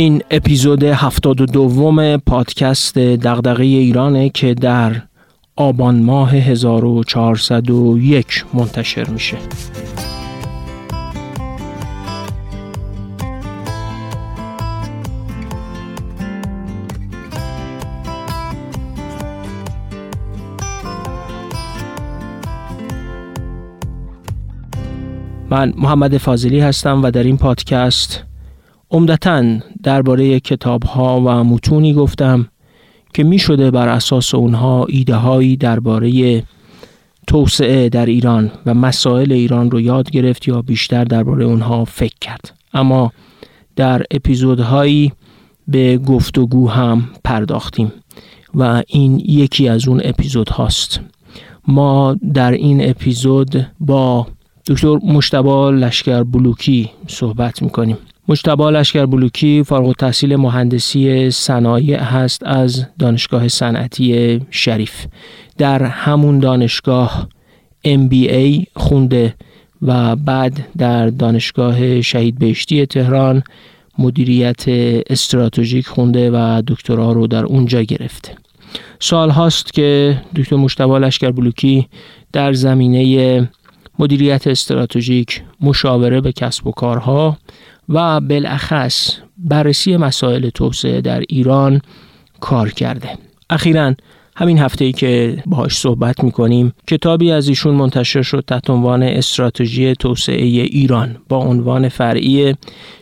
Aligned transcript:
این 0.00 0.22
اپیزود 0.30 0.82
هفتاد 0.82 1.40
و 1.40 1.46
دوم 1.46 2.16
پادکست 2.16 2.98
دغدغه 2.98 3.64
ایرانه 3.64 4.28
که 4.28 4.54
در 4.54 5.02
آبان 5.56 6.02
ماه 6.02 6.34
1401 6.34 8.44
منتشر 8.54 9.08
میشه. 9.08 9.36
من 25.50 25.72
محمد 25.76 26.18
فاضلی 26.18 26.60
هستم 26.60 27.02
و 27.02 27.10
در 27.10 27.22
این 27.22 27.36
پادکست 27.36 28.29
عمدتا 28.90 29.58
درباره 29.82 30.40
کتاب 30.40 30.82
ها 30.82 31.20
و 31.20 31.44
متونی 31.44 31.94
گفتم 31.94 32.48
که 33.14 33.24
می 33.24 33.38
شده 33.38 33.70
بر 33.70 33.88
اساس 33.88 34.34
اونها 34.34 34.86
ایده 34.88 35.14
هایی 35.14 35.56
درباره 35.56 36.42
توسعه 37.26 37.88
در 37.88 38.06
ایران 38.06 38.50
و 38.66 38.74
مسائل 38.74 39.32
ایران 39.32 39.70
رو 39.70 39.80
یاد 39.80 40.10
گرفت 40.10 40.48
یا 40.48 40.62
بیشتر 40.62 41.04
درباره 41.04 41.44
اونها 41.44 41.84
فکر 41.84 42.16
کرد. 42.20 42.56
اما 42.74 43.12
در 43.76 44.02
اپیزودهایی 44.10 45.12
به 45.68 45.98
گفتگو 45.98 46.68
هم 46.68 47.10
پرداختیم 47.24 47.92
و 48.54 48.82
این 48.88 49.18
یکی 49.18 49.68
از 49.68 49.88
اون 49.88 50.00
اپیزود 50.04 50.48
هاست 50.48 51.00
ما 51.68 52.16
در 52.34 52.52
این 52.52 52.90
اپیزود 52.90 53.66
با 53.80 54.26
دکتر 54.66 54.96
مشتبا 54.96 55.70
لشکر 55.70 56.22
بلوکی 56.22 56.90
صحبت 57.06 57.62
می‌کنیم. 57.62 57.96
مشتبا 58.30 58.70
لشکر 58.70 59.06
بلوکی 59.06 59.62
فارغ 59.64 59.86
التحصیل 59.86 60.36
مهندسی 60.36 61.30
صنایع 61.30 62.02
هست 62.02 62.46
از 62.46 62.86
دانشگاه 62.98 63.48
صنعتی 63.48 64.40
شریف. 64.50 65.06
در 65.58 65.82
همون 65.82 66.38
دانشگاه 66.38 67.28
MBA 67.86 68.64
خونده 68.76 69.34
و 69.82 70.16
بعد 70.16 70.66
در 70.78 71.06
دانشگاه 71.06 72.00
شهید 72.00 72.38
بهشتی 72.38 72.86
تهران 72.86 73.42
مدیریت 73.98 74.64
استراتژیک 75.10 75.86
خونده 75.86 76.30
و 76.30 76.62
دکترا 76.66 77.12
رو 77.12 77.26
در 77.26 77.44
اونجا 77.44 77.82
گرفته. 77.82 78.32
سال 79.00 79.30
هاست 79.30 79.72
که 79.72 80.20
دکتر 80.36 80.56
مشتبا 80.56 80.98
لشکر 80.98 81.30
بلوکی 81.30 81.88
در 82.32 82.52
زمینه 82.52 83.48
مدیریت 83.98 84.46
استراتژیک 84.46 85.42
مشاوره 85.60 86.20
به 86.20 86.32
کسب 86.32 86.66
و 86.66 86.70
کارها 86.70 87.36
و 87.90 88.20
بالاخص 88.20 89.16
بررسی 89.38 89.96
مسائل 89.96 90.48
توسعه 90.48 91.00
در 91.00 91.20
ایران 91.28 91.80
کار 92.40 92.70
کرده. 92.70 93.08
اخیرا 93.50 93.94
همین 94.36 94.58
هفته 94.58 94.84
ای 94.84 94.92
که 94.92 95.42
باهاش 95.46 95.78
صحبت 95.78 96.24
می‌کنیم 96.24 96.72
کتابی 96.86 97.30
از 97.30 97.48
ایشون 97.48 97.74
منتشر 97.74 98.22
شد 98.22 98.44
تحت 98.46 98.70
عنوان 98.70 99.02
استراتژی 99.02 99.94
توسعه 99.94 100.44
ایران 100.44 101.16
با 101.28 101.36
عنوان 101.36 101.88
فرعی 101.88 102.54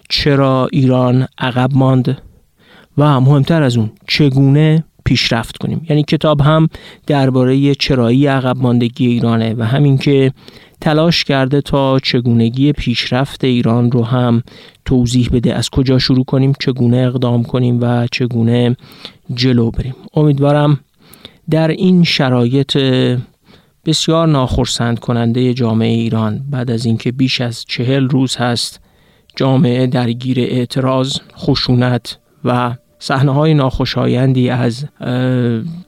چرا 0.08 0.68
ایران 0.72 1.26
عقب 1.38 1.70
ماند 1.74 2.22
و 2.98 3.20
مهمتر 3.20 3.62
از 3.62 3.76
اون 3.76 3.90
چگونه 4.08 4.84
پیشرفت 5.04 5.56
کنیم. 5.56 5.86
یعنی 5.90 6.02
کتاب 6.02 6.40
هم 6.40 6.68
درباره 7.06 7.74
چرایی 7.74 8.26
عقب 8.26 8.56
ماندگی 8.56 9.06
ایرانه 9.06 9.54
و 9.58 9.62
همین 9.62 9.98
که 9.98 10.32
تلاش 10.80 11.24
کرده 11.24 11.60
تا 11.60 11.98
چگونگی 11.98 12.72
پیشرفت 12.72 13.44
ایران 13.44 13.90
رو 13.90 14.04
هم 14.04 14.42
توضیح 14.84 15.28
بده. 15.32 15.54
از 15.54 15.70
کجا 15.70 15.98
شروع 15.98 16.24
کنیم 16.24 16.52
چگونه 16.60 16.96
اقدام 16.96 17.44
کنیم 17.44 17.78
و 17.80 18.06
چگونه 18.12 18.76
جلو 19.34 19.70
بریم. 19.70 19.94
امیدوارم 20.14 20.80
در 21.50 21.68
این 21.68 22.04
شرایط 22.04 22.78
بسیار 23.86 24.28
ناخرسند 24.28 24.98
کننده 24.98 25.54
جامعه 25.54 25.88
ایران. 25.88 26.40
بعد 26.50 26.70
از 26.70 26.86
اینکه 26.86 27.12
بیش 27.12 27.40
از 27.40 27.64
چهل 27.68 28.08
روز 28.08 28.36
هست 28.36 28.80
جامعه 29.36 29.86
درگیر 29.86 30.40
اعتراض 30.40 31.18
خشونت 31.36 32.18
و 32.44 32.74
صحنه 32.98 33.32
های 33.32 33.54
ناخوشایندی 33.54 34.50
از 34.50 34.84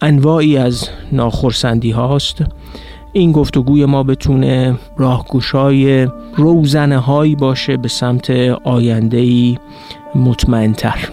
انواعی 0.01 0.57
از 0.57 0.89
ناخرسندی 1.13 1.91
هاست 1.91 2.45
این 3.13 3.33
گفتگوی 3.33 3.85
ما 3.85 4.03
بتونه 4.03 4.79
راهگوشای 4.97 6.09
روزنه 6.37 6.99
هایی 6.99 7.37
باشه 7.37 7.77
به 7.77 7.89
سمت 7.89 8.31
آینده 8.65 9.17
ای 9.17 9.59
مطمئنتر. 10.15 11.09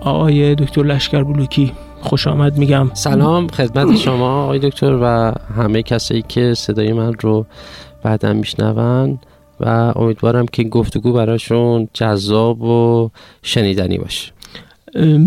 آقای 0.00 0.54
دکتر 0.54 0.82
لشکر 0.82 1.22
بلوکی. 1.22 1.72
خوش 2.00 2.26
آمد 2.26 2.58
میگم. 2.58 2.90
سلام 2.94 3.46
خدمت 3.48 3.96
شما 3.96 4.44
آقای 4.44 4.58
دکتر 4.58 4.98
و 5.02 5.32
همه 5.56 5.82
کسایی 5.82 6.24
که 6.28 6.54
صدای 6.54 6.92
من 6.92 7.12
رو 7.20 7.46
بعدا 8.02 8.32
میشنون 8.32 9.18
و 9.60 9.92
امیدوارم 9.96 10.46
که 10.46 10.64
گفتگو 10.64 11.12
براشون 11.12 11.88
جذاب 11.92 12.62
و 12.62 13.10
شنیدنی 13.42 13.98
باشه. 13.98 14.32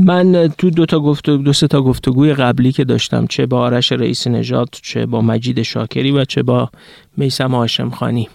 من 0.06 0.54
تو 0.58 0.70
دو 0.70 0.86
تا 0.86 1.00
گفتگو 1.00 1.38
دو 1.38 1.54
سه 1.54 1.68
تا 1.68 1.82
گفتگوی 1.82 2.34
قبلی 2.34 2.72
که 2.72 2.84
داشتم 2.84 3.28
چه 3.28 3.46
با 3.46 3.60
آرش 3.60 3.92
رئیس 3.92 4.28
نژاد 4.28 4.70
چه 4.82 5.06
با 5.06 5.22
مجید 5.22 5.62
شاکری 5.62 6.12
و 6.12 6.26
چه 6.26 6.44
با 6.44 6.70
میسم 7.18 7.52
هاشم 7.56 7.90
خانی. 7.90 8.30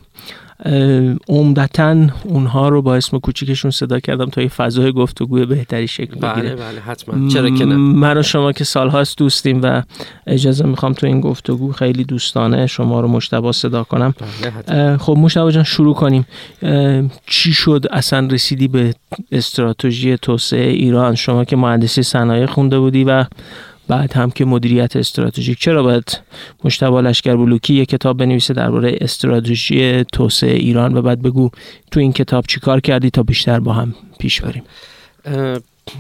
عمدتا 1.28 2.06
اونها 2.25 2.69
رو 2.69 2.83
با 2.83 2.97
اسم 2.97 3.19
کوچیکشون 3.19 3.71
صدا 3.71 4.00
کردم 4.00 4.27
تا 4.27 4.43
یه 4.43 4.49
فضای 4.49 4.93
گفتگوی 4.93 5.47
بهتری 5.47 5.89
شکل 5.89 6.15
بگیره. 6.15 6.33
بله 6.34 6.55
بله 6.55 6.81
حتما. 6.81 7.28
چرا 7.28 7.50
که 7.50 7.65
نه. 7.65 7.77
من 7.77 8.19
و 8.19 8.22
شما 8.22 8.53
که 8.53 8.65
سالهاست 8.65 9.19
دوستیم 9.19 9.61
و 9.62 9.83
اجازه 10.27 10.66
می‌خوام 10.66 10.93
تو 10.93 11.06
این 11.06 11.21
گفتگو 11.21 11.72
خیلی 11.72 12.05
دوستانه 12.05 12.66
شما 12.66 13.00
رو 13.00 13.09
مشتبا 13.09 13.53
صدا 13.53 13.84
کنم. 13.84 14.15
بله 14.66 14.97
خب 14.97 15.16
مشتبا 15.19 15.50
جان 15.50 15.65
شروع 15.65 15.95
کنیم. 15.95 16.27
چی 17.27 17.53
شد؟ 17.53 17.87
اصلا 17.91 18.28
رسیدی 18.31 18.69
به 18.69 18.95
استراتژی 19.33 20.16
توسعه 20.16 20.71
ایران. 20.71 21.15
شما 21.15 21.45
که 21.45 21.56
مهندسی 21.56 22.03
صنایع 22.03 22.47
خونده 22.47 22.78
بودی 22.78 23.05
و 23.05 23.25
بعد 23.88 24.12
هم 24.12 24.30
که 24.30 24.44
مدیریت 24.44 24.97
استراتژیک. 24.97 25.58
چرا 25.58 25.82
باید 25.82 26.20
مشتبه 26.64 27.00
لشکر 27.00 27.36
بلوکی 27.36 27.74
یک 27.74 27.88
کتاب 27.88 28.16
بنویسه 28.16 28.54
درباره 28.54 28.98
استراتژی 29.00 30.04
توسعه 30.04 30.54
ایران 30.54 30.97
و 30.97 31.02
بعد 31.02 31.22
بگو 31.22 31.50
تو 31.91 32.00
این 32.00 32.12
کتاب 32.12 32.44
چیکار 32.47 32.80
کردی 32.80 33.10
تا 33.10 33.22
بیشتر 33.22 33.60
با 33.60 33.72
هم 33.72 33.94
پیش 34.19 34.41
بریم؟ 34.41 34.62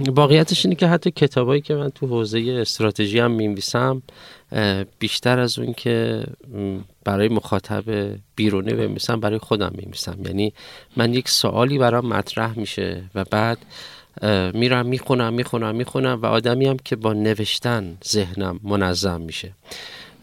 واقعیتش 0.06 0.64
اینه 0.64 0.76
که 0.76 0.86
حتی 0.86 1.10
کتابایی 1.10 1.60
که 1.60 1.74
من 1.74 1.90
تو 1.90 2.06
حوزه 2.06 2.58
استراتژی 2.60 3.18
هم 3.18 3.30
می‌نویسم 3.30 4.02
بیشتر 4.98 5.38
از 5.38 5.58
اون 5.58 5.72
که 5.72 6.24
برای 7.04 7.28
مخاطب 7.28 7.84
بیرونی 8.36 8.72
بنویسم 8.72 9.20
برای 9.20 9.38
خودم 9.38 9.72
می‌نویسم. 9.74 10.18
یعنی 10.26 10.52
من 10.96 11.14
یک 11.14 11.28
سوالی 11.28 11.78
برام 11.78 12.06
مطرح 12.06 12.58
میشه 12.58 13.02
و 13.14 13.24
بعد 13.24 13.58
میرم 14.54 14.86
می‌خونم 14.86 15.34
می‌خونم 15.34 15.74
می‌خونم 15.74 16.22
و 16.22 16.26
آدمی 16.26 16.66
هم 16.66 16.76
که 16.76 16.96
با 16.96 17.12
نوشتن 17.12 17.98
ذهنم 18.08 18.60
منظم 18.62 19.20
میشه 19.20 19.52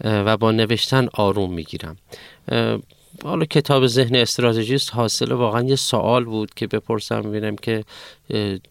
و 0.03 0.37
با 0.37 0.51
نوشتن 0.51 1.07
آروم 1.13 1.53
می‌گیرم. 1.53 1.97
حالا 3.23 3.45
کتاب 3.45 3.87
ذهن 3.87 4.15
استراتژیست 4.15 4.93
حاصل 4.93 5.31
واقعا 5.31 5.61
یه 5.61 5.75
سوال 5.75 6.25
بود 6.25 6.53
که 6.53 6.67
بپرسم 6.67 7.21
ببینم 7.21 7.55
که 7.55 7.83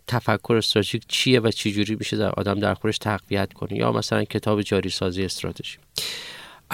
تفکر 0.06 0.54
استراتژیک 0.54 1.02
چیه 1.08 1.40
و 1.40 1.50
چی 1.50 1.72
جوری 1.72 1.94
میشه 1.94 2.16
در 2.16 2.30
آدم 2.30 2.60
در 2.60 2.74
خودش 2.74 2.98
تقویت 2.98 3.52
کنه؟ 3.52 3.76
یا 3.76 3.92
مثلا 3.92 4.24
کتاب 4.24 4.62
جاری 4.62 4.90
سازی 4.90 5.24
استراتژی. 5.24 5.78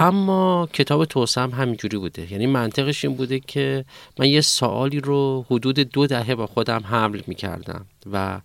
اما 0.00 0.68
کتاب 0.72 1.04
توسعه 1.04 1.44
هم 1.44 1.50
همینجوری 1.50 1.98
بوده. 1.98 2.32
یعنی 2.32 2.46
منطقش 2.46 3.04
این 3.04 3.14
بوده 3.16 3.40
که 3.40 3.84
من 4.18 4.28
یه 4.28 4.40
سوالی 4.40 5.00
رو 5.00 5.44
حدود 5.50 5.78
دو 5.78 6.06
دهه 6.06 6.34
با 6.34 6.46
خودم 6.46 6.82
حمل 6.84 7.20
می‌کردم 7.26 7.86
و 8.12 8.40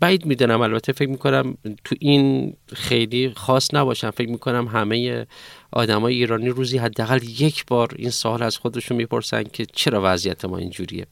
بعید 0.00 0.26
می‌دونم 0.26 0.60
البته 0.60 0.92
فکر 0.92 1.08
می‌کنم 1.08 1.56
تو 1.84 1.96
این 2.00 2.56
خیلی 2.74 3.32
خاص 3.36 3.74
نباشم. 3.74 4.10
فکر 4.10 4.28
می‌کنم 4.28 4.66
همه 4.66 5.26
آدمای 5.72 6.14
ایرانی 6.14 6.48
روزی 6.48 6.78
حداقل 6.78 7.22
یک 7.22 7.66
بار 7.66 7.94
این 7.96 8.10
سوال 8.10 8.42
از 8.42 8.56
خودشون 8.56 8.96
می‌پرسن 8.96 9.42
که 9.42 9.66
چرا 9.66 10.00
وضعیت 10.04 10.44
ما 10.44 10.58
اینجوریه. 10.58 11.06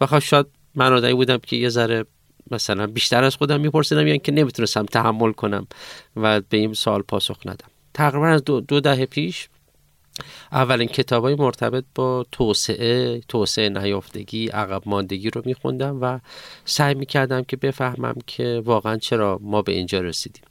و 0.00 0.06
خب 0.06 0.18
شاید 0.18 0.46
من 0.74 0.92
آدمی 0.92 1.14
بودم 1.14 1.38
که 1.38 1.56
یه 1.56 1.68
ذره 1.68 2.04
مثلا 2.50 2.86
بیشتر 2.86 3.24
از 3.24 3.36
خودم 3.36 3.60
میپرسیدم 3.60 4.06
یعنی 4.06 4.18
که 4.18 4.32
نمی‌تونستم 4.32 4.86
تحمل 4.86 5.32
کنم 5.32 5.66
و 6.16 6.40
به 6.40 6.56
این 6.56 6.74
سوال 6.74 7.02
پاسخ 7.02 7.36
ندم. 7.44 7.68
تقریبا 7.96 8.26
از 8.26 8.44
دو, 8.44 8.60
دو 8.60 8.80
دهه 8.80 9.06
پیش 9.06 9.48
اولین 10.52 10.88
کتاب 10.88 11.24
های 11.24 11.34
مرتبط 11.34 11.84
با 11.94 12.26
توسعه 12.32 13.20
توسعه 13.28 13.68
نیافتگی 13.68 14.48
عقب 14.48 14.82
ماندگی 14.86 15.30
رو 15.30 15.42
میخوندم 15.44 15.98
و 16.00 16.18
سعی 16.64 16.94
می‌کردم 16.94 17.42
که 17.42 17.56
بفهمم 17.56 18.14
که 18.26 18.62
واقعا 18.64 18.96
چرا 18.96 19.38
ما 19.42 19.62
به 19.62 19.72
اینجا 19.72 20.00
رسیدیم. 20.00 20.42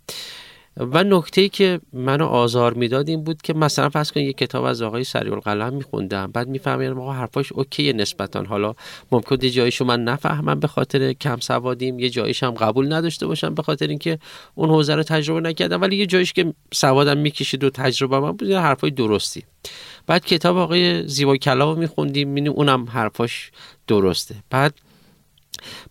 و 0.78 1.04
نکته 1.04 1.42
ای 1.42 1.50
که 1.50 1.80
منو 1.94 2.26
آزار 2.26 2.74
می‌داد 2.74 3.10
این 3.10 3.24
بود 3.24 3.42
که 3.42 3.54
مثلا 3.54 3.90
فرض 3.90 4.12
کن 4.12 4.22
یه 4.22 4.34
کتاب 4.34 4.64
از 4.64 4.82
آقای 4.82 5.04
سریع 5.04 5.34
القلم 5.34 5.74
میخوندم 5.74 6.32
بعد 6.32 6.48
میفهمیدم 6.48 7.00
آقا 7.00 7.12
حرفاش 7.12 7.52
اوکی 7.52 7.94
نسبتا. 7.94 8.44
حالا 8.44 8.76
ممکن 9.12 9.38
یه 9.42 9.50
جاییشو 9.50 9.86
من 9.86 10.04
نفهمم 10.04 10.60
به 10.60 10.68
خاطر 10.68 11.14
کم 11.14 11.38
سوادیم 11.40 12.00
یه 12.00 12.10
جاییش 12.10 12.44
هم 12.44 12.52
قبول 12.52 12.94
نداشته 12.94 13.28
باشم 13.28 13.54
به 13.54 13.64
خاطر 13.64 13.88
اینکه 13.88 14.20
اون 14.56 14.70
حوزه 14.70 14.96
رو 14.96 15.04
تجربه 15.04 15.42
نکردم. 15.50 15.82
ولی 15.82 15.96
یه 15.96 16.06
جاییش 16.06 16.34
که 16.34 16.54
سوادم 16.74 17.18
می‌کشید 17.18 17.64
و 17.64 17.70
تجربه 17.70 18.20
من 18.20 18.32
بود 18.32 18.52
حرفای 18.52 18.92
درستی. 18.92 19.44
بعد 20.08 20.26
کتاب 20.26 20.58
آقای 20.58 21.08
زیبا 21.08 21.38
کلام 21.38 21.80
میخوندیم 21.80 22.48
اونم 22.48 22.86
حرفاش 22.86 23.52
درسته. 23.88 24.36
بعد 24.50 24.74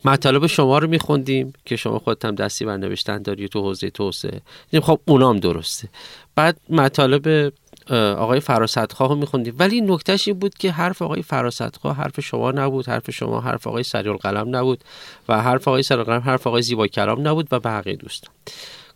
مطالب 0.05 0.47
شما 0.47 0.79
رو 0.79 0.89
میخوندیم 0.89 1.53
که 1.65 1.77
شما 1.77 1.99
خودت 1.99 2.25
هم 2.25 2.35
دستی 2.35 2.65
بر 2.65 2.77
نوشتن 2.77 3.23
داری 3.23 3.49
تو 3.49 3.61
حوزه 3.61 3.91
توسعه. 3.91 4.41
خب 4.83 5.01
اونام 5.05 5.37
درسته. 5.37 5.89
بعد 6.35 6.57
مطالب 6.69 7.53
آقای 7.91 8.41
فراستخواه 8.41 9.09
رو 9.09 9.15
میخوندیم. 9.15 9.55
ولی 9.59 9.81
نکتهش 9.81 10.29
این 10.29 10.39
بود 10.39 10.55
که 10.55 10.73
حرف 10.73 11.03
آقای 11.03 11.23
فراستخواه 11.23 11.97
حرف 11.97 12.21
شما 12.21 12.51
نبود 12.51 12.89
حرف 12.89 13.11
شما 13.11 13.41
حرف 13.41 13.67
آقای 13.67 13.83
سریع 13.83 14.13
القلم 14.13 14.57
نبود 14.57 14.85
و 15.29 15.43
حرف 15.43 15.69
آقای 15.69 15.83
سریع 15.83 16.01
القلم 16.01 16.21
حرف 16.21 16.47
آقای 16.47 16.63
زیبا 16.63 16.87
کلام 16.87 17.29
نبود 17.29 17.49
و 17.53 17.61
بقیه 17.61 17.97
دوستان. 17.97 18.35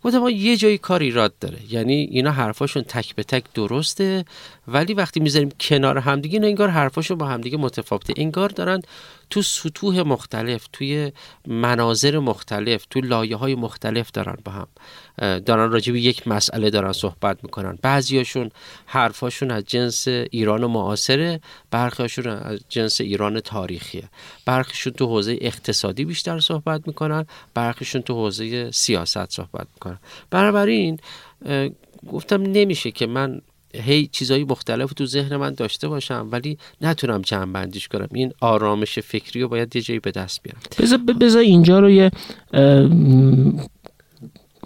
گفتم 0.03 0.27
یه 0.29 0.57
جایی 0.57 0.77
کار 0.77 0.99
ایراد 0.99 1.33
داره. 1.39 1.57
یعنی 1.69 1.93
اینا 1.93 2.31
حرفاشون 2.31 2.83
تک 2.83 3.15
به 3.15 3.23
تک 3.23 3.43
درسته 3.53 4.25
ولی 4.67 4.93
وقتی 4.93 5.19
می‌ذاریم 5.19 5.49
کنار 5.59 5.97
همدیگه 5.97 6.33
اینا 6.33 6.47
انگار 6.47 6.69
حرفاشون 6.69 7.17
با 7.17 7.25
همدیگه 7.25 7.57
متفاوته. 7.57 8.13
انگار 8.17 8.49
دارن 8.49 8.81
تو 9.29 9.41
سطوح 9.41 10.01
مختلف 10.01 10.67
توی 10.73 11.11
مناظر 11.47 12.19
مختلف 12.19 12.85
تو 12.89 13.01
لایه 13.01 13.35
های 13.35 13.55
مختلف 13.55 14.11
دارن 14.11 14.37
با 14.45 14.51
هم 14.51 14.67
دارن 15.39 15.71
راجع 15.71 15.93
به 15.93 16.01
یک 16.01 16.27
مسئله 16.27 16.69
دارن 16.69 16.91
صحبت 16.91 17.43
می‌کنن. 17.43 17.77
بعضیاشون 17.81 18.51
حرفاشون 18.85 19.51
از 19.51 19.63
جنس 19.63 20.07
ایران 20.07 20.65
معاصره 20.65 21.39
برخیاشون 21.71 22.27
از 22.27 22.59
جنس 22.69 23.01
ایران 23.01 23.39
تاریخیه. 23.39 24.09
برخیشون 24.45 24.93
تو 24.93 25.05
حوزه 25.05 25.37
اقتصادی 25.41 26.05
بیشتر 26.05 26.39
صحبت 26.39 26.87
می‌کنن 26.87 27.25
برخیشون 27.53 28.01
تو 28.01 28.13
حوزه 28.13 28.71
سیاست 28.71 29.31
صحبت 29.31 29.67
می‌کنن. 29.73 29.99
بنابراین 30.29 30.99
گفتم 32.11 32.41
نمیشه 32.41 32.91
که 32.91 33.07
من 33.07 33.41
هی 33.73 34.09
چیزایی 34.11 34.43
مختلف 34.43 34.93
تو 34.93 35.05
ذهن 35.05 35.35
من 35.35 35.53
داشته 35.53 35.87
باشم 35.87 36.27
ولی 36.31 36.57
نتونم 36.81 37.21
جمع 37.21 37.53
بندیش 37.53 37.87
کنم. 37.87 38.07
این 38.13 38.31
آرامش 38.41 38.99
فکری 38.99 39.41
رو 39.41 39.47
باید 39.47 39.75
یه 39.75 39.81
جایی 39.81 39.99
به 39.99 40.11
دست 40.11 40.41
بیارم. 40.43 41.05
بذار 41.19 41.41
اینجا 41.41 41.79
رو 41.79 41.89
یه 41.89 42.11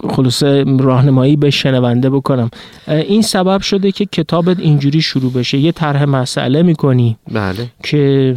خلاصه 0.08 0.64
راهنمایی 0.78 1.36
به 1.36 1.50
شنونده 1.50 2.10
بکنم. 2.10 2.50
این 2.88 3.22
سبب 3.22 3.60
شده 3.60 3.92
که 3.92 4.06
کتابت 4.06 4.58
اینجوری 4.58 5.02
شروع 5.02 5.32
بشه. 5.32 5.58
یه 5.58 5.72
طرح 5.72 6.04
مسئله 6.04 6.62
می‌کنی 6.62 7.16
بله. 7.28 7.70
که 7.82 8.36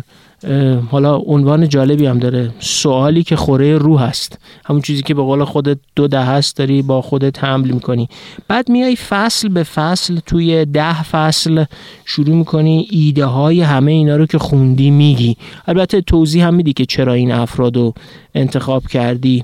حالا 0.91 1.17
عنوان 1.17 1.69
جالبی 1.69 2.05
هم 2.05 2.19
داره. 2.19 2.49
سوالی 2.59 3.23
که 3.23 3.35
خوره 3.35 3.77
روح 3.77 4.03
هست 4.03 4.39
همون 4.65 4.81
چیزی 4.81 5.01
که 5.01 5.13
به 5.13 5.21
قول 5.21 5.43
خودت 5.43 5.77
دو 5.95 6.07
ده 6.07 6.23
هست 6.23 6.57
داری 6.57 6.81
با 6.81 7.01
خودت 7.01 7.43
حمل 7.43 7.71
می‌کنی. 7.71 8.09
بعد 8.47 8.69
میای 8.69 8.95
فصل 8.95 9.49
به 9.49 9.63
فصل 9.63 10.19
توی 10.25 10.65
ده 10.65 11.03
فصل 11.03 11.65
شروع 12.05 12.35
می‌کنی 12.35 12.87
ایده 12.91 13.25
های 13.25 13.61
همه 13.61 13.91
اینا 13.91 14.15
رو 14.15 14.25
که 14.25 14.37
خوندی 14.37 14.91
میگی. 14.91 15.37
البته 15.67 16.01
توضیح 16.01 16.47
هم 16.47 16.53
میدی 16.53 16.73
که 16.73 16.85
چرا 16.85 17.13
این 17.13 17.31
افراد 17.31 17.77
رو 17.77 17.93
انتخاب 18.35 18.87
کردی. 18.87 19.43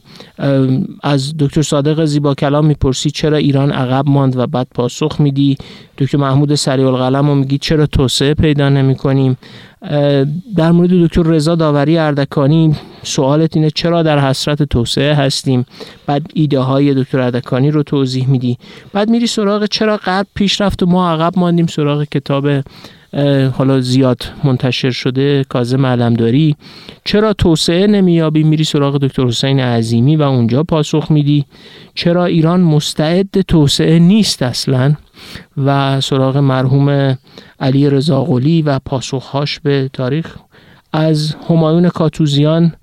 از 1.04 1.34
دکتر 1.40 1.62
صادق 1.62 2.06
زیبا 2.06 2.34
کلام 2.34 2.66
می‌پرسی 2.66 3.12
چرا 3.12 3.38
ایران 3.38 3.72
عقب 3.72 4.10
ماند 4.10 4.38
و 4.38 4.48
بعد 4.48 4.68
پاسخ 4.76 5.20
میدی. 5.20 5.58
دکتر 5.98 6.18
محمود 6.18 6.56
سریع 6.56 6.88
القلم 6.88 7.28
رو 7.28 7.36
میگی 7.36 7.58
چرا 7.58 7.86
توسعه 7.86 8.34
پیدا 8.34 8.70
نمی 8.70 8.96
کنیم 8.96 9.38
در 10.56 10.72
مورد 10.72 10.90
دکتر 10.90 11.24
رضا 11.24 11.56
داوری 11.56 11.98
اردکانی 11.98 12.76
سوالت 13.04 13.58
اینه 13.58 13.70
چرا 13.70 14.04
در 14.04 14.20
حسرت 14.20 14.64
توسعه 14.64 15.14
هستیم؟ 15.14 15.66
بعد 16.06 16.22
ایده 16.34 16.60
های 16.60 16.94
دکتر 16.94 17.20
اردکانی 17.20 17.72
رو 17.72 17.84
توضیح 17.84 18.30
میدی. 18.30 18.58
بعد 18.94 19.10
میری 19.10 19.28
سراغ 19.28 19.66
چرا 19.66 19.98
غرب 19.98 20.28
پیش 20.36 20.62
رفت 20.62 20.84
و 20.84 20.86
ما 20.86 21.12
عقب 21.12 21.40
ماندیم؟ 21.40 21.68
سراغ 21.68 22.04
کتاب 22.04 22.48
حالا 23.58 23.82
زیاد 23.82 24.24
منتشر 24.44 24.92
شده 24.92 25.46
کازم 25.50 25.86
علمداری. 25.86 26.56
چرا 27.06 27.34
توسعه 27.34 27.88
نمیابی 27.88 28.44
میری 28.44 28.64
سراغ 28.64 28.98
دکتر 28.98 29.26
حسین 29.26 29.60
عظیمی 29.60 30.16
و 30.16 30.22
اونجا 30.22 30.64
پاسخ 30.64 31.12
میدی. 31.12 31.46
چرا 31.94 32.26
ایران 32.26 32.62
مستعد 32.62 33.42
توسعه 33.48 34.00
نیست 34.00 34.44
اصلا؟ 34.44 34.96
و 35.58 36.02
سراغ 36.02 36.38
مرحوم 36.38 37.18
علی 37.60 37.90
رضاقلی 37.90 38.62
و 38.62 38.80
پاسخهاش 38.80 39.60
به 39.60 39.90
تاریخ. 39.94 40.36
از 40.94 41.36
همایون 41.50 41.90
کاتوزیان 41.90 42.74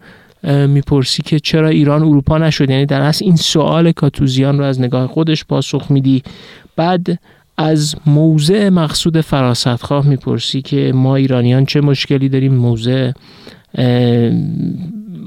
می‌پرسی 0.69 1.23
که 1.23 1.41
چرا 1.41 1.69
ایران 1.69 2.03
اروپا 2.03 2.39
نشد؟ 2.39 2.71
یعنی 2.71 2.87
در 2.87 3.01
اصل 3.01 3.25
این 3.25 3.37
سوال 3.37 3.93
کاتوزیان 3.93 4.59
رو 4.59 4.65
از 4.65 4.81
نگاه 4.81 5.07
خودش 5.07 5.45
پاسخ 5.45 5.91
میدی. 5.91 6.23
بعد 6.77 7.19
از 7.57 7.95
موضع 8.07 8.69
مقصود 8.69 9.21
فراستخواه 9.21 10.07
می‌پرسی 10.07 10.63
که 10.63 10.93
ما 10.95 11.17
ایرانیان 11.17 11.67
چه 11.67 11.81
مشکلی 11.81 12.29
داریم؟ 12.29 12.55
موضع 12.55 13.13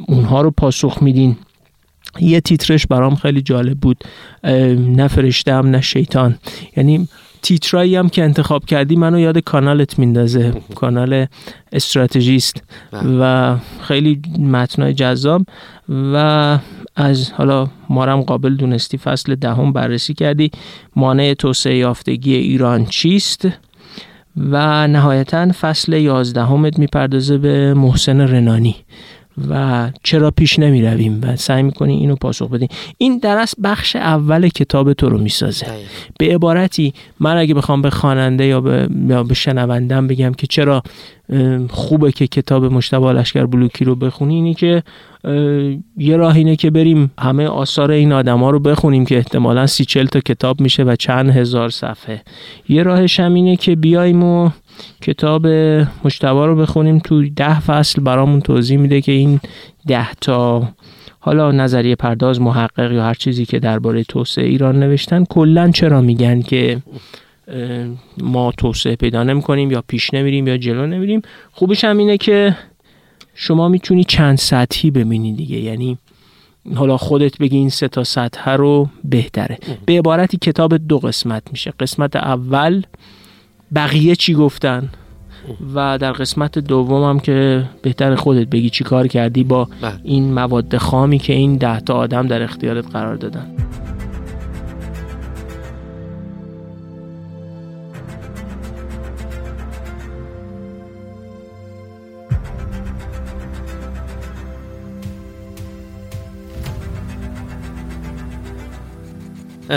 اونها 0.07 0.41
رو 0.41 0.51
پاسخ 0.51 0.97
میدین. 1.01 1.37
یه 2.19 2.41
تیترش 2.41 2.87
برام 2.87 3.15
خیلی 3.15 3.41
جالب 3.41 3.77
بود. 3.77 4.03
نه 4.77 5.07
فرشتم 5.07 5.69
نه 5.69 5.81
شیطان. 5.81 6.37
یعنی 6.77 7.07
تیترایی 7.41 7.95
هم 7.95 8.09
که 8.09 8.23
انتخاب 8.23 8.65
کردی 8.65 8.95
منو 8.95 9.19
یاد 9.19 9.37
کانالت 9.37 9.99
میندازه. 9.99 10.53
کانال 10.75 11.25
استراتژیست. 11.71 12.63
بله. 12.91 13.01
و 13.19 13.57
خیلی 13.81 14.21
متنای 14.39 14.93
جذاب. 14.93 15.45
و 15.89 16.59
از 16.95 17.31
حالا 17.31 17.67
مارم 17.89 18.21
قابل 18.21 18.55
دونستی 18.55 18.97
فصل 18.97 19.35
دهم 19.35 19.73
بررسی 19.73 20.13
کردی. 20.13 20.51
مانع 20.95 21.33
توسعه 21.33 21.75
یافتگی 21.75 22.33
ایران 22.33 22.85
چیست؟ 22.85 23.47
و 24.37 24.87
نهایتا 24.87 25.51
فصل 25.51 25.93
یازدهمت 25.93 26.79
می‌پردازه 26.79 27.37
به 27.37 27.73
محسن 27.73 28.21
رنانی. 28.21 28.75
و 29.49 29.91
چرا 30.03 30.31
پیش 30.31 30.59
نمی 30.59 30.81
رویم 30.81 31.21
و 31.23 31.35
سعی 31.35 31.63
می‌کنی 31.63 31.93
اینو 31.93 32.15
پاسخ 32.15 32.49
بدین 32.49 32.67
این 32.97 33.17
در 33.17 33.37
اصل 33.37 33.61
بخش 33.63 33.95
اول 33.95 34.47
کتاب 34.47 34.93
تو 34.93 35.09
رو 35.09 35.17
می‌سازه. 35.17 35.65
به 36.19 36.35
عبارتی 36.35 36.93
من 37.19 37.37
اگه 37.37 37.53
بخوام 37.53 37.81
به 37.81 37.89
خواننده 37.89 38.45
یا 38.45 38.61
به, 38.61 38.87
یا 39.07 39.23
به 39.23 39.33
شنوندم 39.33 40.07
بگم 40.07 40.33
که 40.33 40.47
چرا 40.47 40.83
خوبه 41.69 42.11
که 42.11 42.27
کتاب 42.27 42.65
مشتبه 42.65 43.11
لشکر 43.11 43.45
بلوکی 43.45 43.85
رو 43.85 43.95
بخونی 43.95 44.35
اینی 44.35 44.53
که 44.53 44.83
یه 45.97 46.17
راه 46.17 46.35
اینه 46.35 46.55
که 46.55 46.71
بریم 46.71 47.11
همه 47.19 47.47
آثار 47.47 47.91
این 47.91 48.11
آدما 48.11 48.49
رو 48.49 48.59
بخونیم 48.59 49.05
که 49.05 49.17
احتمالا 49.17 49.67
سی 49.67 49.85
چل 49.85 50.05
تا 50.05 50.19
کتاب 50.19 50.61
میشه 50.61 50.83
و 50.83 50.95
چند 50.95 51.29
هزار 51.29 51.69
صفحه. 51.69 52.21
یه 52.69 52.83
راهش 52.83 53.19
هم 53.19 53.33
اینه 53.33 53.55
که 53.55 53.75
بیایم 53.75 54.23
و 54.23 54.49
کتاب 55.01 55.47
مشتبه 56.05 56.45
رو 56.45 56.55
بخونیم. 56.55 56.99
تو 56.99 57.29
ده 57.29 57.59
فصل 57.59 58.01
برامون 58.01 58.41
توضیح 58.41 58.77
میده 58.77 59.01
که 59.01 59.11
این 59.11 59.39
ده 59.87 60.13
تا 60.13 60.69
حالا 61.19 61.51
نظریه 61.51 61.95
پرداز 61.95 62.41
محقق 62.41 62.91
یا 62.91 63.03
هر 63.03 63.13
چیزی 63.13 63.45
که 63.45 63.59
درباره 63.59 64.03
توسعه 64.03 64.45
ایران 64.45 64.79
نوشتن 64.79 65.25
کلا 65.25 65.71
چرا 65.71 66.01
میگن 66.01 66.41
که 66.41 66.81
ما 68.17 68.51
توسعه 68.51 68.95
پیدا 68.95 69.23
نمی 69.23 69.41
کنیم 69.41 69.71
یا 69.71 69.83
پیش 69.87 70.13
نمیریم 70.13 70.47
یا 70.47 70.57
جلو 70.57 70.87
نمیریم؟ 70.87 71.21
خوبش 71.51 71.83
هم 71.83 71.97
اینه 71.97 72.17
که 72.17 72.57
شما 73.35 73.69
می‌تونی 73.69 74.03
چند 74.03 74.37
سطحی 74.37 74.91
ببینی 74.91 75.33
دیگه. 75.33 75.57
یعنی 75.57 75.97
حالا 76.75 76.97
خودت 76.97 77.37
بگی 77.37 77.57
این 77.57 77.69
سه 77.69 77.87
تا 77.87 78.03
سطح 78.03 78.51
رو 78.51 78.89
بهتره. 79.03 79.57
به 79.85 79.97
عبارتی 79.97 80.37
کتاب 80.37 80.77
دو 80.77 80.99
قسمت 80.99 81.43
میشه. 81.51 81.73
قسمت 81.79 82.15
اول 82.15 82.83
بقیه 83.75 84.15
چی 84.15 84.33
گفتن 84.33 84.89
و 85.75 85.97
در 85.97 86.11
قسمت 86.11 86.59
دوم 86.59 87.03
هم 87.09 87.19
که 87.19 87.63
بهتر 87.81 88.15
خودت 88.15 88.47
بگی 88.47 88.69
چی 88.69 88.83
کار 88.83 89.07
کردی 89.07 89.43
با 89.43 89.65
بله. 89.81 89.93
این 90.03 90.33
مواد 90.33 90.77
خامی 90.77 91.19
که 91.19 91.33
این 91.33 91.57
ده 91.57 91.79
تا 91.79 91.93
آدم 91.93 92.27
در 92.27 92.43
اختیارت 92.43 92.91
قرار 92.91 93.15
دادن 93.15 93.47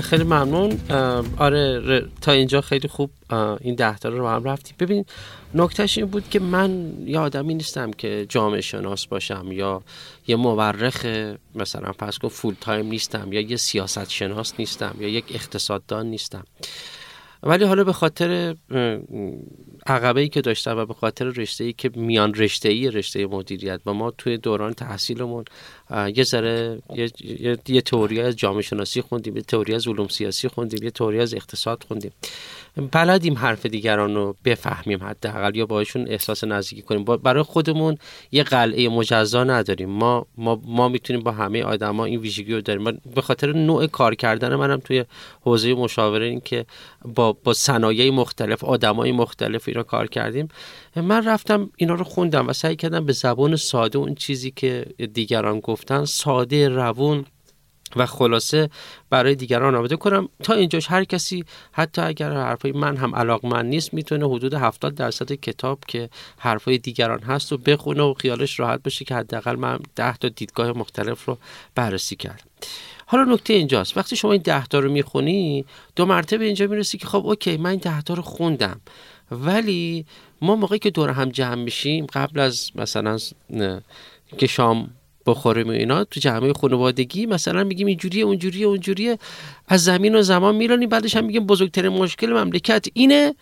خیلی 0.00 0.24
ممنون. 0.24 0.80
آره 1.38 2.02
تا 2.20 2.32
اینجا 2.32 2.60
خیلی 2.60 2.88
خوب 2.88 3.10
این 3.60 3.74
ده 3.74 3.98
تا 3.98 4.08
رو 4.08 4.28
هم 4.28 4.44
رفتیم. 4.44 4.76
ببین 4.78 5.04
نکتهش 5.54 5.98
این 5.98 6.06
بود 6.06 6.30
که 6.30 6.40
من 6.40 6.92
یه 7.06 7.18
آدمی 7.18 7.54
نیستم 7.54 7.90
که 7.90 8.26
جامعه 8.28 8.60
شناس 8.60 9.06
باشم 9.06 9.46
یا 9.52 9.82
یه 10.26 10.36
مورخ 10.36 11.06
مثلا 11.54 11.92
پس 11.92 12.18
فول 12.30 12.54
تایم 12.60 12.86
نیستم 12.86 13.32
یا 13.32 13.40
یه 13.40 13.56
سیاست 13.56 14.10
شناس 14.10 14.52
نیستم 14.58 14.96
یا 15.00 15.08
یک 15.08 15.24
اقتصاددان 15.34 16.06
نیستم. 16.06 16.44
ولی 17.46 17.64
حالا 17.64 17.84
به 17.84 17.92
خاطر 17.92 18.54
عقبه 19.86 20.20
ای 20.20 20.28
که 20.28 20.40
داشتم 20.40 20.76
و 20.76 20.86
به 20.86 20.94
خاطر 20.94 21.24
رشته 21.24 21.64
ای 21.64 21.72
که 21.72 21.90
میان 21.94 22.34
رشته 22.34 22.68
ای 22.68 22.90
رشته 22.90 23.26
مدیریت 23.26 23.80
و 23.86 23.92
ما 23.92 24.10
توی 24.10 24.38
دوران 24.38 24.72
تحصیلمون 24.72 25.44
یه 26.14 26.24
ذره 26.24 26.78
یه, 26.94 27.10
یه،, 27.20 27.58
یه 27.68 27.80
تئوری 27.80 28.20
از 28.20 28.36
جامعه 28.36 28.62
شناسی 28.62 29.00
خوندیم 29.00 29.36
یه 29.36 29.42
تئوری 29.42 29.74
از 29.74 29.88
علوم 29.88 30.08
سیاسی 30.08 30.48
خوندیم 30.48 30.82
یه 30.82 30.90
تئوری 30.90 31.20
از 31.20 31.34
اقتصاد 31.34 31.84
خوندیم. 31.88 32.12
بلدیم 32.76 33.38
حرف 33.38 33.66
دیگران 33.66 34.14
رو 34.14 34.36
بفهمیم 34.44 35.04
حداقل 35.04 35.56
یا 35.56 35.66
باشون 35.66 36.08
احساس 36.08 36.44
نزدیکی 36.44 36.82
کنیم. 36.82 37.04
برای 37.04 37.42
خودمون 37.42 37.98
یه 38.32 38.42
قلعه 38.42 38.88
مجزا 38.88 39.44
نداریم. 39.44 39.88
ما 39.88 40.26
ما 40.38 40.60
ما 40.64 40.88
می‌تونیم 40.88 41.22
با 41.22 41.32
همه 41.32 41.62
آدما 41.62 42.04
این 42.04 42.20
ویژگی 42.20 42.54
رو 42.54 42.60
داریم. 42.60 43.00
به 43.14 43.22
خاطر 43.22 43.52
نوع 43.52 43.86
کار 43.86 44.14
کردن 44.14 44.54
منم 44.54 44.76
توی 44.76 45.04
حوزه 45.40 45.74
مشاوره 45.74 46.26
این 46.26 46.40
که 46.40 46.66
با 47.14 47.32
با 47.32 47.52
صنایع 47.52 48.10
مختلف 48.10 48.64
آدمای 48.64 49.12
مختلف 49.12 49.68
اینا 49.68 49.82
کار 49.82 50.06
کردیم. 50.06 50.48
من 50.96 51.24
رفتم 51.24 51.70
اینا 51.76 51.94
رو 51.94 52.04
خوندم 52.04 52.48
و 52.48 52.52
سعی 52.52 52.76
کردم 52.76 53.06
به 53.06 53.12
زبان 53.12 53.56
ساده 53.56 53.98
اون 53.98 54.14
چیزی 54.14 54.50
که 54.50 54.86
دیگران 55.12 55.60
گفتن 55.60 56.04
ساده 56.04 56.68
روون 56.68 57.24
و 57.96 58.06
خلاصه 58.06 58.70
برای 59.10 59.34
دیگران 59.34 59.74
آماده 59.74 59.96
کنم. 59.96 60.28
تا 60.42 60.54
اینجاش 60.54 60.90
هر 60.90 61.04
کسی 61.04 61.44
حتی 61.72 62.02
اگر 62.02 62.32
حرفای 62.32 62.72
من 62.72 62.96
هم 62.96 63.14
علاقمند 63.14 63.64
نیست 63.64 63.94
می‌تونه 63.94 64.28
حدود 64.28 64.54
70 64.54 64.94
درصد 64.94 65.32
کتاب 65.32 65.78
که 65.88 66.08
حرفای 66.38 66.78
دیگران 66.78 67.20
هست 67.20 67.52
و 67.52 67.56
بخونه 67.56 68.02
و 68.02 68.14
خیالش 68.14 68.60
راحت 68.60 68.82
بشه 68.82 69.04
که 69.04 69.14
حداقل 69.14 69.56
من 69.56 69.78
10 69.96 70.16
تا 70.16 70.28
دیدگاه 70.28 70.72
مختلف 70.72 71.24
رو 71.24 71.38
بررسی 71.74 72.16
کردم. 72.16 72.46
حالا 73.06 73.24
نکته 73.34 73.52
اینجاست. 73.52 73.96
وقتی 73.96 74.16
شما 74.16 74.32
این 74.32 74.42
ده 74.42 74.66
تا 74.66 74.78
رو 74.78 74.92
می‌خونی 74.92 75.64
دو 75.96 76.06
مرتبه 76.06 76.44
اینجا 76.44 76.66
می‌رسی 76.66 76.98
که 76.98 77.06
خب 77.06 77.26
اوکی 77.26 77.56
من 77.56 77.70
این 77.70 77.78
ده 77.78 78.02
تا 78.02 78.14
رو 78.14 78.22
خوندم. 78.22 78.80
ولی 79.30 80.06
ما 80.42 80.56
موقعی 80.56 80.78
که 80.78 80.90
دور 80.90 81.10
هم 81.10 81.28
جمع 81.28 81.54
میشیم 81.54 82.06
قبل 82.06 82.40
از 82.40 82.70
مثلا 82.74 83.18
که 84.38 84.46
شام 84.46 84.90
بخوریم 85.26 85.68
و 85.68 85.70
اینا 85.70 86.04
تو 86.04 86.20
جمعه 86.20 86.52
خانوادگی 86.52 87.26
مثلا 87.26 87.64
میگیم 87.64 87.86
اینجوریه 87.86 88.24
اونجوریه 88.24 88.66
اونجوریه 88.66 89.18
از 89.68 89.84
زمین 89.84 90.14
و 90.14 90.22
زمان 90.22 90.54
میرانیم 90.54 90.88
بعدش 90.88 91.16
هم 91.16 91.24
میگیم 91.24 91.46
بزرگترین 91.46 91.92
مشکل 91.92 92.32
مملکت 92.32 92.86
اینه 92.92 93.34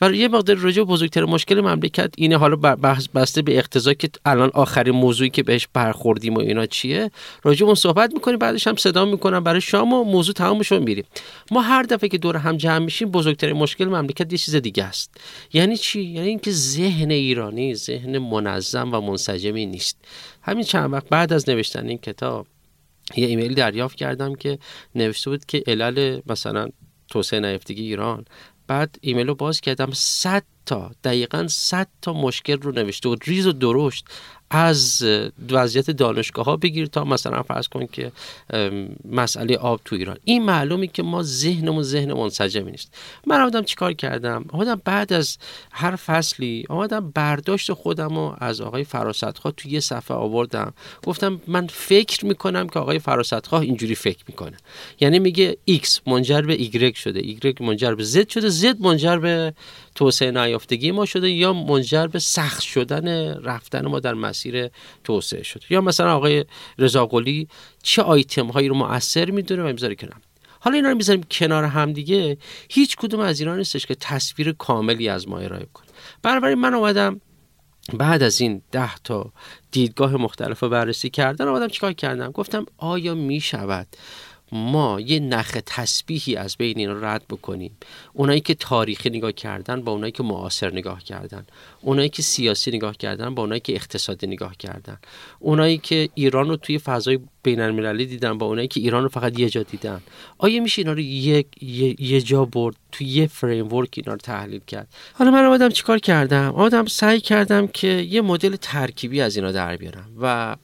و 0.00 0.12
یه 0.12 0.28
مقدار 0.28 0.56
راجع 0.56 0.82
بزرگتر 0.82 1.24
مشکل 1.24 1.60
مملکت 1.60 2.14
اینه. 2.16 2.36
حالا 2.36 2.56
بحث 2.56 3.08
بسته 3.08 3.42
به 3.42 3.58
اقتضا 3.58 3.94
که 3.94 4.10
الان 4.24 4.50
آخرین 4.54 4.94
موضوعی 4.94 5.30
که 5.30 5.42
بهش 5.42 5.68
برخوردیم 5.72 6.34
و 6.34 6.38
اینا 6.38 6.66
چیه. 6.66 7.10
راجع 7.42 7.66
اون 7.66 7.74
صحبت 7.74 8.14
می‌کنیم 8.14 8.38
بعدش 8.38 8.66
هم 8.66 8.76
صدا 8.76 9.04
می‌کنم 9.04 9.44
برای 9.44 9.60
شام 9.60 9.92
و 9.92 10.04
موضوع 10.04 10.34
تمامش 10.34 10.72
میریم. 10.72 11.04
ما 11.50 11.60
هر 11.60 11.82
دفعه 11.82 12.08
که 12.08 12.18
دور 12.18 12.36
هم 12.36 12.56
جمع 12.56 12.78
میشیم 12.78 13.10
بزرگترین 13.10 13.56
مشکل 13.56 13.84
مملکت 13.84 14.32
یه 14.32 14.38
چیز 14.38 14.54
دیگه 14.54 14.84
است. 14.84 15.10
یعنی 15.52 15.76
چی؟ 15.76 16.02
یعنی 16.02 16.28
اینکه 16.28 16.50
ذهن 16.50 17.10
ایرانی 17.10 17.74
ذهن 17.74 18.18
منظم 18.18 18.94
و 18.94 19.00
منسجمی 19.00 19.66
نیست. 19.66 19.98
همین 20.42 20.64
چند 20.64 20.92
وقت 20.92 21.08
بعد 21.08 21.32
از 21.32 21.48
نوشتن 21.48 21.88
این 21.88 21.98
کتاب 21.98 22.46
یه 23.16 23.26
ایمیل 23.26 23.54
دریافت 23.54 23.96
کردم 23.96 24.34
که 24.34 24.58
نوشته 24.94 25.30
بود 25.30 25.44
که 25.44 25.62
علل 25.66 26.20
مثلا 26.26 26.68
توسعه 27.10 27.40
نیافتگی 27.40 27.82
ایران 27.82 28.24
بعد 28.66 28.98
ایمیل 29.00 29.26
رو 29.26 29.34
باز 29.34 29.60
کردم 29.60 29.90
100 29.92 30.42
تا 30.66 30.90
دقیقا 31.04 31.46
100 31.48 31.88
تا 32.02 32.12
مشکل 32.12 32.60
رو 32.60 32.72
نوشته 32.72 33.08
بود. 33.08 33.24
ریز 33.26 33.46
و 33.46 33.52
درشت. 33.52 34.06
از 34.50 35.06
وضعیت 35.50 35.90
دانشگاه 35.90 36.44
ها 36.44 36.56
بگیر 36.56 36.86
تا 36.86 37.04
مثلا 37.04 37.42
فرض 37.42 37.68
کن 37.68 37.86
که 37.86 38.12
مسئله 39.04 39.56
آب 39.56 39.80
تو 39.84 39.96
ایران. 39.96 40.16
این 40.24 40.44
معلومه 40.44 40.86
که 40.86 41.02
ما 41.02 41.22
ذهنمون 41.22 41.82
ذهن 41.82 42.12
منسجمی 42.12 42.70
نیست. 42.70 42.94
من 43.26 43.40
آمدم 43.40 43.62
چیکار 43.62 43.92
کردم؟ 43.92 44.44
آمدم 44.48 44.80
بعد 44.84 45.12
از 45.12 45.38
هر 45.72 45.96
فصلی 45.96 46.64
آمدم 46.68 47.10
برداشت 47.10 47.72
خودم 47.72 48.16
رو 48.16 48.36
از 48.38 48.60
آقای 48.60 48.84
فراستخواه 48.84 49.54
توی 49.56 49.70
یه 49.70 49.80
صفحه 49.80 50.16
آوردم. 50.16 50.72
گفتم 51.04 51.40
من 51.46 51.66
فکر 51.66 52.26
می‌کنم 52.26 52.68
که 52.68 52.78
آقای 52.78 52.98
فراستخواه 52.98 53.62
اینجوری 53.62 53.94
فکر 53.94 54.24
می‌کنه. 54.28 54.56
یعنی 55.00 55.18
میگه 55.18 55.56
X 55.70 55.88
منجر 56.06 56.40
به 56.40 56.56
Y 56.56 56.96
شده. 56.98 57.22
Y 57.22 57.60
منجر 57.60 57.94
به 57.94 58.04
Z 58.04 58.32
شده. 58.32 58.50
Z 58.50 58.80
منجر 58.80 59.16
به 59.16 59.54
توسعه 59.94 60.30
نیافتگی 60.30 60.90
ما 60.90 61.04
شده 61.04 61.30
یا 61.30 61.52
منجر 61.52 62.06
به 62.06 62.18
سخت 62.18 62.62
شدن 62.62 63.34
رفتن 63.42 63.86
ما 63.86 64.00
در 64.00 64.14
مسیر 64.14 64.35
توسعه 65.04 65.42
شده 65.42 65.62
یا 65.70 65.80
مثلا 65.80 66.16
آقای 66.16 66.44
رضا 66.78 67.06
قلی 67.06 67.48
چه 67.82 68.02
آیتم 68.02 68.46
هایی 68.46 68.68
رو 68.68 68.74
مؤثر 68.74 69.30
می‌دونه 69.30 69.62
و 69.62 69.66
می‌ذاره 69.66 69.94
کنم 69.94 70.20
حالا 70.60 70.76
اینا 70.76 70.88
رو 70.88 70.96
می‌ذاریم 70.96 71.22
کنار 71.30 71.64
هم 71.64 71.92
دیگه 71.92 72.38
هیچ 72.68 72.96
کدوم 72.96 73.20
از 73.20 73.40
اینا 73.40 73.56
نیستش 73.56 73.86
که 73.86 73.94
تصویر 73.94 74.52
کاملی 74.52 75.08
از 75.08 75.28
ما 75.28 75.38
ارائه 75.38 75.66
کنه. 75.74 75.86
بنابراین 76.22 76.58
من 76.58 76.74
اومدم 76.74 77.20
بعد 77.94 78.22
از 78.22 78.40
این 78.40 78.62
ده 78.72 78.94
تا 78.94 79.32
دیدگاه 79.70 80.16
مختلف 80.16 80.62
رو 80.62 80.68
بررسی 80.68 81.10
کردن 81.10 81.48
آمدم 81.48 81.68
چیکار 81.68 81.92
کردم؟ 81.92 82.30
گفتم 82.30 82.66
آیا 82.78 83.14
می 83.14 83.40
شود 83.40 83.86
ما 84.52 85.00
یه 85.00 85.20
نخ 85.20 85.58
تسبیحی 85.66 86.36
از 86.36 86.56
بین 86.56 86.78
اینا 86.78 86.92
رد 86.92 87.22
بکنیم. 87.30 87.76
اونایی 88.12 88.40
که 88.40 88.54
تاریخی 88.54 89.10
نگاه 89.10 89.32
کردن 89.32 89.80
با 89.80 89.92
اونایی 89.92 90.12
که 90.12 90.22
معاصر 90.22 90.72
نگاه 90.72 91.04
کردن. 91.04 91.46
اونایی 91.80 92.08
که 92.08 92.22
سیاسی 92.22 92.70
نگاه 92.70 92.96
کردن 92.96 93.34
با 93.34 93.42
اونایی 93.42 93.60
که 93.60 93.74
اقتصادی 93.74 94.26
نگاه 94.26 94.56
کردن. 94.56 94.98
اونایی 95.38 95.78
که 95.78 96.08
ایران 96.14 96.48
رو 96.48 96.56
توی 96.56 96.78
فضای 96.78 97.18
بین 97.42 97.60
المللی 97.60 98.06
دیدن 98.06 98.38
با 98.38 98.46
اونایی 98.46 98.68
که 98.68 98.80
ایران 98.80 99.02
رو 99.02 99.08
فقط 99.08 99.38
یه 99.38 99.48
جا 99.48 99.62
دیدن. 99.62 100.00
آیا 100.38 100.62
میشه 100.62 100.82
اینا 100.82 100.92
رو 100.92 101.00
یک 101.00 101.46
یه, 101.98 102.20
جا 102.20 102.44
برد؟ 102.44 102.76
توی 102.92 103.06
یه 103.06 103.26
فریم 103.26 103.72
ورک 103.72 103.94
اینا 103.96 104.12
رو 104.12 104.18
تحلیل 104.18 104.60
کرد. 104.66 104.88
حالا 105.12 105.30
من 105.30 105.44
آمدم 105.44 105.68
چیکار 105.68 105.98
کردم؟ 105.98 106.52
آمدم 106.54 106.86
سعی 106.86 107.20
کردم 107.20 107.66
که 107.66 107.88
یه 107.88 108.20
مدل 108.20 108.56
ترکیبی 108.56 109.20
از 109.20 109.36
اینا 109.36 109.52
در 109.52 109.76
بیارم 109.76 110.10
و 110.20 110.56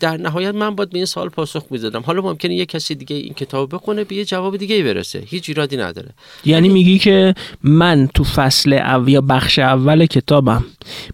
در 0.00 0.16
نهایت 0.16 0.54
من 0.54 0.74
باید 0.74 0.90
به 0.90 0.98
این 0.98 1.06
سال 1.06 1.28
پاسخ 1.28 1.64
می‌دادم. 1.70 2.00
حالا 2.00 2.22
ممکنه 2.22 2.54
یه 2.54 2.66
کسی 2.66 2.94
دیگه 2.94 3.16
این 3.16 3.34
کتاب 3.34 3.74
بخونه 3.74 4.04
به 4.04 4.16
یه 4.16 4.24
جواب 4.24 4.56
دیگه 4.56 4.82
برسه. 4.82 5.18
هیچ 5.26 5.48
ایرادی 5.48 5.76
نداره. 5.76 6.08
یعنی 6.44 6.68
میگی 6.68 6.98
که 6.98 7.34
من 7.62 8.08
تو 8.14 8.24
فصل 8.24 8.72
اول 8.72 9.08
یا 9.08 9.20
بخش 9.20 9.58
اول 9.58 10.06
کتابم 10.06 10.64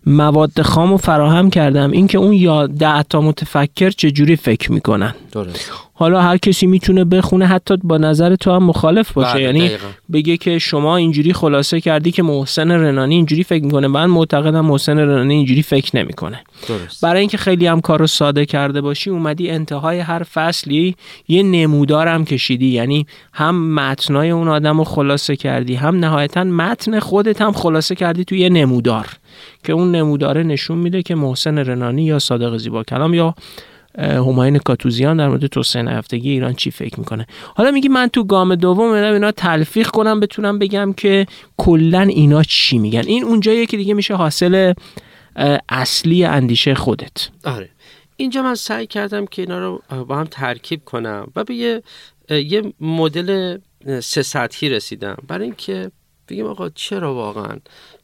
مواد 0.06 0.62
خامو 0.62 0.96
فراهم 0.96 1.50
کردم. 1.50 1.90
اینکه 1.90 2.18
اون 2.18 2.32
یا 2.32 2.66
ده 2.66 3.02
تا 3.02 3.20
متفکر 3.20 3.90
چجوری 3.90 4.36
فکر 4.36 4.72
می‌کنن؟ 4.72 5.14
درست. 5.32 5.72
حالا 5.94 6.22
هر 6.22 6.36
کسی 6.36 6.66
می‌تونه 6.66 7.04
بخونه 7.04 7.46
حتی 7.46 7.76
با 7.76 7.98
نظر 7.98 8.36
تو 8.36 8.52
هم 8.52 8.64
مخالف 8.64 9.12
باشه. 9.12 9.34
بله، 9.34 9.42
یعنی 9.42 9.70
بگه 10.12 10.36
که 10.36 10.58
شما 10.58 10.96
اینجوری 10.96 11.32
خلاصه 11.32 11.80
کردی 11.80 12.10
که 12.10 12.22
محسن 12.22 12.70
رنانی 12.70 13.14
اینجوری 13.14 13.44
فکر 13.44 13.64
می‌کنه. 13.64 13.86
من 13.86 14.06
معتقدم 14.06 14.60
محسن 14.60 14.98
رنانی 14.98 15.34
اینجوری 15.34 15.62
فکر 15.62 15.96
نمی‌کنه. 15.96 16.42
درست. 16.68 17.04
برای 17.04 17.20
اینکه 17.20 17.36
خیلی 17.36 17.66
هم 17.66 17.80
کارو 17.80 18.06
ساده 18.06 18.46
کرده 18.46 18.80
باشی 18.80 19.10
اومدی 19.10 19.50
انتهای 19.50 19.98
هر 19.98 20.22
فصلی 20.22 20.96
یه 21.28 21.42
نمودارم 21.42 22.24
کشیدی. 22.24 22.68
یعنی 22.68 23.06
هم 23.32 23.74
متنای 23.74 24.30
اون 24.30 24.48
آدم 24.48 24.78
رو 24.78 24.84
خلاصه 24.84 25.36
کردی 25.36 25.74
هم 25.74 25.96
نهایتا 25.96 26.44
متن 26.44 26.98
خودت 26.98 27.42
هم 27.42 27.52
خلاصه 27.52 27.94
کردی 27.94 28.24
توی 28.24 28.38
یه 28.38 28.48
نمودار. 28.48 29.06
که 29.64 29.72
اون 29.72 29.90
نموداره 29.90 30.42
نشون 30.42 30.78
میده 30.78 31.02
که 31.02 31.14
محسن 31.14 31.58
رنانی 31.58 32.04
یا 32.04 32.18
صادق 32.18 32.56
زیبا 32.56 32.82
کلام 32.82 33.14
یا 33.14 33.34
هماین 33.98 34.58
کاتوزیان 34.58 35.16
در 35.16 35.28
مورد 35.28 35.46
توسعه 35.46 35.84
هفتگی 35.84 36.30
ایران 36.30 36.54
چی 36.54 36.70
فکر 36.70 37.00
می‌کنه. 37.00 37.26
حالا 37.54 37.70
میگی 37.70 37.88
من 37.88 38.06
تو 38.06 38.24
گام 38.24 38.54
دوم 38.54 38.80
اومدم 38.80 39.12
اینا 39.12 39.32
تلفیق 39.32 39.88
کنم 39.88 40.20
بتونم 40.20 40.58
بگم 40.58 40.92
که 40.92 41.26
کلا 41.56 42.00
اینا 42.00 42.42
چی 42.42 42.78
میگن. 42.78 43.02
این 43.06 43.24
اونجاییه 43.24 43.66
که 43.66 43.76
دیگه 43.76 43.94
میشه 43.94 44.14
حاصل 44.14 44.74
اصلی 45.68 46.24
اندیشه 46.24 46.74
خودت. 46.74 47.28
آره. 47.44 47.70
اینجا 48.16 48.42
من 48.42 48.54
سعی 48.54 48.86
کردم 48.86 49.26
که 49.26 49.42
اینا 49.42 49.58
رو 49.58 49.82
با 50.04 50.16
هم 50.16 50.26
ترکیب 50.30 50.84
کنم 50.84 51.26
و 51.36 51.44
به 51.44 51.54
یه, 51.54 51.82
یه 52.30 52.72
مدل 52.80 53.58
سه 54.00 54.22
سطحی 54.22 54.68
رسیدم. 54.68 55.16
برای 55.28 55.44
اینکه 55.44 55.90
بگیم 56.28 56.46
آقا 56.46 56.68
چرا 56.68 57.14
واقعا 57.14 57.56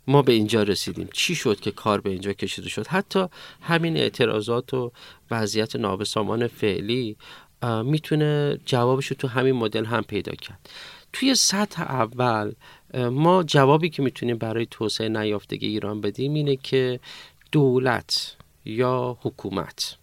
ما 0.06 0.22
به 0.22 0.32
اینجا 0.32 0.62
رسیدیم. 0.62 1.08
چی 1.12 1.34
شد 1.34 1.60
که 1.60 1.70
کار 1.70 2.00
به 2.00 2.10
اینجا 2.10 2.32
کشیده 2.32 2.68
شد؟ 2.68 2.86
حتی 2.86 3.26
همین 3.60 3.96
اعتراضات 3.96 4.74
و 4.74 4.92
وضعیت 5.30 5.76
نابسامان 5.76 6.46
فعلی 6.46 7.16
می‌تونه 7.84 8.58
جوابش 8.66 9.06
رو 9.06 9.16
تو 9.16 9.28
همین 9.28 9.54
مدل 9.54 9.84
هم 9.84 10.02
پیدا 10.02 10.34
کرد. 10.34 10.70
توی 11.12 11.34
سطح 11.34 11.82
اول 11.82 12.52
ما 12.94 13.42
جوابی 13.42 13.90
که 13.90 14.02
می‌تونیم 14.02 14.38
برای 14.38 14.66
توسعه 14.70 15.08
نیافتگی 15.08 15.66
ایران 15.66 16.00
بدیم 16.00 16.34
اینه 16.34 16.56
که 16.56 17.00
دولت 17.52 18.36
یا 18.64 19.18
حکومت 19.20 19.96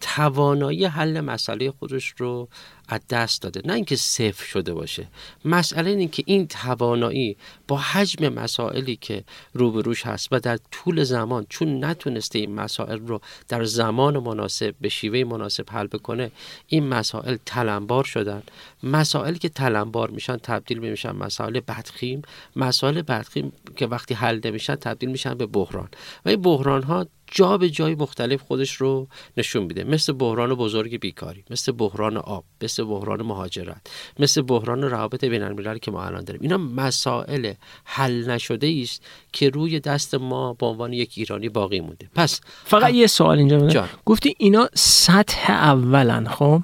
توانایی 0.00 0.84
حل 0.84 1.20
مسئله 1.20 1.70
خودش 1.70 2.14
رو 2.18 2.48
از 2.88 3.00
دست 3.10 3.42
داده. 3.42 3.60
نه 3.64 3.72
اینکه 3.72 3.96
صفر 3.96 4.44
شده 4.44 4.74
باشه. 4.74 5.06
مسئله 5.44 5.90
اینه 5.90 6.08
که 6.08 6.22
این 6.26 6.46
توانایی 6.46 7.36
با 7.68 7.76
حجم 7.76 8.28
مسائلی 8.28 8.96
که 8.96 9.24
روبروش 9.52 10.06
هست 10.06 10.28
و 10.30 10.40
در 10.40 10.58
طول 10.70 11.04
زمان 11.04 11.46
چون 11.48 11.84
نتونسته 11.84 12.38
این 12.38 12.54
مسائل 12.54 12.98
رو 13.06 13.20
در 13.48 13.64
زمان 13.64 14.18
مناسب 14.18 14.74
به 14.80 14.88
شیوه 14.88 15.24
مناسب 15.24 15.64
حل 15.70 15.86
بکنه 15.86 16.30
این 16.66 16.88
مسائل 16.88 17.36
تلمبار 17.46 18.04
شدن. 18.04 18.42
مسائلی 18.82 19.38
که 19.38 19.48
تلمبار 19.48 20.10
میشن 20.10 20.36
تبدیل 20.36 20.78
میشن 20.78 21.10
مسائل 21.10 21.60
بدخیم. 21.60 22.22
مسائل 22.56 23.02
بدخیم 23.02 23.52
که 23.76 23.86
وقتی 23.86 24.14
حل 24.14 24.40
نمیشن 24.44 24.74
تبدیل 24.74 25.10
میشن 25.10 25.34
به 25.34 25.46
بحران. 25.46 25.88
و 26.24 26.28
این 26.28 26.42
بحران 26.42 26.82
ها 26.82 27.06
جا 27.34 27.58
به 27.58 27.70
جای 27.70 27.94
مختلف 27.94 28.42
خودش 28.42 28.72
رو 28.72 29.08
نشون 29.36 29.62
میده. 29.62 29.84
مثل 29.84 30.12
بحران 30.12 30.54
بزرگ 30.54 31.00
بیکاری 31.00 31.44
مثل 31.50 31.72
بحران 31.72 32.16
آب 32.16 32.44
مثل 32.62 32.84
بحران 32.84 33.22
مهاجرت 33.22 33.90
مثل 34.18 34.42
بحران 34.42 34.82
روابط 34.82 35.24
بین 35.24 35.42
المللی 35.42 35.78
که 35.78 35.90
ما 35.90 36.04
الان 36.04 36.24
داریم. 36.24 36.42
اینا 36.42 36.58
مسائل 36.58 37.52
حل 37.84 38.30
نشده 38.30 38.80
است 38.82 39.02
که 39.32 39.50
روی 39.50 39.80
دست 39.80 40.14
ما 40.14 40.52
به 40.52 40.66
عنوان 40.66 40.92
یک 40.92 41.12
ایرانی 41.16 41.48
باقی 41.48 41.80
مونده. 41.80 42.08
پس 42.14 42.40
فقط 42.64 42.94
یه 42.94 43.06
سوال 43.06 43.38
اینجا 43.38 43.88
گفتی 44.04 44.34
اینا 44.38 44.68
سطح 44.74 45.52
اولن 45.52 46.28
خب؟ 46.28 46.62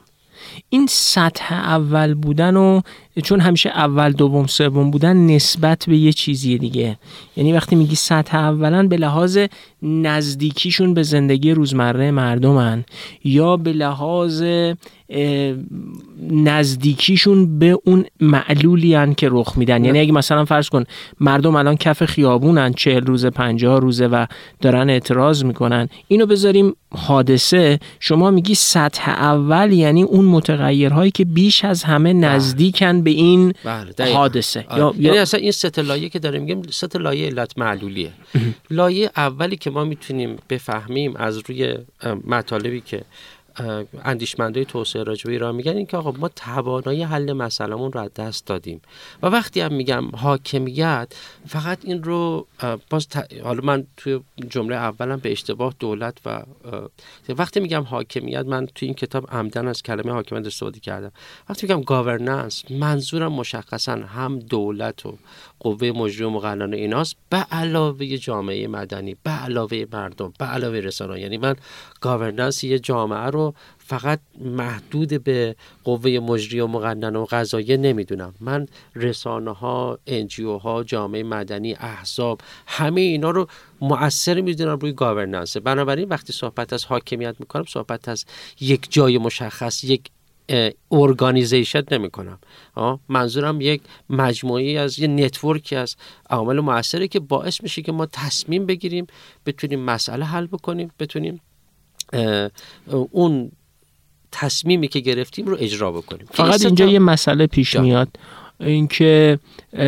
این 0.69 0.87
سطح 0.91 1.55
اول 1.55 2.15
بودن 2.15 2.57
و 2.57 2.81
چون 3.23 3.41
همیشه 3.41 3.69
اول 3.69 4.13
دوم 4.13 4.47
سوم 4.47 4.91
بودن 4.91 5.17
نسبت 5.17 5.85
به 5.89 5.97
یه 5.97 6.13
چیزی 6.13 6.59
دیگه. 6.59 6.99
یعنی 7.37 7.53
وقتی 7.53 7.77
میگی 7.77 7.95
سطح 7.95 8.37
اولا 8.37 8.87
به 8.87 8.97
لحاظ 8.97 9.39
نزدیکیشون 9.83 10.95
به 10.95 11.03
زندگی 11.03 11.51
روزمره 11.53 12.11
مردمن 12.11 12.85
یا 13.25 13.57
به 13.57 13.73
لحاظ 13.73 14.43
نزدیکیشون 16.31 17.59
به 17.59 17.79
اون 17.85 18.05
معلولی 18.21 18.95
هن 18.95 19.15
که 19.15 19.29
رخ 19.31 19.59
میدن. 19.59 19.85
یعنی 19.85 20.01
اگه 20.01 20.13
مثلا 20.13 20.45
فرض 20.45 20.69
کن 20.69 20.85
مردم 21.21 21.57
الان 21.57 21.77
کف 21.77 22.05
خیابونن 22.05 22.73
چهل 22.73 23.07
روز 23.07 23.27
پنجاه 23.27 23.81
روزه 23.81 24.07
و 24.07 24.27
دارن 24.61 24.91
اعتراض 24.91 25.45
می‌کنن. 25.45 25.89
اینو 26.09 26.27
بذاریم 26.27 26.75
حادثه. 26.95 27.79
شما 28.01 28.31
میگی 28.31 28.55
سطح 28.55 29.11
اول 29.11 29.73
یعنی 29.73 30.03
اون 30.03 30.25
متغیرهایی 30.25 31.11
که 31.11 31.25
بیش 31.25 31.65
از 31.65 31.85
همه 31.85 32.15
بله. 32.15 32.27
نزدیکن 32.27 33.03
به 33.03 33.11
این 33.11 33.53
بله 33.65 34.15
حادثه. 34.15 34.65
آره. 34.69 34.81
یا 34.81 34.95
یعنی 34.99 35.19
اصلا 35.19 35.41
این 35.41 35.51
ست 35.51 35.79
لایه 35.79 36.09
که 36.09 36.19
داریم 36.19 36.43
میگیم 36.43 36.63
ست 36.71 36.97
لایه 36.97 37.27
علت 37.27 37.59
معلولیه. 37.59 38.11
لایه 38.71 39.11
اولی 39.17 39.57
که 39.57 39.71
ما 39.71 39.85
می‌تونیم 39.85 40.37
بفهمیم 40.51 41.17
از 41.17 41.43
روی 41.49 41.75
مطالبی 42.27 42.81
که 42.81 43.03
اندیشمندای 44.05 44.65
توسعه 44.65 45.03
راجع 45.03 45.25
به 45.25 45.33
ایران 45.33 45.55
میگن 45.55 45.77
اینکه 45.77 45.97
آقا 45.97 46.11
ما 46.11 46.29
توانایی 46.29 47.03
حل 47.03 47.33
مسئلهمون 47.33 47.93
رو 47.93 48.01
از 48.01 48.15
دست 48.15 48.47
دادیم. 48.47 48.81
و 49.23 49.27
وقتی 49.27 49.61
هم 49.61 49.75
میگم 49.75 50.11
حاکمیت 50.17 51.15
فقط 51.47 51.79
این 51.83 52.03
رو 52.03 52.47
باز 52.91 53.07
حالا 53.45 53.61
من 53.63 53.87
توی 53.97 54.21
جمله 54.51 54.77
اولم 54.77 55.17
به 55.17 55.33
اشتباه 55.33 55.75
دولت 55.79 56.19
و 56.27 56.43
وقتی 57.29 57.61
میگم 57.61 57.83
حاکمیت 57.83 58.47
من 58.47 58.67
توی 58.67 58.87
این 58.87 58.95
کتاب 58.95 59.31
عمدن 59.31 59.69
از 59.69 59.83
کلمه 59.83 60.13
حاکمیت 60.13 60.47
استفاده 60.47 60.81
کردم. 60.81 61.13
وقتی 61.49 61.67
میگم 61.67 61.83
گاورننس 61.83 62.71
منظورم 62.71 63.33
مشخصا 63.33 63.93
هم 63.93 64.39
دولت 64.39 65.07
و 65.07 65.19
قوه 65.61 65.91
مجری 65.91 66.25
و 66.25 66.31
مقننه 66.31 66.77
ایناست 66.77 67.17
به 67.31 67.37
علاوه 67.37 68.17
جامعه 68.17 68.67
مدنی 68.67 69.17
به 69.23 69.31
علاوه 69.31 69.85
مردم 69.93 70.33
به 70.39 70.45
علاوه 70.45 70.79
رسانه 70.79 71.21
یعنی 71.21 71.39
من 71.39 71.55
governance 72.01 72.65
یه 72.65 72.79
جامعه 72.79 73.27
رو 73.27 73.55
فقط 73.79 74.21
محدود 74.41 75.25
به 75.25 75.57
قوه 75.85 76.11
مجری 76.11 76.61
و 76.61 76.67
مقننه 76.67 77.19
و 77.19 77.27
قضاییه 77.31 77.77
نمی‌دونم. 77.77 78.35
من 78.41 78.67
رسانه 78.95 79.53
ها 79.53 79.99
NGO 80.07 80.59
ها 80.59 80.85
جامعه 80.85 81.23
مدنی 81.23 81.75
احزاب 81.75 82.41
همه 82.67 83.01
اینا 83.01 83.31
رو 83.31 83.49
مؤثر 83.81 84.41
می‌دونم 84.41 84.79
روی 84.79 84.93
governance 84.93 85.57
بنابراین 85.57 86.09
وقتی 86.09 86.33
صحبت 86.33 86.73
از 86.73 86.85
حاکمیت 86.85 87.37
می‌کنم 87.41 87.65
صحبت 87.69 88.09
از 88.09 88.25
یک 88.61 88.87
جای 88.91 89.19
مشخص 89.19 89.85
یک 89.85 90.11
organization 90.91 91.83
نمی 91.91 92.11
کنم 92.11 92.39
منظورم 93.09 93.61
یک 93.61 93.81
مجموعه‌ای 94.11 94.79
از 94.79 94.99
یه 94.99 95.09
network 95.09 95.68
ی 95.68 95.77
از 95.77 95.97
عوامل 96.31 96.61
موثره 96.61 97.09
که 97.09 97.21
باعث 97.21 97.63
میشه 97.63 97.83
که 97.83 97.93
ما 97.93 98.07
تصمیم 98.07 98.67
بگیریم 98.67 99.07
بتونیم 99.47 99.81
مسئله 99.81 100.25
حل 100.25 100.47
بکنیم 100.47 100.91
بتونیم 100.99 101.41
اون 102.85 103.53
تصمیمی 104.33 104.89
که 104.89 105.01
گرفتیم 105.01 105.47
رو 105.47 105.57
اجرا 105.61 105.93
بکنیم. 105.93 106.27
فقط 106.31 106.65
اینجا 106.65 106.87
یه 106.87 106.99
مسئله 106.99 107.47
پیش 107.47 107.77
میاد. 107.77 108.09
اینکه 108.61 109.39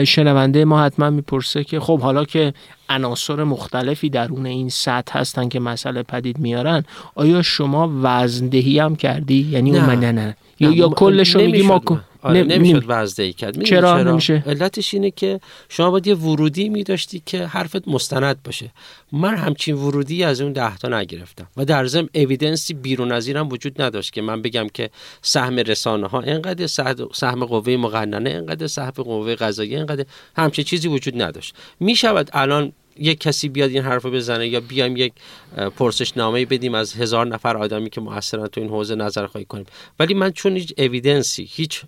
شنونده 0.06 0.64
ما 0.64 0.82
حتما 0.82 1.10
می‌پرسه 1.10 1.64
که 1.64 1.80
خب 1.80 2.00
حالا 2.00 2.24
که 2.24 2.54
عناصر 2.88 3.44
مختلفی 3.44 4.10
درون 4.10 4.46
این 4.46 4.68
سطح 4.68 5.18
هستن 5.18 5.48
که 5.48 5.60
مسئله 5.60 6.02
پدید 6.02 6.38
میارن 6.38 6.84
آیا 7.14 7.42
شما 7.42 7.90
وزندهی 8.02 8.78
هم 8.78 8.96
کردی؟ 8.96 9.48
یعنی 9.50 9.70
نه 9.70 9.94
نه 9.94 10.12
نه. 10.12 10.36
یا, 10.62 10.72
یا 10.72 10.88
کلش 10.88 11.34
رو 11.34 11.40
میگی 11.40 11.62
ما 11.62 11.80
آره 12.22 12.42
نمی‌شد 12.42 12.84
وزدهی 12.88 13.32
کرد. 13.32 13.62
چرا, 13.62 13.80
چرا؟ 13.80 14.02
نمیشه 14.02 14.42
علتش 14.46 14.94
اینه 14.94 15.10
که 15.10 15.40
شما 15.68 15.90
باید 15.90 16.06
یه 16.06 16.14
ورودی 16.14 16.68
میداشتی 16.68 17.22
که 17.26 17.46
حرفت 17.46 17.88
مستند 17.88 18.42
باشه. 18.42 18.70
من 19.12 19.36
همچین 19.36 19.74
ورودی 19.74 20.24
از 20.24 20.40
اون 20.40 20.52
ده 20.52 20.76
تا 20.76 20.88
نگرفتم 20.88 21.46
و 21.56 21.64
در 21.64 21.86
ضمن 21.86 22.08
اویدنسی 22.14 22.74
بیرون 22.74 23.12
از 23.12 23.26
اینم 23.26 23.48
وجود 23.48 23.82
نداشت 23.82 24.12
که 24.12 24.22
من 24.22 24.42
بگم 24.42 24.66
که 24.74 24.90
سهم 25.22 25.56
رسانه 25.56 26.06
ها 26.06 26.20
اینقدر 26.20 26.66
سهم 27.12 27.44
قوه 27.44 27.76
مقننه 27.76 28.30
اینقدر 28.30 28.66
سهم 28.66 28.90
قوه 28.90 29.34
قضاییه 29.34 29.76
اینقدر 29.76 30.04
همچین 30.36 30.64
چیزی 30.64 30.88
وجود 30.88 31.22
نداشت. 31.22 31.54
می‌شود 31.80 32.30
الان 32.32 32.72
یک 32.98 33.20
کسی 33.20 33.48
بیاد 33.48 33.70
این 33.70 33.82
حرفو 33.82 34.10
بزنه 34.10 34.48
یا 34.48 34.60
بیایم 34.60 34.96
یک 34.96 35.12
پرسش 35.76 36.16
نامه 36.16 36.46
بدیم 36.46 36.74
از 36.74 36.94
هزار 36.94 37.26
نفر 37.26 37.56
آدمی 37.56 37.90
که 37.90 38.00
موثرن 38.00 38.46
تو 38.46 38.60
این 38.60 38.70
حوزه 38.70 38.94
نظر 38.94 39.26
خواهی 39.26 39.44
کنیم. 39.44 39.66
ولی 39.98 40.14
من 40.14 40.30
چون 40.30 40.56
هیچ 40.56 40.74
اویدنسی 40.78 41.48
هیچ 41.50 41.82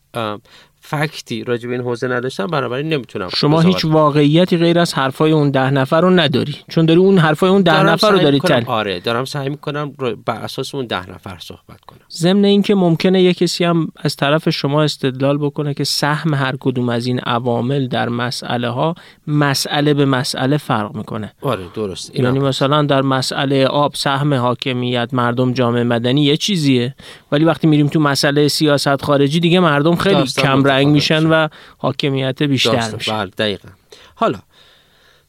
فکتی 0.86 1.44
راجع 1.44 1.68
به 1.68 1.74
این 1.74 1.84
حوزه 1.84 2.08
نداشتم 2.08 2.46
بنابراین 2.46 2.88
نمی‌تونم 2.88 3.28
شما 3.28 3.60
هیچ 3.60 3.84
واقعیتی 3.84 4.56
غیر 4.56 4.78
از 4.78 4.94
حرفای 4.94 5.32
اون 5.32 5.50
ده 5.50 5.70
نفر 5.70 6.00
رو 6.00 6.10
نداری. 6.10 6.56
چون 6.70 6.86
داری 6.86 7.00
اون 7.00 7.18
حرفای 7.18 7.50
اون 7.50 7.62
ده 7.62 7.82
نفر 7.82 8.10
رو 8.10 8.18
داری 8.18 8.40
تل. 8.40 8.62
آره 8.66 9.00
دارم 9.00 9.24
سعی 9.24 9.48
می‌کنم 9.48 9.92
بر 10.26 10.34
اساس 10.34 10.74
اون 10.74 10.86
ده 10.86 11.10
نفر 11.10 11.36
صحبت 11.40 11.80
کنم. 11.86 12.00
ضمن 12.12 12.44
اینکه 12.44 12.74
ممکنه 12.74 13.22
یه 13.22 13.34
کسی 13.34 13.64
هم 13.64 13.88
از 13.96 14.16
طرف 14.16 14.50
شما 14.50 14.82
استدلال 14.82 15.38
بکنه 15.38 15.74
که 15.74 15.84
سهم 15.84 16.34
هر 16.34 16.54
کدوم 16.60 16.88
از 16.88 17.06
این 17.06 17.20
عوامل 17.20 17.88
در 17.88 18.08
مسئله 18.08 18.68
ها 18.68 18.94
مسئله 19.26 19.94
به 19.94 20.04
مسئله 20.04 20.56
فرق 20.56 20.96
می‌کنه. 20.96 21.32
آره 21.42 21.64
درست. 21.74 22.20
یعنی 22.20 22.38
مثلا 22.38 22.82
در 22.82 23.02
مسئله 23.02 23.66
آب 23.66 23.94
سهم 23.94 24.34
حاکمیت 24.34 25.08
مردم 25.12 25.52
جامعه 25.52 25.84
مدنی 25.84 26.24
یه 26.24 26.36
چیزیه. 26.36 26.94
ولی 27.32 27.44
وقتی 27.44 27.66
میریم 27.66 27.86
تو 27.86 28.00
مسئله 28.00 28.48
سیاست 28.48 29.02
خارجی 29.02 29.40
دیگه 29.40 29.60
مردم 29.60 29.96
خیلی 29.96 30.24
کم 30.26 30.62
رنگ 30.74 30.88
میشن 30.88 31.26
و 31.26 31.48
حاکمیت 31.78 32.42
بیشتر 32.42 32.90
میشه. 32.94 33.12
بله 33.12 33.30
دقیقا. 33.30 33.68
حالا 34.14 34.38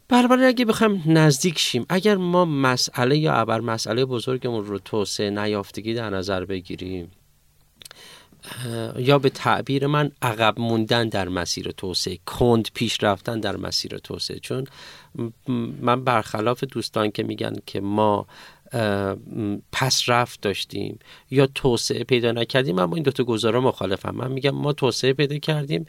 برابر 0.08 0.44
اگه 0.44 0.66
بخوایم 0.66 1.04
نزدیک 1.06 1.60
شیم 1.60 1.86
اگر 1.90 2.16
ما 2.16 2.46
مسئله 2.46 3.18
یا 3.18 3.34
ابر 3.34 3.60
مسئله 3.60 4.06
بزرگمون 4.06 4.66
رو 4.66 4.80
توسعه 4.80 5.30
نیافتگی 5.30 5.94
در 5.94 6.10
نظر 6.10 6.46
بگیریم 6.46 7.12
یا 8.98 9.20
به 9.20 9.30
تعبیر 9.30 9.88
من 9.88 10.12
عقب 10.22 10.60
موندن 10.60 11.10
در 11.10 11.30
مسیر 11.30 11.72
توسعه 11.72 12.18
کند 12.26 12.68
پیش 12.74 13.04
رفتن 13.04 13.40
در 13.40 13.58
مسیر 13.58 13.98
توسعه 13.98 14.40
چون 14.40 14.68
من 15.82 16.04
برخلاف 16.04 16.64
دوستان 16.64 17.12
که 17.12 17.24
میگن 17.24 17.56
که 17.66 17.82
ما 17.82 18.28
پس 19.72 20.04
رفت 20.08 20.42
داشتیم 20.42 21.00
یا 21.32 21.48
توسعه 21.56 22.04
پیدا 22.04 22.32
نکردیم 22.32 22.80
اما 22.80 22.96
این 22.96 23.04
دوتا 23.04 23.24
گزاره 23.24 23.60
مخالفم 23.60 24.16
من 24.16 24.32
میگم 24.32 24.56
ما 24.56 24.74
توسعه 24.74 25.14
پیدا 25.14 25.38
کردیم 25.38 25.86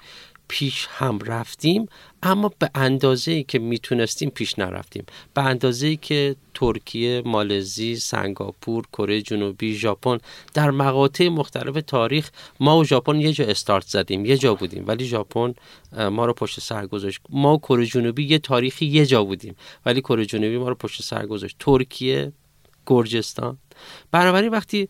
پیش 0.48 0.86
هم 0.90 1.18
رفتیم 1.18 1.88
اما 2.22 2.52
به 2.58 2.70
اندازه 2.74 3.32
ای 3.32 3.42
که 3.42 3.58
می‌تونستیم 3.58 4.30
پیش 4.30 4.58
نرفتیم. 4.58 5.04
به 5.34 5.42
اندازه 5.42 5.86
ای 5.86 5.96
که 5.96 6.36
ترکیه، 6.54 7.22
مالزی، 7.24 7.96
سنگاپور، 7.96 8.84
کره 8.92 9.22
جنوبی، 9.22 9.74
ژاپن 9.74 10.18
در 10.54 10.70
مقاطع 10.70 11.28
مختلف 11.28 11.84
تاریخ 11.86 12.30
ما 12.60 12.78
و 12.78 12.84
ژاپن 12.84 13.20
یه 13.20 13.32
جا 13.32 13.44
استارت 13.44 13.86
زدیم 13.86 14.24
یه 14.24 14.38
جا 14.38 14.54
بودیم. 14.54 14.84
ولی 14.86 15.04
ژاپن 15.04 15.54
ما 16.10 16.26
رو 16.26 16.32
پشت 16.32 16.60
سر 16.60 16.86
گذاشت. 16.86 17.20
ما 17.30 17.54
و 17.54 17.58
کره 17.58 17.86
جنوبی 17.86 18.24
یه 18.24 18.38
تاریخی 18.38 18.86
یه 18.86 19.06
جا 19.06 19.24
بودیم 19.24 19.56
ولی 19.86 20.00
کره 20.00 20.26
جنوبی 20.26 20.58
ما 20.58 20.68
رو 20.68 20.74
پشت 20.74 21.02
سر 21.02 21.26
گذاشت. 21.26 21.56
ترکیه 21.58 22.32
گرجستان. 22.86 23.58
بنابراین 24.12 24.50
وقتی 24.50 24.88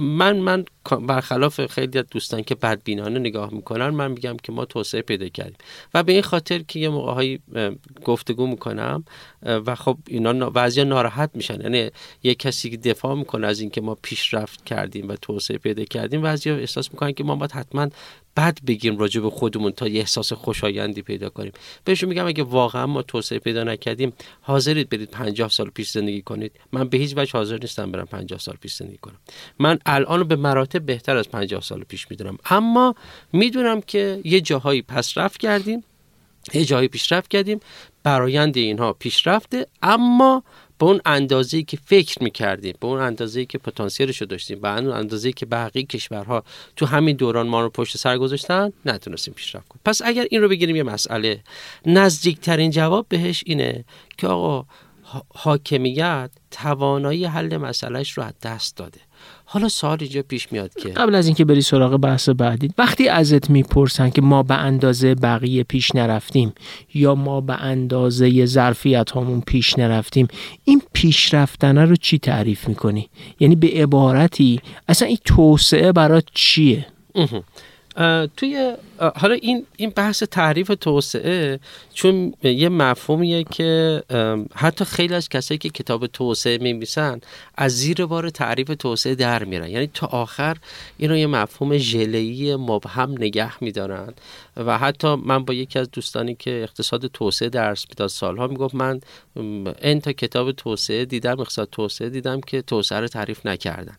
من 0.00 0.36
من 0.36 0.64
برخلاف 1.06 1.66
خیلی 1.66 1.98
از 1.98 2.04
دوستان 2.10 2.42
که 2.42 2.54
بدبینانه 2.54 3.18
نگاه 3.18 3.54
می‌کنن 3.54 3.88
من 3.88 4.10
میگم 4.10 4.36
که 4.42 4.52
ما 4.52 4.64
توسعه 4.64 5.02
پیدا 5.02 5.28
کردیم. 5.28 5.56
و 5.94 6.02
به 6.02 6.12
این 6.12 6.22
خاطر 6.22 6.58
که 6.58 6.80
یه 6.80 6.88
موقع 6.88 7.38
گفتگو 8.04 8.46
می‌کنم 8.46 9.04
و 9.42 9.74
خب 9.74 9.98
اینا 10.08 10.50
وضعی 10.54 10.84
ناراحت 10.84 11.30
میشن. 11.34 11.60
یعنی 11.60 11.90
یه 12.22 12.34
کسی 12.34 12.70
که 12.70 12.76
دفاع 12.76 13.14
می‌کنه 13.14 13.46
از 13.46 13.60
اینکه 13.60 13.80
ما 13.80 13.94
پیشرفت 14.02 14.64
کردیم 14.64 15.08
و 15.08 15.16
توسعه 15.16 15.58
پیدا 15.58 15.84
کردیم 15.84 16.20
وضعی 16.24 16.52
احساس 16.52 16.92
می‌کنن 16.92 17.12
که 17.12 17.24
ما 17.24 17.36
باید 17.36 17.52
حتما 17.52 17.88
بد 18.36 18.58
بگیم 18.66 18.98
راجع 18.98 19.20
به 19.20 19.30
خودمون 19.30 19.72
تا 19.72 19.88
یه 19.88 20.00
احساس 20.00 20.32
خوشایندی 20.32 21.02
پیدا 21.02 21.28
کنیم. 21.28 21.52
بهشون 21.84 22.08
میگم 22.08 22.26
اگه 22.26 22.42
واقعا 22.42 22.86
ما 22.86 23.02
توسعه 23.02 23.38
پیدا 23.38 23.64
نکردیم 23.64 24.12
حاضرید 24.40 24.88
برید 24.88 25.10
50 25.10 25.48
سال 25.48 25.70
پیش 25.70 25.90
زندگی 25.90 26.22
کنید. 26.22 26.52
من 26.72 26.88
به 26.88 26.98
هیچ 26.98 27.14
وجه 27.16 27.32
حاضر 27.32 27.58
نیستم 27.58 27.92
برم. 27.92 28.03
50 28.04 28.38
سال 28.38 28.56
پیش 28.60 28.74
زندگی 28.74 28.96
کنم. 28.96 29.18
من 29.58 29.78
الان 29.86 30.28
به 30.28 30.36
مراتب 30.36 30.86
بهتر 30.86 31.16
از 31.16 31.28
50 31.28 31.60
سال 31.60 31.84
پیش 31.84 32.10
می‌دونم. 32.10 32.38
اما 32.50 32.94
می‌دونم 33.32 33.80
که 33.80 34.20
یه 34.24 34.40
جاهایی 34.40 34.82
پس 34.82 35.18
رفت 35.18 35.40
کردیم 35.40 35.84
یه 36.54 36.64
جایی 36.64 36.88
پیشرفت 36.88 37.28
کردیم 37.28 37.60
برایند 38.02 38.56
اینها 38.56 38.92
پیشرفته 38.92 39.66
اما 39.82 40.42
به 40.78 40.86
اون 40.86 41.00
اندازه‌ای 41.04 41.62
که 41.62 41.78
فکر 41.86 42.22
می‌کردیم 42.22 42.74
به 42.80 42.86
اون 42.86 43.00
اندازه‌ای 43.00 43.46
که 43.46 43.58
پتانسیلش 43.58 44.20
رو 44.20 44.26
داشتیم 44.26 44.60
به 44.60 44.78
اون 44.78 44.86
اندازه‌ای 44.86 45.32
که 45.32 45.46
بقیه 45.46 45.82
کشورها 45.82 46.44
تو 46.76 46.86
همین 46.86 47.16
دوران 47.16 47.46
ما 47.46 47.60
رو 47.60 47.70
پشت 47.70 47.96
سر 47.96 48.18
گذاشتن 48.18 48.72
نتونستیم 48.86 49.34
پیشرفت 49.34 49.68
کنیم. 49.68 49.80
پس 49.84 50.02
اگر 50.04 50.26
این 50.30 50.42
رو 50.42 50.48
بگیریم 50.48 50.76
یه 50.76 50.82
مسئله 50.82 51.40
نزدیکترین 51.86 52.70
جواب 52.70 53.06
بهش 53.08 53.44
اینه 53.46 53.84
که 54.18 54.26
آقا 54.26 54.66
حاکمیت 55.34 56.30
توانایی 56.50 57.24
حل 57.24 57.56
مسئلهش 57.56 58.10
رو 58.10 58.22
از 58.22 58.32
دست 58.42 58.76
داده. 58.76 59.00
حالا 59.44 59.68
سوال 59.68 59.98
اینجا 60.00 60.22
پیش 60.22 60.52
میاد 60.52 60.74
که 60.74 60.88
قبل 60.88 61.14
از 61.14 61.26
اینکه 61.26 61.44
بری 61.44 61.62
سراغ 61.62 61.96
بحث 61.96 62.28
بعدی 62.28 62.70
وقتی 62.78 63.08
ازت 63.08 63.50
می‌پرسن 63.50 64.10
که 64.10 64.22
ما 64.22 64.42
به 64.42 64.54
اندازه 64.54 65.14
بقیه 65.14 65.62
پیش 65.62 65.94
نرفتیم 65.94 66.52
یا 66.94 67.14
ما 67.14 67.40
به 67.40 67.54
اندازه 67.54 68.46
ظرفیت 68.46 69.10
هامون 69.10 69.40
پیش 69.40 69.78
نرفتیم 69.78 70.28
این 70.64 70.82
پیش 70.92 71.34
رفتنه 71.34 71.84
رو 71.84 71.96
چی 71.96 72.18
تعریف 72.18 72.68
می‌کنی؟ 72.68 73.08
یعنی 73.40 73.56
به 73.56 73.68
عبارتی 73.68 74.60
اصلا 74.88 75.08
این 75.08 75.18
توسعه 75.24 75.92
برای 75.92 76.22
چیه؟ 76.34 76.86
توی 78.36 78.76
حالا 78.98 79.34
این 79.34 79.66
این 79.76 79.90
بحث 79.90 80.22
تعریف 80.22 80.72
توسعه 80.80 81.60
چون 81.92 82.34
یه 82.42 82.68
مفهومیه 82.68 83.44
که 83.44 84.02
حتی 84.54 84.84
خیلی 84.84 85.14
از 85.14 85.28
کسایی 85.28 85.58
که 85.58 85.68
کتاب 85.68 86.06
توسعه 86.06 86.58
میمیسن 86.58 87.20
از 87.54 87.72
زیر 87.72 88.06
بار 88.06 88.30
تعریف 88.30 88.70
توسعه 88.78 89.14
در 89.14 89.44
میرن. 89.44 89.70
یعنی 89.70 89.90
تا 89.94 90.06
آخر 90.06 90.56
اینو 90.96 91.16
یه 91.16 91.26
مفهوم 91.26 91.76
ژله‌ای 91.76 92.56
مبهم 92.56 93.10
نگه 93.10 93.64
میدارن. 93.64 94.14
و 94.56 94.78
حتی 94.78 95.14
من 95.14 95.44
با 95.44 95.54
یکی 95.54 95.78
از 95.78 95.90
دوستانی 95.90 96.34
که 96.34 96.50
اقتصاد 96.50 97.06
توسعه 97.06 97.48
درس 97.48 97.86
می‌داد 97.90 98.08
سالها 98.08 98.46
می‌گفت 98.46 98.74
من 98.74 99.00
این 99.82 100.00
تا 100.00 100.12
کتاب 100.12 100.52
توسعه 100.52 101.04
دیدم 101.04 101.40
اقتصاد 101.40 101.68
توسعه 101.72 102.08
دیدم 102.08 102.40
که 102.40 102.62
توسعه 102.62 103.00
رو 103.00 103.08
تعریف 103.08 103.46
نکردن. 103.46 103.96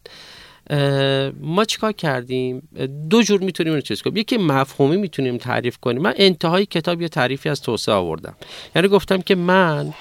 ما 1.39 1.65
چیکار 1.67 1.91
کردیم؟ 1.91 2.69
دو 3.09 3.21
جور 3.21 3.39
می‌تونیم 3.39 3.73
اینو 3.73 3.81
چیز 3.81 4.01
کنیم. 4.01 4.17
یکی 4.17 4.37
مفهومی 4.37 4.97
می‌تونیم 4.97 5.37
تعریف 5.37 5.77
کنیم. 5.77 6.01
من 6.01 6.13
انتهای 6.17 6.65
کتاب 6.65 7.01
یه 7.01 7.07
تعریفی 7.07 7.49
از 7.49 7.61
توسعه 7.61 7.95
آوردم. 7.95 8.35
یعنی 8.75 8.87
گفتم 8.87 9.21
که 9.21 9.35
من 9.35 9.93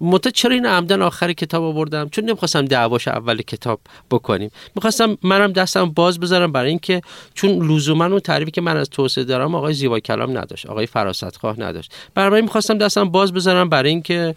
مت 0.00 0.28
چرا 0.28 0.54
این 0.54 0.66
عمدن 0.66 1.02
آخر 1.02 1.32
کتاب 1.32 1.64
آوردم؟ 1.64 2.08
چون 2.08 2.24
نمی‌خواستم 2.24 2.64
دعواش 2.64 3.08
اول 3.08 3.42
کتاب 3.42 3.80
بکنیم. 4.10 4.50
می‌خواستم 4.74 5.18
منم 5.22 5.52
دستم 5.52 5.90
باز 5.90 6.20
بذارم 6.20 6.52
برای 6.52 6.70
اینکه 6.70 7.02
چون 7.34 7.72
لزوما 7.72 8.04
اون 8.04 8.20
تعریفی 8.20 8.50
که 8.50 8.60
من 8.60 8.76
از 8.76 8.90
توسعه 8.90 9.24
دارم 9.24 9.54
آقای 9.54 9.74
زیبا 9.74 10.00
کلام 10.00 10.38
نداشت 10.38 10.66
آقای 10.66 10.86
فراست 10.86 11.36
خواه 11.36 11.60
نداشت. 11.60 11.92
برای 12.14 12.42
می‌خواستم 12.42 12.78
دستم 12.78 13.08
باز 13.08 13.32
بذارم 13.32 13.68
برای 13.68 13.90
اینکه 13.90 14.34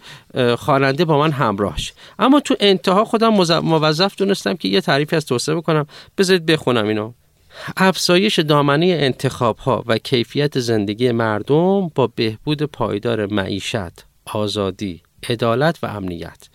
خواننده 0.58 1.04
با 1.04 1.18
من 1.18 1.32
همراهش 1.32 1.92
اما 2.18 2.40
تو 2.40 2.56
انتها 2.60 3.04
خودم 3.04 3.34
موظف 3.62 4.16
دونستم 4.16 4.54
که 4.54 4.68
یه 4.68 4.80
تعریفی 4.80 5.16
از 5.16 5.26
توسعه 5.26 5.54
بکنم. 5.54 5.86
بذارید 6.18 6.46
بخونم 6.46 6.88
اینو. 6.88 7.12
افزایش 7.76 8.38
دامنه 8.38 8.86
انتخاب 8.86 9.58
ها 9.58 9.84
و 9.86 9.98
کیفیت 9.98 10.58
زندگی 10.60 11.12
مردم 11.12 11.88
با 11.88 12.06
بهبود 12.16 12.62
پایدار 12.62 13.26
معیشت 13.26 14.04
آزادی. 14.24 15.02
عدالت 15.28 15.78
و 15.82 15.86
امنیت. 15.86 16.48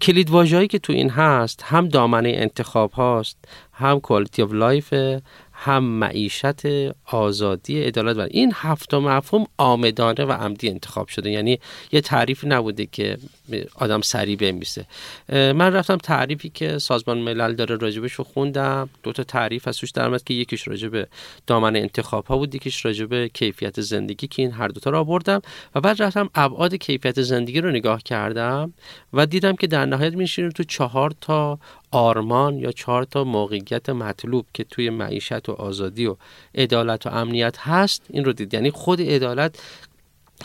کلید 0.00 0.30
واژه‌ای 0.30 0.68
که 0.68 0.78
تو 0.78 0.92
این 0.92 1.10
هست 1.10 1.62
هم 1.62 1.88
دامنه 1.88 2.32
انتخاب 2.36 2.90
هاست 2.90 3.36
هم 3.72 4.00
quality 4.00 4.42
of 4.42 4.52
life 4.52 4.94
هم 5.52 5.84
معیشت 5.84 6.66
آزادی 7.04 7.82
عدالت. 7.82 8.16
و 8.16 8.26
این 8.30 8.52
هفت 8.54 8.94
مفهوم 8.94 9.46
عامدانه 9.56 10.24
و 10.24 10.32
عمدی 10.32 10.68
انتخاب 10.68 11.08
شده. 11.08 11.30
یعنی 11.30 11.58
یه 11.92 12.00
تعریف 12.00 12.44
نبوده 12.44 12.86
که 12.86 13.18
آدم 13.74 14.00
سریع 14.00 14.36
بمیسه 14.36 14.86
من 15.28 15.72
رفتم 15.72 15.96
تعریفی 15.96 16.48
که 16.48 16.78
سازمان 16.78 17.18
ملل 17.18 17.54
داره 17.54 17.76
راجبش 17.76 18.12
رو 18.12 18.24
خوندم. 18.24 18.88
دو 19.02 19.12
تا 19.12 19.24
تعریف 19.24 19.68
از 19.68 19.76
توش 19.76 19.90
درآمد 19.90 20.24
که 20.24 20.34
یکیش 20.34 20.68
راجب 20.68 21.08
دامن 21.46 21.76
انتخاب 21.76 22.26
ها 22.26 22.36
بود 22.36 22.54
یکیش 22.54 22.84
راجب 22.84 23.26
کیفیت 23.26 23.80
زندگی 23.80 24.26
که 24.26 24.42
این 24.42 24.52
هر 24.52 24.68
دوتا 24.68 24.90
رو 24.90 24.98
آوردم. 24.98 25.42
و 25.74 25.80
بعد 25.80 26.02
رفتم 26.02 26.30
ابعاد 26.34 26.74
کیفیت 26.74 27.22
زندگی 27.22 27.60
رو 27.60 27.70
نگاه 27.70 28.02
کردم 28.02 28.72
و 29.12 29.26
دیدم 29.26 29.56
که 29.56 29.66
در 29.66 29.86
نهایت 29.86 30.14
میشینه 30.14 30.50
تو 30.50 30.64
چهار 30.64 31.12
تا 31.20 31.58
آرمان 31.90 32.58
یا 32.58 32.72
چهار 32.72 33.04
تا 33.04 33.24
موقعیت 33.24 33.90
مطلوب 33.90 34.46
که 34.54 34.64
توی 34.64 34.90
معیشت 34.90 35.48
و 35.48 35.52
آزادی 35.52 36.06
و 36.06 36.16
عدالت 36.54 37.06
و 37.06 37.08
امنیت 37.08 37.58
هست. 37.58 38.02
این 38.10 38.24
رو 38.24 38.32
دید. 38.32 38.54
یعنی 38.54 38.70
خود 38.70 39.00
عدالت 39.00 39.58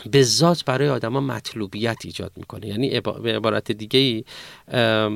به 0.06 0.22
ذات 0.22 0.64
برای 0.64 0.88
آدما 0.88 1.20
مطلوبیت 1.20 1.98
ایجاد 2.04 2.32
می‌کنه 2.36 2.66
یعنی 2.66 3.00
به 3.00 3.36
عبارت 3.36 3.72
دیگه 3.72 4.24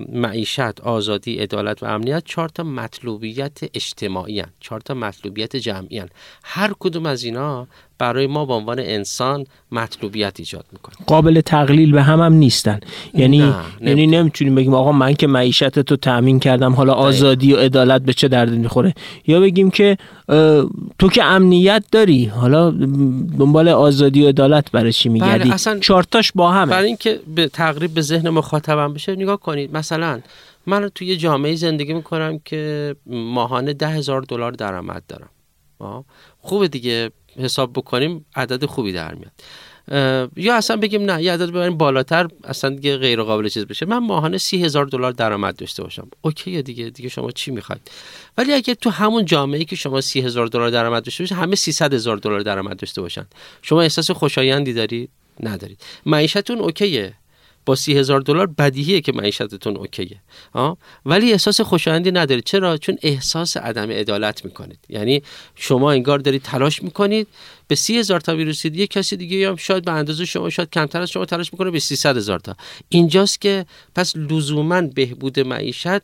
معیشت 0.09 0.81
آزادی 0.81 1.39
عدالت 1.39 1.83
و 1.83 1.87
امنیت 1.87 2.25
چهار 2.25 2.49
تا 2.49 2.63
مطلوبیت 2.63 3.59
اجتماعی 3.75 4.41
هن. 4.41 4.51
چهار 4.61 4.81
تا 4.81 4.95
مطلوبیت 4.95 5.57
جمعی 5.57 5.99
هن. 5.99 6.09
هر 6.45 6.73
کدوم 6.81 7.07
از 7.07 7.25
اینا 7.25 7.69
برای 7.99 8.27
ما 8.27 8.45
به 8.45 8.53
عنوان 8.53 8.79
انسان 8.79 9.45
مطلوبیت 9.73 10.35
ایجاد 10.39 10.65
می‌کنه. 10.73 10.95
قابل 11.07 11.41
تقلیل 11.41 11.93
به 11.93 12.03
هم 12.03 12.21
هم 12.21 12.33
نیستن. 12.33 12.81
یعنی 13.15 13.39
نه، 13.39 13.55
یعنی 13.81 14.07
نمی‌تونیم 14.07 14.55
بگیم 14.55 14.75
آقا 14.75 14.93
من 14.93 15.15
که 15.15 15.27
معیشت 15.27 15.79
تو 15.79 15.97
تامین 15.97 16.41
کردم 16.41 16.73
حالا 16.73 16.93
آزادی 16.93 17.53
و 17.53 17.57
عدالت 17.57 18.03
به 18.03 18.13
چه 18.13 18.29
درد 18.29 18.51
می‌خوره؟ 18.51 18.95
یا 19.27 19.41
بگیم 19.41 19.71
که 19.71 19.99
تو 20.99 21.09
که 21.13 21.25
امنیت 21.25 21.85
داری 21.93 22.25
حالا 22.25 22.71
دنبال 23.39 23.69
آزادی 23.69 24.25
و 24.25 24.29
عدالت 24.29 24.71
برای 24.71 24.93
چی 24.93 25.09
میگردی؟ 25.09 25.45
بله 25.45 25.55
اصلا 25.55 25.79
چارتاش 25.79 26.33
با 26.35 26.51
همه. 26.51 26.71
برای 26.71 26.87
اینکه 26.87 27.21
به 27.35 27.49
تقریب 27.49 27.95
به 27.95 28.01
ذهن 28.01 28.29
مخاطبم 28.29 28.95
بشه 28.95 29.17
نگاه 29.17 29.41
کنید 29.41 29.77
مثلا 29.77 30.21
من 30.67 30.91
توی 30.95 31.07
یه 31.07 31.17
جامعه 31.17 31.55
زندگی 31.55 31.93
می‌کنم 31.95 32.41
که 32.45 32.95
ماهانه 33.07 33.73
ده 33.73 33.89
هزار 33.89 34.23
دلار 34.23 34.53
درآمد 34.53 35.03
دارم. 35.09 35.29
خوبه 36.41 36.69
دیگه. 36.69 37.11
حساب 37.39 37.73
بکنیم 37.73 38.27
عدد 38.37 38.65
خوبی 38.65 38.93
در 38.93 39.15
میاد. 39.15 39.33
یا 40.37 40.57
اصلا 40.57 40.77
بگیم 40.77 41.11
نه 41.11 41.23
یه 41.23 41.33
عدد 41.33 41.51
ببریم 41.51 41.77
بالاتر 41.77 42.29
اصلا 42.45 42.71
دیگه 42.71 42.97
غیر 42.97 43.23
قابل 43.23 43.49
چیز 43.49 43.65
بشه. 43.65 43.87
من 43.87 43.99
ماهانه 43.99 44.39
سی 44.39 44.65
هزار 44.65 44.87
دلار 44.87 45.13
درآمد 45.13 45.57
داشته 45.57 45.83
باشم. 45.83 46.09
اوکی 46.21 46.63
دیگه 46.63 46.91
دیگه 46.91 47.09
شما 47.09 47.31
چی 47.31 47.51
می‌خواید؟ 47.51 47.91
ولی 48.39 48.53
اگه 48.53 48.75
تو 48.75 48.91
همون 48.91 49.25
جامعه 49.25 49.65
که 49.65 49.77
شما 49.77 50.01
سی 50.01 50.21
هزار 50.21 50.47
دلار 50.47 50.71
درآمد 50.71 51.05
داشته 51.05 51.23
باشید 51.23 51.39
همه 51.39 51.57
300 51.57 51.95
هزار 51.95 52.17
دلار 52.17 52.41
درآمد 52.41 52.77
داشته 52.77 53.01
باشن. 53.01 53.27
شما 53.63 53.83
احساس 53.83 54.11
خوشایندی 54.11 54.73
دارید؟ 54.73 55.11
ندارید. 55.41 55.81
معیشتون 56.07 56.59
اوکیه. 56.59 57.15
با 57.67 57.75
سی 57.75 57.99
هزار 57.99 58.21
دلار 58.21 58.47
بدیهیه 58.47 59.01
که 59.01 59.13
معیشتتون 59.13 59.77
اوکیه. 59.77 60.21
آه؟ 60.53 60.77
ولی 61.07 61.33
احساس 61.33 61.61
خوشایندی 61.61 62.11
ندارید. 62.11 62.45
چرا؟ 62.45 62.77
چون 62.77 62.99
احساس 63.03 63.57
عدم 63.57 63.91
عدالت 63.91 64.45
می‌کنید. 64.45 64.79
یعنی 64.89 65.23
شما 65.55 65.93
انگار 65.93 66.19
دارید 66.19 66.43
تلاش 66.43 66.83
می‌کنید 66.83 67.29
به 67.73 67.77
سی 67.77 67.99
هزار 67.99 68.21
تا 68.21 68.37
برسید 68.37 68.77
یه 68.77 68.87
کسی 68.87 69.17
دیگه 69.17 69.49
هم 69.49 69.57
شاید 69.57 69.85
به 69.85 69.93
اندازه 69.93 70.25
شما 70.25 70.51
شاید 70.51 70.71
کمتر 70.71 71.03
از 71.03 71.11
شما 71.11 71.25
تلاش 71.25 71.53
می‌کنه 71.53 71.71
به 71.71 71.79
300 71.79 72.17
هزار 72.17 72.39
تا. 72.39 72.57
اینجاست 72.89 73.41
که 73.41 73.67
پس 73.95 74.17
لزوما 74.17 74.83
بهبود 74.83 75.41
معیشت 75.41 76.03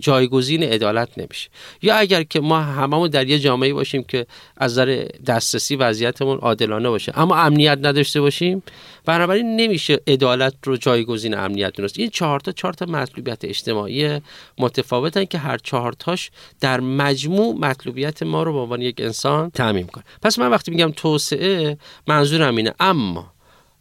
جایگزین 0.00 0.62
عدالت 0.62 1.08
نمیشه. 1.16 1.48
یا 1.82 1.96
اگر 1.96 2.22
که 2.22 2.40
ما 2.40 2.60
هممون 2.60 3.08
در 3.08 3.28
یه 3.28 3.38
جامعه 3.38 3.72
باشیم 3.74 4.04
که 4.04 4.26
از 4.56 4.72
نظر 4.72 5.08
دسترسی 5.26 5.76
وضعیتمون 5.76 6.38
عادلانه 6.38 6.88
باشه 6.88 7.12
اما 7.18 7.36
امنیت 7.36 7.78
نداشته 7.82 8.20
باشیم 8.20 8.62
بنابراین 9.04 9.56
نمیشه 9.56 10.00
عدالت 10.06 10.54
رو 10.64 10.76
جایگزین 10.76 11.34
امنیت 11.34 11.76
دونست. 11.76 11.98
این 11.98 12.10
چهار 12.10 12.40
تا 12.40 12.52
چهار 12.52 12.72
تا 12.72 12.86
مطلوبیت 12.86 13.44
اجتماعی 13.44 14.20
متفاوتن 14.58 15.24
که 15.24 15.38
هر 15.38 15.58
چهار 15.58 15.92
تاش 15.92 16.30
در 16.60 16.80
مجموع 16.80 17.54
مطلوبیت 17.54 18.22
ما 18.22 18.42
رو 18.42 18.52
به 18.52 18.58
عنوان 18.58 18.82
یک 18.82 19.00
انسان 19.00 19.50
تعمین 19.50 19.86
کنه 19.86 20.04
پس 20.22 20.38
من 20.38 20.50
وقتی 20.50 20.70
میگم 20.70 20.92
توسعه 21.06 21.78
منظورم 22.06 22.56
اینه. 22.56 22.74
اما 22.80 23.32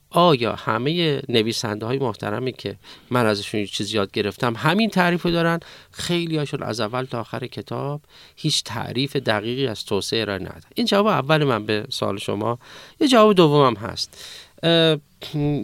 آیا 0.10 0.56
همه 0.56 1.22
نویسنده 1.30 1.86
های 1.86 2.00
محترمی 2.00 2.54
که 2.54 2.76
من 3.10 3.26
ازشون 3.26 3.66
چیز 3.66 3.94
یاد 3.94 4.12
گرفتم 4.12 4.54
همین 4.56 4.90
تعریف 4.90 5.22
رو 5.26 5.32
دارن؟ 5.32 5.60
خیلی 5.92 6.38
هاشون 6.38 6.64
از 6.64 6.80
اول 6.80 7.04
تا 7.04 7.20
آخر 7.20 7.48
کتاب 7.48 8.02
هیچ 8.36 8.64
تعریف 8.64 9.16
دقیقی 9.16 9.68
از 9.68 9.86
توسعه 9.86 10.26
را 10.26 10.38
ندارن 10.38 10.62
این 10.76 10.88
جواب 10.88 11.08
اول 11.08 11.44
من 11.44 11.66
به 11.66 11.86
سال 11.90 12.18
شما. 12.18 12.60
یه 13.00 13.08
جواب 13.08 13.34
دومم 13.34 13.76
هست. 13.76 14.26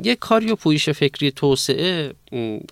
یه 0.04 0.16
کاری 0.16 0.52
و 0.52 0.56
پویش 0.56 0.90
فکری 0.90 1.32
توسعه 1.32 2.14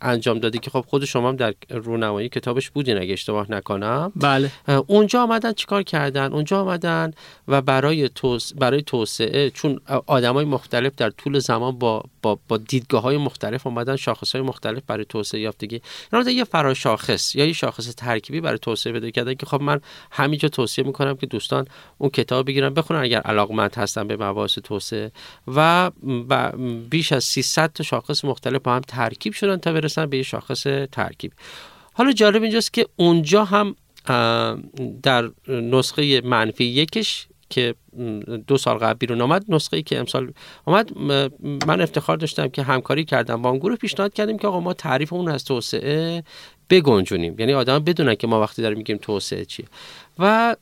انجام 0.02 0.40
دادی 0.40 0.60
که 0.60 0.70
خب 0.70 0.86
خود 0.88 1.06
شما 1.06 1.30
هم 1.30 1.36
در 1.36 1.54
رونمایی 1.70 2.30
کتابش 2.30 2.70
بودین 2.70 2.98
اگه 2.98 3.14
اشتباه 3.14 3.52
نکنم. 3.52 4.12
بله. 4.16 4.52
اونجا 4.88 5.24
آمدن 5.24 5.54
چیکار 5.54 5.84
کردن؟ 5.84 6.34
اونجا 6.34 6.62
آمدن 6.62 7.12
و 7.48 7.62
برای 7.62 8.10
توس... 8.10 8.54
برای 8.54 8.82
توسعه 8.82 9.50
چون 9.50 9.80
آدمای 10.08 10.46
مختلف 10.46 10.96
در 10.98 11.10
طول 11.10 11.40
زمان 11.40 11.80
با 11.80 12.04
با, 12.22 12.40
با 12.48 12.58
دیدگاه 12.58 13.02
های 13.02 13.18
مختلف 13.18 13.68
آمدن 13.68 13.96
شاخص 13.96 14.36
های 14.36 14.42
مختلف 14.42 14.84
برای 14.88 15.06
توسعه 15.10 15.42
یافتگی. 15.42 15.82
یعنی 16.14 16.32
یه 16.32 16.44
فراشاخص 16.44 17.36
یا 17.36 17.46
یه 17.46 17.54
شاخص 17.54 17.96
ترکیبی 17.96 18.42
برای 18.42 18.60
توسعه 18.60 18.94
پیدا 18.94 19.10
کردن 19.10 19.34
که 19.34 19.46
خب 19.46 19.62
من 19.62 19.82
همینجا 20.12 20.50
توصیه 20.50 20.84
می‌کنم 20.84 21.16
که 21.16 21.26
دوستان 21.26 21.68
اون 21.98 22.10
کتاب 22.10 22.48
بگیرن 22.48 22.74
بخونن 22.74 23.00
اگر 23.00 23.20
علاقمند 23.20 23.76
هستن 23.76 24.08
به 24.08 24.18
مباحث 24.18 24.60
توسعه 24.60 25.12
و 25.48 25.92
بیش 26.90 27.12
از 27.12 27.24
300 27.24 27.74
تا 27.74 27.84
شاخص 27.84 28.26
مختلف 28.26 28.62
با 28.62 28.76
هم 28.76 28.82
ترکیب 28.82 29.34
شدن 29.34 29.58
تا 29.58 29.74
برسن 29.74 30.06
به 30.06 30.18
یه 30.18 30.24
شاخص 30.24 30.64
ترکیب. 30.92 31.32
حالا 31.94 32.12
جالب 32.12 32.42
اینجاست 32.42 32.74
که 32.74 32.86
اونجا 32.96 33.44
هم 33.46 33.76
در 35.04 35.30
نسخه 35.48 36.22
منفی 36.22 36.64
یکش 36.64 37.28
که 37.50 37.76
دو 38.48 38.58
سال 38.58 38.78
قبل 38.78 38.94
بیرون 38.94 39.22
آمد 39.22 39.46
نسخه 39.50 39.78
ای 39.78 39.84
که 39.84 40.00
امسال 40.00 40.34
آمد 40.66 40.98
من 41.68 41.82
افتخار 41.82 42.18
داشتم 42.18 42.48
که 42.48 42.64
همکاری 42.64 43.06
کردم 43.06 43.42
با 43.42 43.50
اون 43.50 43.60
گروه 43.60 43.76
پیشنهاد 43.76 44.14
کردیم 44.14 44.38
که 44.38 44.48
آقا 44.48 44.60
ما 44.60 44.74
تعریف 44.74 45.14
اون 45.14 45.30
از 45.30 45.46
توسعه 45.46 46.24
بگنجونیم. 46.70 47.36
یعنی 47.40 47.54
آدم 47.54 47.80
بدونن 47.80 48.16
که 48.16 48.28
ما 48.28 48.42
وقتی 48.42 48.62
داریم 48.62 48.78
میگیم 48.78 48.98
توسعه 48.98 49.46
چیه. 49.46 49.66
و 50.20 50.56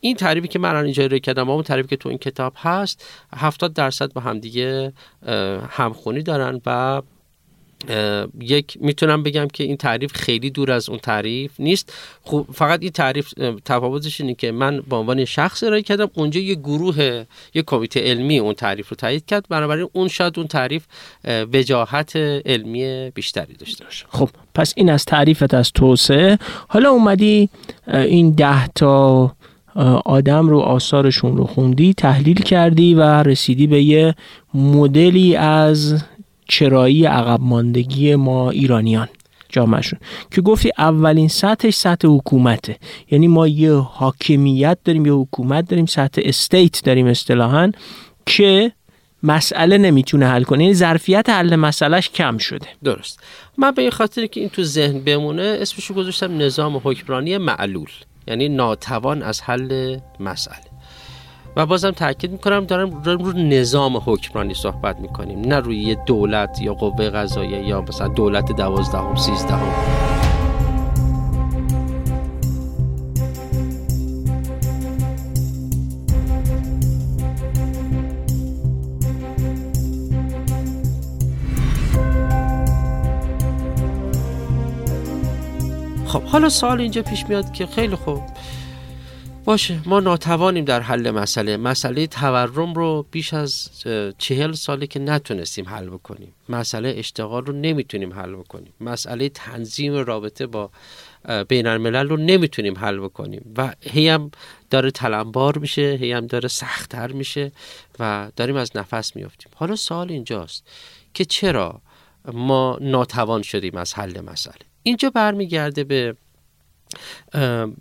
این 0.00 0.16
تعریفی 0.16 0.48
که 0.48 0.58
من 0.58 0.68
الان 0.68 0.84
اینجا 0.84 1.04
ارائه 1.04 1.20
کردم 1.20 1.50
اون 1.50 1.62
تعریفی 1.62 1.88
که 1.88 1.96
تو 1.96 2.08
این 2.08 2.18
کتاب 2.18 2.52
هست 2.56 3.04
70 3.36 3.74
درصد 3.74 4.12
با 4.12 4.20
همدیگه 4.20 4.92
همخونی 5.70 6.22
دارن 6.22 6.60
و 6.66 7.02
یک 8.40 8.78
می‌تونم 8.80 9.22
بگم 9.22 9.48
که 9.52 9.64
این 9.64 9.76
تعریف 9.76 10.12
خیلی 10.12 10.50
دور 10.50 10.70
از 10.70 10.88
اون 10.88 10.98
تعریف 10.98 11.52
نیست. 11.58 11.92
خب 12.22 12.46
فقط 12.52 12.82
این 12.82 12.90
تعریف 12.90 13.34
تفاوتش 13.64 14.20
اینه 14.20 14.34
که 14.34 14.52
من 14.52 14.80
به 14.88 14.96
عنوان 14.96 15.24
شخص 15.24 15.62
ارائه 15.62 15.82
کردم 15.82 16.10
اونجا 16.14 16.40
یه 16.40 16.54
گروه 16.54 17.24
یه 17.54 17.62
کمیته 17.66 18.00
علمی 18.00 18.38
اون 18.38 18.54
تعریف 18.54 18.88
رو 18.88 18.96
تایید 18.96 19.26
کرد. 19.26 19.46
بنابراین 19.48 19.88
اون 19.92 20.08
شاید 20.08 20.38
اون 20.38 20.46
تعریف 20.46 20.84
وجاهت 21.24 22.16
علمی 22.46 23.10
بیشتری 23.10 23.54
داشته 23.54 23.84
باشه. 23.84 24.06
خب 24.08 24.30
پس 24.54 24.72
این 24.76 24.90
از 24.90 25.04
تعریفت 25.04 25.54
از 25.54 25.72
توسعه. 25.72 26.38
حالا 26.68 26.90
اومدی 26.90 27.48
این 27.86 28.30
ده 28.30 28.68
تا 28.68 29.32
آدم 30.04 30.48
رو 30.48 30.58
آثارشون 30.58 31.36
رو 31.36 31.44
خوندی 31.44 31.94
تحلیل 31.94 32.42
کردی 32.42 32.94
و 32.94 33.02
رسیدی 33.02 33.66
به 33.66 33.82
یه 33.82 34.14
مدلی 34.54 35.36
از 35.36 36.02
چرایی 36.48 37.04
عقب 37.04 37.40
ماندگی 37.40 38.14
ما 38.14 38.50
ایرانیان 38.50 39.08
جامعشون 39.48 39.98
که 40.30 40.40
گفتی 40.40 40.70
اولین 40.78 41.28
سطحش 41.28 41.74
سطح 41.74 42.08
حکومته. 42.08 42.76
یعنی 43.10 43.28
ما 43.28 43.48
یه 43.48 43.72
حاکمیت 43.72 44.78
داریم 44.84 45.06
یه 45.06 45.12
حکومت 45.12 45.68
داریم 45.68 45.86
سطح 45.86 46.22
استیت 46.24 46.84
داریم 46.84 47.06
اصطلاحا 47.06 47.72
که 48.26 48.72
مسئله 49.22 49.78
نمی‌تونه 49.78 50.26
حل 50.26 50.42
کنه. 50.42 50.62
یعنی 50.62 50.74
ظرفیت 50.74 51.30
حل 51.30 51.56
مسئلهش 51.56 52.08
کم 52.08 52.38
شده. 52.38 52.66
درست. 52.84 53.20
من 53.58 53.70
به 53.70 53.82
این 53.82 53.90
خاطر 53.90 54.26
که 54.26 54.40
این 54.40 54.48
تو 54.48 54.62
ذهن 54.62 55.00
بمونه 55.00 55.58
اسمشو 55.60 55.94
گذاشتم 55.94 56.38
نظام 56.38 56.80
حکمرانی 56.84 57.38
معلول. 57.38 57.90
یعنی 58.28 58.48
ناتوان 58.48 59.22
از 59.22 59.42
حل 59.42 59.98
مسئله. 60.20 60.67
و 61.58 61.66
بازم 61.66 61.90
تاکید 61.90 62.32
می‌کنم 62.32 62.64
دارم 62.64 62.90
رو 63.04 63.32
نظام 63.32 63.96
حکمرانی 63.96 64.54
صحبت 64.54 65.00
می‌کنیم 65.00 65.40
نه 65.40 65.56
روی 65.56 65.96
دولت 66.06 66.62
یا 66.62 66.74
قوه 66.74 67.10
قضاییه 67.10 67.64
یا 67.64 67.80
مثلا 67.80 68.08
دولت 68.08 68.52
دوازدهم 68.52 69.16
سیزدهم. 69.16 69.72
خب 86.06 86.22
حالا 86.22 86.48
سوال 86.48 86.80
اینجا 86.80 87.02
پیش 87.02 87.26
میاد 87.28 87.52
که 87.52 87.66
خیلی 87.66 87.96
خوب 87.96 88.22
باشه 89.48 89.80
ما 89.86 90.00
ناتوانیم 90.00 90.64
در 90.64 90.80
حل 90.80 91.10
مسئله. 91.10 91.56
مسئله 91.56 92.06
تورم 92.06 92.74
رو 92.74 93.06
بیش 93.10 93.34
از 93.34 93.70
چهل 94.18 94.52
ساله 94.52 94.86
که 94.86 95.00
نتونستیم 95.00 95.68
حل 95.68 95.86
بکنیم. 95.86 96.34
مسئله 96.48 96.94
اشتغال 96.96 97.46
رو 97.46 97.52
نمی‌تونیم 97.52 98.12
حل 98.12 98.34
بکنیم. 98.34 98.72
مسئله 98.80 99.28
تنظیم 99.28 99.94
رابطه 99.94 100.46
با 100.46 100.70
بین 101.48 101.66
الملل 101.66 102.08
رو 102.08 102.16
نمی‌تونیم 102.16 102.78
حل 102.78 102.98
بکنیم. 102.98 103.54
و 103.56 103.74
هی 103.80 104.08
هم 104.08 104.30
داره 104.70 104.90
تلمبار 104.90 105.58
میشه 105.58 105.98
هی 106.00 106.12
هم 106.12 106.26
داره 106.26 106.48
سختتر 106.48 107.12
میشه 107.12 107.52
و 107.98 108.30
داریم 108.36 108.56
از 108.56 108.70
نفس 108.74 109.16
میافتیم. 109.16 109.52
حالا 109.54 109.76
سوال 109.76 110.12
اینجاست 110.12 110.66
که 111.14 111.24
چرا 111.24 111.80
ما 112.32 112.78
ناتوان 112.80 113.42
شدیم 113.42 113.76
از 113.76 113.94
حل 113.94 114.20
مسئله؟ 114.20 114.54
اینجا 114.82 115.10
برمیگرده 115.10 115.84
به 115.84 116.16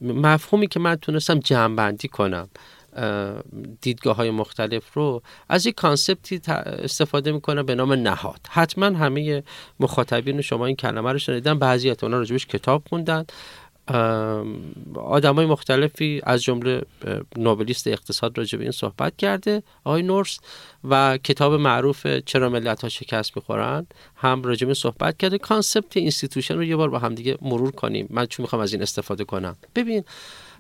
مفهومی 0.02 0.68
که 0.68 0.80
من 0.80 0.96
تونستم 0.96 1.40
جمعبندی 1.40 2.08
کنم 2.08 2.50
دیدگاه 3.82 4.16
های 4.16 4.32
مختلف 4.32 4.94
رو 4.94 5.22
از 5.50 5.66
یک 5.66 5.76
کانسپتی 5.76 6.42
استفاده 6.48 7.32
می‌کنم 7.32 7.66
به 7.66 7.76
نام 7.76 7.94
نهاد. 7.94 8.40
حتما 8.50 8.86
همه 8.86 9.44
مخاطبین 9.80 10.42
شما 10.42 10.66
این 10.66 10.76
کلمه 10.76 11.12
رو 11.12 11.20
شنیدن 11.20 11.60
بعضی 11.60 11.90
از 11.90 12.04
اونا 12.04 12.18
راجبش 12.18 12.46
کتاب 12.46 12.84
خوندن. 12.90 13.26
آدمای 14.96 15.46
مختلفی 15.46 16.22
از 16.24 16.44
جمله 16.44 16.82
نوبلیست 17.38 17.88
اقتصاد 17.88 18.38
راجع 18.38 18.58
به 18.58 18.64
این 18.64 18.72
صحبت 18.72 19.18
کرده 19.18 19.64
آقای 19.84 20.04
نورس 20.04 20.40
و 20.84 21.18
کتاب 21.18 21.54
معروف 21.54 22.08
چرا 22.08 22.50
ملت 22.50 22.82
ها 22.82 22.90
شکست 22.90 23.32
می‌خورن 23.36 23.88
هم 24.16 24.44
راجع 24.44 24.68
به 24.68 24.74
صحبت 24.74 25.18
کرده. 25.18 25.38
concept 25.38 25.98
institution 25.98 26.56
رو 26.56 26.64
یه 26.64 26.76
بار 26.76 26.90
با 26.90 27.00
هم 27.00 27.16
دیگه 27.16 27.38
مرور 27.42 27.72
کنیم. 27.72 28.08
من 28.10 28.26
چون 28.26 28.44
می‌خوام 28.44 28.62
از 28.62 28.74
این 28.74 28.82
استفاده 28.82 29.24
کنم؟ 29.24 29.56
ببین 29.76 30.04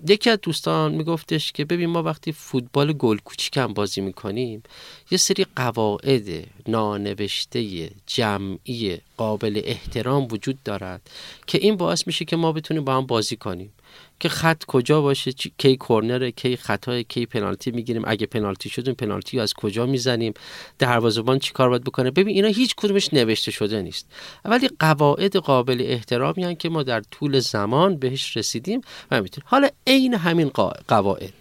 یکی 0.08 0.30
از 0.30 0.40
دوستان 0.42 0.92
میگفتش 0.92 1.52
که 1.52 1.66
ببین 1.66 1.90
ما 1.90 2.04
وقتی 2.04 2.32
فوتبال 2.32 2.94
گل 2.94 3.18
کوچیکم 3.18 3.74
بازی 3.74 4.02
می‌کنیم 4.02 4.64
یه 5.12 5.18
سری 5.18 5.46
قواعد 5.56 6.48
نانوشته 6.68 7.90
جمعی 8.06 8.98
قابل 9.18 9.62
احترام 9.66 10.28
وجود 10.32 10.64
دارد 10.64 11.10
که 11.48 11.58
این 11.58 11.76
باعث 11.78 12.08
میشه 12.08 12.26
که 12.26 12.36
ما 12.36 12.52
بتونیم 12.52 12.84
با 12.84 12.98
هم 12.98 13.06
بازی 13.06 13.36
کنیم. 13.36 13.72
که 14.20 14.30
خط 14.30 14.64
کجا 14.68 15.02
باشه 15.02 15.32
کی 15.32 15.78
کرنر 15.78 16.30
کی 16.30 16.56
خطای 16.56 17.04
کی 17.04 17.26
پنالتی 17.26 17.72
می‌گیریم. 17.72 18.04
اگه 18.08 18.26
پنالتی 18.26 18.70
شدیم 18.70 18.94
پنالتی 18.94 19.40
از 19.40 19.54
کجا 19.54 19.86
می‌زنیم؟ 19.86 20.34
دروازه‌بان 20.80 21.40
چی 21.40 21.54
کار 21.54 21.70
باید 21.70 21.84
بکنه؟ 21.84 22.12
ببین 22.12 22.36
اینا 22.36 22.48
هیچ 22.48 22.76
کدومش 22.76 23.14
نوشته 23.14 23.52
شده 23.52 23.82
نیست. 23.82 24.08
ولی 24.46 24.70
قواعد 24.80 25.36
قابل 25.36 25.82
احترامی 25.86 26.44
هن 26.44 26.56
که 26.56 26.70
ما 26.70 26.84
در 26.84 27.02
طول 27.12 27.40
زمان 27.40 27.98
بهش 27.98 28.38
رسیدیم 28.38 28.82
و 29.12 29.22
می‌تونیم. 29.22 29.48
حالا 29.50 29.70
عین 29.88 30.14
همین 30.14 30.52
قواعد. 30.88 31.34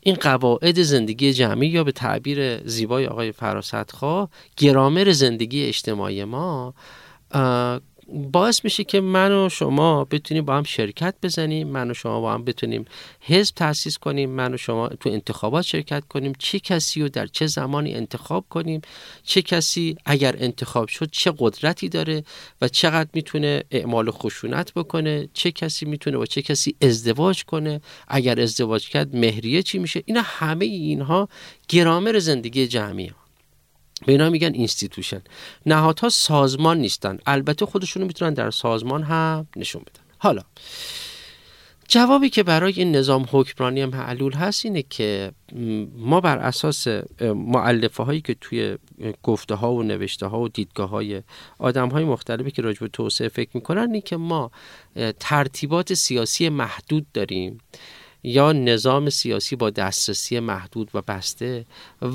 این 0.00 0.14
قواعد 0.14 0.82
زندگی 0.82 1.32
جمعی 1.32 1.68
یا 1.68 1.84
به 1.84 1.92
تعبیر 1.92 2.68
زیبای 2.68 3.06
آقای 3.06 3.32
فراستخواه 3.32 4.30
گرامر 4.56 5.12
زندگی 5.12 5.64
اجتماعی 5.64 6.24
ما 6.24 6.74
باعث 8.12 8.64
میشه 8.64 8.84
که 8.84 9.00
من 9.00 9.32
و 9.32 9.48
شما 9.48 10.04
بتونیم 10.04 10.44
با 10.44 10.56
هم 10.56 10.62
شرکت 10.62 11.14
بزنیم 11.22 11.68
من 11.68 11.90
و 11.90 11.94
شما 11.94 12.20
با 12.20 12.34
هم 12.34 12.44
بتونیم 12.44 12.84
حزب 13.20 13.54
تاسیس 13.54 13.98
کنیم 13.98 14.30
من 14.30 14.54
و 14.54 14.56
شما 14.56 14.88
تو 14.88 15.10
انتخابات 15.10 15.64
شرکت 15.64 16.04
کنیم. 16.08 16.32
چه 16.38 16.60
کسی 16.60 17.02
رو 17.02 17.08
در 17.08 17.26
چه 17.26 17.46
زمانی 17.46 17.94
انتخاب 17.94 18.44
کنیم؟ 18.50 18.80
چه 19.22 19.42
کسی 19.42 19.96
اگر 20.04 20.36
انتخاب 20.38 20.88
شد 20.88 21.10
چه 21.12 21.32
قدرتی 21.38 21.88
داره 21.88 22.24
و 22.60 22.68
چقدر 22.68 23.10
می‌تونه 23.14 23.64
اعمال 23.70 24.10
خشونت 24.10 24.74
بکنه؟ 24.74 25.28
چه 25.34 25.52
کسی 25.52 25.86
می‌تونه 25.86 26.16
با 26.16 26.26
چه 26.26 26.42
کسی 26.42 26.74
ازدواج 26.82 27.44
کنه؟ 27.44 27.80
اگر 28.08 28.40
ازدواج 28.40 28.88
کرد 28.88 29.16
مهریه 29.16 29.62
چی 29.62 29.78
میشه؟ 29.78 30.02
اینا 30.06 30.22
همه 30.24 30.64
اینها 30.64 31.28
گرامر 31.68 32.18
زندگی 32.18 32.66
جمعی 32.66 33.10
به 34.06 34.12
اینا 34.12 34.30
میگن 34.30 34.54
اینستیتوشن 34.54 35.22
نهادها 35.66 36.08
سازمان 36.08 36.78
نیستن. 36.78 37.18
البته 37.26 37.66
خودشونو 37.66 38.06
می‌تونن 38.06 38.34
در 38.34 38.50
سازمان 38.50 39.02
هم 39.02 39.46
نشون 39.56 39.82
بدن. 39.82 40.02
حالا 40.18 40.42
جوابی 41.88 42.30
که 42.30 42.42
برای 42.42 42.72
این 42.76 42.96
نظام 42.96 43.26
حکمرانی 43.30 43.84
معلول 43.84 44.32
هست 44.32 44.64
اینه 44.64 44.82
که 44.82 45.32
ما 45.96 46.20
بر 46.20 46.38
اساس 46.38 46.88
معلفه 47.34 48.02
هایی 48.02 48.20
که 48.20 48.34
توی 48.40 48.78
گفته 49.22 49.54
ها 49.54 49.72
و 49.72 49.82
نوشته 49.82 50.26
ها 50.26 50.40
و 50.40 50.48
دیدگاه 50.48 50.88
های 50.88 51.22
آدم 51.58 51.88
های 51.88 52.04
مختلفی 52.04 52.50
که 52.50 52.62
راجب 52.62 52.86
توسعه 52.86 53.28
فکر 53.28 53.50
می‌کنن 53.54 53.80
اینه 53.80 54.00
که 54.00 54.16
ما 54.16 54.50
ترتیبات 55.20 55.94
سیاسی 55.94 56.48
محدود 56.48 57.06
داریم 57.14 57.58
یا 58.22 58.52
نظام 58.52 59.10
سیاسی 59.10 59.56
با 59.56 59.70
دسترسی 59.70 60.40
محدود 60.40 60.90
و 60.94 61.02
بسته 61.02 61.66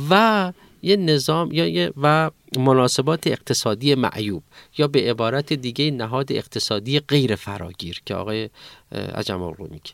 و 0.10 0.54
یه 0.88 0.96
نظام 0.96 1.52
یا 1.52 1.68
یه 1.68 1.94
و 2.02 2.32
مناسبات 2.58 3.28
اقتصادی 3.28 3.96
معیوب 3.96 4.44
یا 4.78 4.88
به 4.88 5.10
عبارت 5.10 5.54
دیگه 5.54 5.92
نهاد 5.92 6.32
اقتصادی 6.32 7.00
غیر 7.00 7.36
فراگیر 7.36 8.02
که 8.06 8.16
آقای 8.16 8.50
عجم 8.92 9.44
رو 9.44 9.68
میگه 9.72 9.92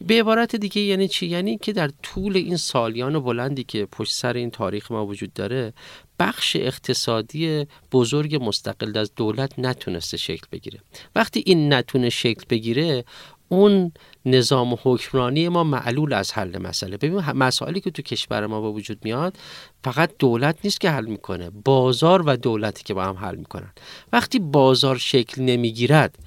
به 0.00 0.20
عبارت 0.20 0.56
دیگه 0.56 0.80
یعنی 0.80 1.08
چی؟ 1.08 1.26
یعنی 1.26 1.58
که 1.58 1.72
در 1.72 1.90
طول 2.02 2.36
این 2.36 2.56
سالیان 2.56 3.18
بلندی 3.18 3.64
که 3.64 3.86
پشت 3.92 4.12
سر 4.12 4.32
این 4.32 4.50
تاریخ 4.50 4.90
ما 4.90 5.06
وجود 5.06 5.32
داره 5.32 5.72
بخش 6.18 6.56
اقتصادی 6.56 7.66
بزرگ 7.92 8.38
مستقل 8.42 8.98
از 8.98 9.14
دولت 9.16 9.58
نتونسته 9.58 10.16
شکل 10.16 10.46
بگیره. 10.52 10.80
وقتی 11.14 11.42
این 11.46 11.72
نتونه 11.72 12.10
شکل 12.10 12.44
بگیره 12.50 13.04
اون 13.48 13.92
نظام 14.24 14.78
حکمرانی 14.82 15.48
ما 15.48 15.64
معلول 15.64 16.12
از 16.12 16.32
حل 16.32 16.58
مسئله. 16.58 16.96
ببین 16.96 17.18
مسائلی 17.18 17.80
که 17.80 17.90
تو 17.90 18.02
کشور 18.02 18.46
ما 18.46 18.60
با 18.60 18.72
وجود 18.72 18.98
میاد 19.04 19.36
فقط 19.84 20.10
دولت 20.18 20.58
نیست 20.64 20.80
که 20.80 20.90
حل 20.90 21.06
می‌کنه. 21.06 21.50
بازار 21.50 22.22
و 22.26 22.36
دولتی 22.36 22.84
که 22.84 22.94
با 22.94 23.04
هم 23.04 23.16
حل 23.16 23.36
می‌کنن. 23.36 23.72
وقتی 24.12 24.38
بازار 24.38 24.98
شکل 24.98 25.42
نمی‌گیرد 25.42 26.18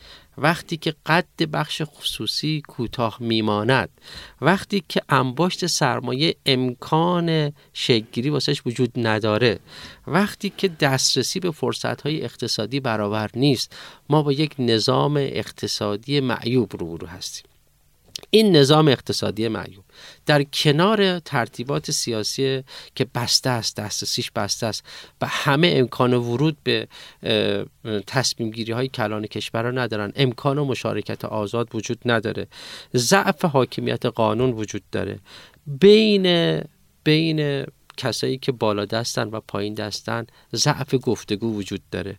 وقتی 0.42 0.78
که 0.78 0.94
قد 1.06 1.44
بخش 1.54 1.82
خصوصی 1.86 2.62
کوتاه 2.68 3.18
میماند 3.20 3.90
وقتی 4.42 4.84
که 4.90 5.02
انباشت 5.10 5.66
سرمایه 5.66 6.36
امکان 6.46 7.54
شکلگیری 7.74 8.30
واسش 8.30 8.62
وجود 8.66 8.92
نداره 8.96 9.60
وقتی 10.08 10.54
که 10.58 10.68
دسترسی 10.68 11.40
به 11.40 11.52
فرصتهای 11.52 12.24
اقتصادی 12.24 12.80
برابر 12.80 13.30
نیست 13.36 13.76
ما 14.10 14.24
با 14.24 14.32
یک 14.32 14.56
نظام 14.60 15.18
اقتصادی 15.18 16.20
معیوب 16.20 16.76
روبرو 16.76 17.08
هستیم. 17.08 17.46
این 18.30 18.56
نظام 18.56 18.88
اقتصادی 18.88 19.48
معیوب. 19.48 19.84
در 20.26 20.44
کنار 20.44 21.20
ترتیبات 21.20 21.92
سیاسی 21.92 22.64
که 22.96 23.06
بسته 23.16 23.50
است 23.50 23.76
دسترسیش 23.76 24.32
بسته 24.32 24.66
است 24.66 24.84
و 25.22 25.28
همه 25.30 25.74
امکان 25.76 26.14
ورود 26.14 26.58
به 26.64 26.88
تصمیم 28.08 28.52
گیری 28.52 28.72
های 28.72 28.88
کلان 28.88 29.28
کشور 29.28 29.62
را 29.62 29.72
ندارن. 29.72 30.14
امکان 30.16 30.58
و 30.58 30.66
مشارکت 30.66 31.26
آزاد 31.26 31.76
وجود 31.76 32.00
نداره. 32.06 32.48
ضعف 32.96 33.46
حاکمیت 33.46 34.06
قانون 34.06 34.52
وجود 34.52 34.84
داره. 34.92 35.20
بین 35.68 36.62
بین 37.04 37.66
کسایی 37.98 38.38
که 38.38 38.52
بالا 38.52 38.86
دستن 38.86 39.28
و 39.28 39.40
پایین 39.48 39.74
دستن 39.74 40.28
ضعف 40.56 40.96
گفتگو 41.04 41.56
وجود 41.56 41.82
داره. 41.92 42.18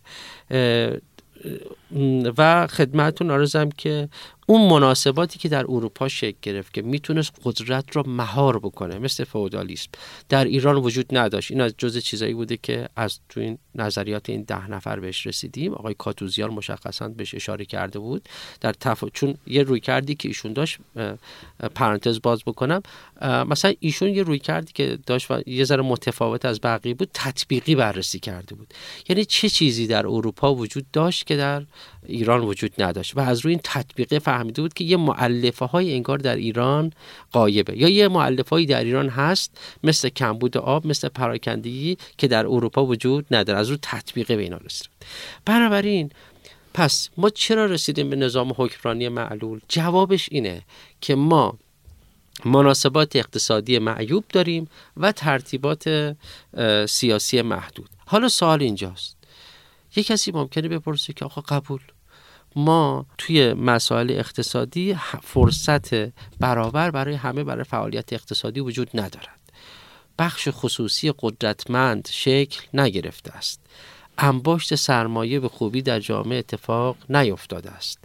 و 2.37 2.67
خدمتون 2.67 3.31
آرزم 3.31 3.69
که 3.69 4.09
اون 4.47 4.69
مناسباتی 4.69 5.39
که 5.39 5.49
در 5.49 5.59
اروپا 5.59 6.07
شکل 6.07 6.37
گرفت 6.41 6.73
که 6.73 6.81
می‌تونست 6.81 7.33
قدرت 7.43 7.95
را 7.95 8.03
مهار 8.07 8.59
بکنه 8.59 8.99
مثل 8.99 9.23
فودالیسم. 9.23 9.89
در 10.29 10.45
ایران 10.45 10.75
وجود 10.75 11.17
نداشت. 11.17 11.51
این 11.51 11.61
از 11.61 11.73
جز 11.77 11.97
چیزایی 11.97 12.33
بوده 12.33 12.57
که 12.57 12.89
از 12.95 13.19
تو 13.29 13.39
این 13.39 13.57
نظریات 13.75 14.29
این 14.29 14.43
ده 14.43 14.71
نفر 14.71 14.99
بهش 14.99 15.27
رسیدیم. 15.27 15.73
آقای 15.73 15.93
کاتوزیان 15.97 16.49
مشخصا 16.49 17.07
بهش 17.07 17.35
اشاره 17.35 17.65
کرده 17.65 17.99
بود. 17.99 18.29
در 18.61 18.73
تف... 18.73 19.03
چون 19.13 19.35
یه 19.47 19.63
روی 19.63 19.79
کردی 19.79 20.15
که 20.15 20.27
ایشون 20.27 20.53
داشت 20.53 20.77
پرانتز 21.75 22.21
باز 22.23 22.43
بکنم. 22.45 22.81
مثلا 23.21 23.73
ایشون 23.79 24.09
یه 24.09 24.23
روی 24.23 24.39
کردی 24.39 24.71
که 24.73 24.99
داشت 25.05 25.31
و 25.31 25.41
یه 25.45 25.63
ذره 25.63 25.81
متفاوت 25.81 26.45
از 26.45 26.61
بقیه 26.61 26.93
بود 26.93 27.09
تطبیقی 27.13 27.75
بررسی 27.75 28.19
کرده 28.19 28.55
بود. 28.55 28.73
یعنی 29.09 29.25
چه 29.25 29.49
چیزی 29.49 29.87
در 29.87 30.07
اروپا 30.07 30.55
وجود 30.55 30.85
داشت 30.93 31.27
که 31.27 31.35
در 31.35 31.63
ایران 32.05 32.41
وجود 32.41 32.71
نداشت 32.77 33.17
و 33.17 33.19
از 33.19 33.39
روی 33.39 33.51
این 33.51 33.61
تطبیقه 33.63 34.19
فهمیده 34.19 34.61
بود 34.61 34.73
که 34.73 34.83
یه 34.83 34.97
معلفه 34.97 35.65
های 35.65 35.93
انگار 35.93 36.17
در 36.17 36.35
ایران 36.35 36.93
قایبه 37.31 37.77
یا 37.77 37.89
یه 37.89 38.07
معلفه 38.07 38.65
در 38.65 38.83
ایران 38.83 39.09
هست 39.09 39.57
مثل 39.83 40.09
کمبود 40.09 40.57
آب 40.57 40.87
مثل 40.87 41.07
پراکندگی 41.07 41.97
که 42.17 42.27
در 42.27 42.45
اروپا 42.45 42.85
وجود 42.85 43.25
نداره. 43.31 43.59
از 43.59 43.67
روی 43.67 43.79
تطبیقه 43.81 44.35
به 44.35 44.43
اینا 44.43 44.57
رسید. 44.57 44.89
بنابراین 45.45 46.11
پس 46.73 47.09
ما 47.17 47.29
چرا 47.29 47.65
رسیدیم 47.65 48.09
به 48.09 48.15
نظام 48.15 48.53
حکمرانی 48.57 49.09
معلول؟ 49.09 49.59
جوابش 49.69 50.29
اینه 50.31 50.61
که 51.01 51.15
ما 51.15 51.57
مناسبات 52.45 53.15
اقتصادی 53.15 53.79
معیوب 53.79 54.23
داریم 54.29 54.67
و 54.97 55.11
ترتیبات 55.11 56.15
سیاسی 56.85 57.41
محدود. 57.41 57.89
حالا 58.05 58.27
سوال 58.27 58.61
اینجاست. 58.61 59.20
یه 59.95 60.03
کسی 60.03 60.31
ممکنه 60.31 60.67
بپرسه 60.67 61.13
که 61.13 61.25
آقا 61.25 61.41
قبول. 61.41 61.81
ما 62.55 63.05
توی 63.17 63.53
مسائل 63.53 64.11
اقتصادی 64.11 64.95
فرصت 65.23 65.93
برابر 66.39 66.91
برای 66.91 67.15
همه 67.15 67.43
برای 67.43 67.63
فعالیت 67.63 68.13
اقتصادی 68.13 68.59
وجود 68.59 68.89
ندارد. 68.93 69.39
بخش 70.19 70.47
خصوصی 70.51 71.13
قدرتمند 71.19 72.07
شکل 72.11 72.61
نگرفته 72.73 73.31
است. 73.31 73.61
انباشت 74.17 74.75
سرمایه 74.75 75.39
به 75.39 75.47
خوبی 75.47 75.81
در 75.81 75.99
جامعه 75.99 76.37
اتفاق 76.37 76.97
نیفتاده 77.09 77.71
است. 77.71 77.99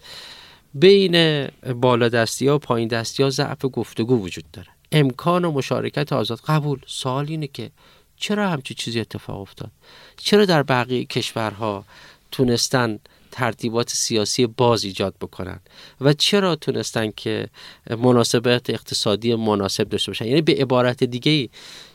بین 0.75 1.47
بالادستی 1.81 2.49
ها 2.49 2.57
و 2.57 2.59
پایین 2.59 2.89
دستی 2.89 3.23
ها 3.23 3.31
ضعف 3.31 3.65
گفتگو 3.73 4.17
وجود 4.23 4.45
داره 4.53 4.69
امکان 4.93 5.45
و 5.45 5.51
مشارکت 5.51 6.13
آزاد. 6.13 6.41
قبول. 6.41 6.79
سوال 6.87 7.27
اینه 7.29 7.47
که 7.47 7.71
چرا 8.17 8.51
همچی 8.51 8.75
چیزی 8.75 9.01
اتفاق 9.01 9.41
افتاد؟ 9.41 9.71
چرا 10.17 10.45
در 10.45 10.63
بقیه 10.63 11.05
کشورها 11.05 11.85
تونستن 12.33 12.99
ترتیبات 13.31 13.91
سیاسی 13.91 14.47
باز 14.47 14.85
ایجاد 14.85 15.15
بکنن؟ 15.21 15.61
و 16.01 16.13
چرا 16.13 16.57
تونستن 16.57 17.11
که 17.11 17.49
مناسبت 17.91 18.71
اقتصادی 18.71 19.35
مناسب 19.35 19.89
داشته 19.89 20.11
باشن؟ 20.11 20.27
یعنی 20.27 20.43
به 20.43 20.55
عبارت 20.55 21.05
دیگه 21.05 21.49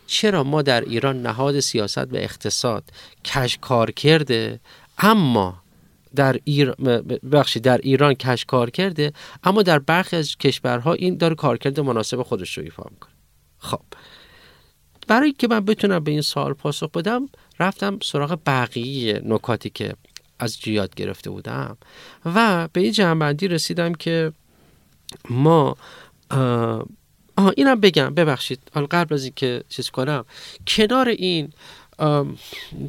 چرا 0.07 0.43
ما 0.43 0.61
در 0.61 0.81
ایران 0.81 1.21
نهاد 1.21 1.59
سیاست 1.59 1.97
و 2.13 2.15
اقتصاد 2.15 2.83
کش 3.25 3.57
کار 3.61 3.91
کرده 3.91 4.59
اما 4.97 5.61
در 6.15 6.39
ایران 6.43 6.75
بخشی 7.31 7.59
در 7.59 7.77
ایران 7.77 8.13
کش 8.13 8.45
کار 8.45 8.69
کرده 8.69 9.13
اما 9.43 9.61
در 9.61 9.79
برخی 9.79 10.15
از 10.15 10.37
کشورها 10.37 10.93
این 10.93 11.17
داره 11.17 11.35
کارکرد 11.35 11.79
مناسب 11.79 12.23
خودش 12.23 12.57
رو 12.57 12.63
ایفا 12.63 12.83
می‌کنه؟ 12.91 13.11
خب 13.57 13.81
برای 15.11 15.31
که 15.31 15.47
من 15.47 15.59
بتونم 15.59 16.03
به 16.03 16.11
این 16.11 16.21
سوال 16.21 16.53
پاسخ 16.53 16.91
بدم 16.91 17.29
رفتم 17.59 17.99
سراغ 18.03 18.39
بقیه 18.45 19.21
نکاتی 19.25 19.69
که 19.69 19.93
از 20.39 20.59
جیاد 20.59 20.95
گرفته 20.95 21.29
بودم 21.29 21.77
و 22.25 22.67
به 22.73 22.81
این 22.81 22.91
جنبندی 22.91 23.47
رسیدم 23.47 23.93
که 23.93 24.31
ما 25.29 25.77
آه 27.35 27.53
اینم 27.57 27.79
بگم 27.79 28.13
ببخشید 28.13 28.59
حالا 28.73 28.87
قبل 28.91 29.15
از 29.15 29.23
اینکه 29.23 29.63
چیز 29.69 29.89
کنم 29.89 30.25
کنار 30.67 31.07
این 31.07 31.53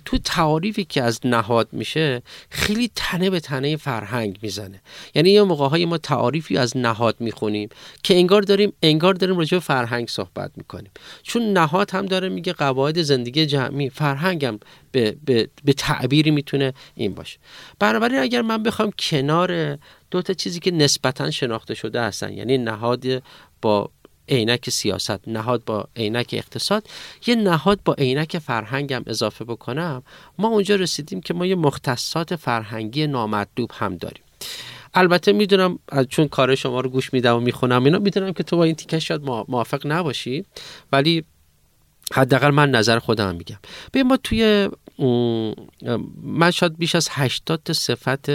تو 0.05 0.18
تعاریفی 0.25 0.85
که 0.85 1.03
از 1.03 1.20
نهاد 1.25 1.68
میشه 1.72 2.22
خیلی 2.51 2.90
تنه 2.94 3.31
به 3.31 3.40
تنه 3.40 3.77
فرهنگ 3.77 4.38
می‌زنه. 4.42 4.81
یعنی 5.14 5.31
یه 5.31 5.42
موقع 5.42 5.68
های 5.68 5.85
ما 5.85 5.98
تعاریفی 5.98 6.57
از 6.57 6.77
نهاد 6.77 7.16
می‌خونیم 7.20 7.68
که 8.03 8.14
انگار 8.14 8.42
داریم 8.42 8.72
انگار 8.83 9.14
داریم 9.14 9.38
راجع 9.38 9.57
به 9.57 9.61
فرهنگ 9.61 10.09
صحبت 10.09 10.51
می‌کنیم. 10.57 10.90
چون 11.22 11.53
نهاد 11.53 11.90
هم 11.90 12.07
داره 12.07 12.29
میگه 12.29 12.53
قواعد 12.53 13.03
زندگی 13.03 13.46
جمعی 13.46 13.90
فرهنگ 13.90 14.44
هم 14.44 14.61
به, 14.92 15.16
به, 15.25 15.48
به 15.64 15.72
تعبیری 15.72 16.31
می‌تونه 16.31 16.72
این 16.94 17.14
باشه. 17.14 17.38
بنابراین 17.79 18.18
اگر 18.18 18.42
من 18.42 18.62
بخوام 18.62 18.90
کنار 18.98 19.79
دو 20.11 20.22
تا 20.22 20.33
چیزی 20.33 20.61
که 20.61 20.70
نسبتا 20.70 21.31
شناخته 21.31 21.75
شده 21.75 22.03
هستن 22.03 22.33
یعنی 22.33 22.59
نهاد 22.59 23.22
با 23.62 23.90
عینک 24.33 24.71
سیاست 24.71 25.29
نهاد 25.29 25.64
با 25.64 25.88
عینک 25.97 26.31
اقتصاد. 26.33 26.88
یه 27.27 27.35
نهاد 27.35 27.81
با 27.85 27.95
عینک 27.95 28.38
فرهنگ 28.38 28.92
هم 28.92 29.03
اضافه 29.07 29.45
بکنم. 29.45 30.03
ما 30.38 30.49
اونجا 30.49 30.75
رسیدیم 30.77 31.21
که 31.21 31.35
ما 31.35 31.47
یه 31.47 31.55
مختصات 31.55 32.37
فرهنگی 32.37 33.07
نامطلوب 33.07 33.71
هم 33.75 33.97
داریم. 33.97 34.23
البته 34.95 35.33
می‌دونم 35.33 35.79
چون 36.09 36.29
کار 36.29 36.55
شما 36.55 36.81
رو 36.81 36.90
گوش 36.90 37.12
میدم 37.12 37.37
و 37.37 37.40
می‌خونم 37.40 37.85
اینا 37.85 37.99
می‌دونم 37.99 38.33
که 38.33 38.42
تو 38.42 38.57
با 38.57 38.64
این 38.64 38.75
تیکه 38.75 38.99
شاید 38.99 39.23
موافق 39.25 39.87
نباشی. 39.87 40.45
ولی 40.92 41.25
حداقل 42.12 42.51
من 42.51 42.71
نظر 42.71 42.99
خودم 42.99 43.35
میگم. 43.35 43.59
به 43.92 44.03
ما 44.03 44.16
توی 44.16 44.68
من 46.23 46.51
شاید 46.51 46.79
بیش 46.79 46.95
از 46.95 47.09
80 47.11 47.61
تا 47.65 47.73
صفت 47.73 48.31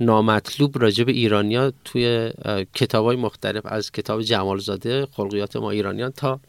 نامطلوب 0.00 0.82
راجع 0.82 1.04
به 1.04 1.12
ایرانیا 1.12 1.72
توی 1.84 2.32
کتاب 2.74 3.06
های 3.06 3.16
مختلف 3.16 3.66
از 3.66 3.92
کتاب 3.92 4.22
جمالزاده 4.22 5.06
خلقیات 5.12 5.56
ما 5.56 5.70
ایرانیان 5.70 6.10
تا 6.10 6.40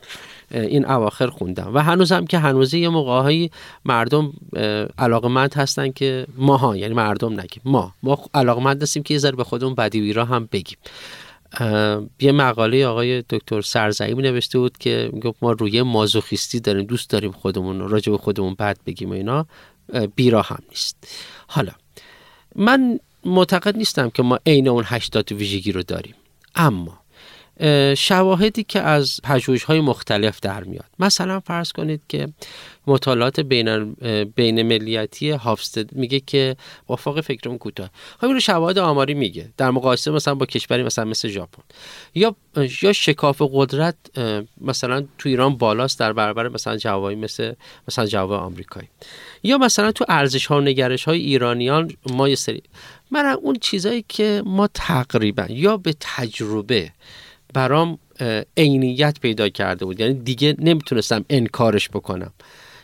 این 0.51 0.85
اواخر 0.85 1.27
خوندم. 1.27 1.71
و 1.73 1.79
هنوزم 1.79 2.25
که 2.25 2.39
هنوزه 2.39 2.77
یه 2.77 2.89
موقعهایی 2.89 3.51
مردم 3.85 4.33
علاقمند 4.97 5.53
هستن 5.53 5.91
که 5.91 6.27
ماها 6.37 6.77
یعنی 6.77 6.93
مردم 6.93 7.39
نگیم 7.39 7.61
ما 7.65 7.93
ما 8.03 8.19
علاقمند 8.33 8.83
هستیم 8.83 9.03
که 9.03 9.13
یه 9.13 9.19
ذره 9.19 9.35
به 9.35 9.43
خودمون 9.43 9.75
بدی 9.75 10.13
را 10.13 10.25
هم 10.25 10.49
بگیم. 10.51 10.77
یه 12.19 12.31
مقاله 12.31 12.87
آقای 12.87 13.21
دکتر 13.21 13.61
سرزعیمی 13.61 14.23
نوشته 14.23 14.59
بود 14.59 14.77
که 14.77 15.09
می‌گفت 15.13 15.37
ما 15.41 15.51
روی 15.51 15.81
مازوخیستی 15.81 16.59
داریم 16.59 16.85
دوست 16.85 17.09
داریم 17.09 17.31
خودمون 17.31 17.79
راجع 17.79 18.11
به 18.11 18.17
خودمون 18.17 18.53
بد 18.53 18.77
بگیم 18.85 19.09
و 19.09 19.13
اینا 19.13 19.45
بیرا 20.15 20.41
هم 20.41 20.59
نیست. 20.69 21.07
حالا 21.47 21.71
من 22.55 22.99
معتقد 23.25 23.77
نیستم 23.77 24.09
که 24.09 24.23
ما 24.23 24.39
عین 24.45 24.67
اون 24.67 24.83
80 24.87 25.31
ویژگی 25.31 25.71
رو 25.71 25.83
داریم. 25.83 26.15
اما 26.55 26.99
شواهدی 27.97 28.63
که 28.63 28.79
از 28.79 29.19
پژوهش 29.23 29.63
های 29.63 29.81
مختلف 29.81 30.39
در 30.39 30.63
میاد. 30.63 30.85
مثلا 30.99 31.39
فرض 31.39 31.71
کنید 31.71 32.01
که 32.09 32.27
مطالعات 32.87 33.39
بین, 33.39 33.93
بین 34.35 34.61
ملیتی 34.61 35.31
هافستد 35.31 35.93
میگه 35.93 36.19
که 36.19 36.55
وفاق 36.89 37.21
فکرم 37.21 37.57
کوتاه. 37.57 37.89
همین 38.21 38.33
رو 38.33 38.39
شواهد 38.39 38.77
آماری 38.77 39.13
میگه. 39.13 39.49
در 39.57 39.71
مقایسه 39.71 40.11
مثلا 40.11 40.35
با 40.35 40.45
کشوری 40.45 40.83
مثلا 40.83 41.05
مثل 41.05 41.27
ژاپن. 41.27 41.63
یا 42.15 42.35
یا 42.81 42.93
شکاف 42.93 43.41
قدرت 43.53 43.95
مثلا 44.61 45.05
تو 45.17 45.29
ایران 45.29 45.55
بالاست 45.57 45.99
در 45.99 46.13
برابر 46.13 46.49
مثلا 46.49 46.77
جوابی 46.77 47.15
مثل 47.15 47.53
مثلا 47.87 48.05
جواب 48.05 48.31
آمریکایی. 48.31 48.89
یا 49.43 49.57
مثلا 49.57 49.91
تو 49.91 50.05
ارزش 50.09 50.45
ها 50.45 50.57
و 50.57 50.61
نگرش 50.61 51.03
های 51.03 51.19
ایرانیان 51.19 51.91
ما 52.09 52.29
یه 52.29 52.35
سری 52.35 52.63
من 53.11 53.25
اون 53.25 53.55
چیزایی 53.61 54.05
که 54.07 54.43
ما 54.45 54.67
تقریبا 54.73 55.45
یا 55.49 55.77
به 55.77 55.95
تجربه 55.99 56.91
برام 57.55 57.97
عینیت 58.57 59.19
پیدا 59.19 59.49
کرده 59.49 59.85
بود. 59.85 59.99
یعنی 59.99 60.13
دیگه 60.13 60.55
نمی‌تونستم 60.59 61.25
انکارش 61.29 61.89
بکنم. 61.89 62.33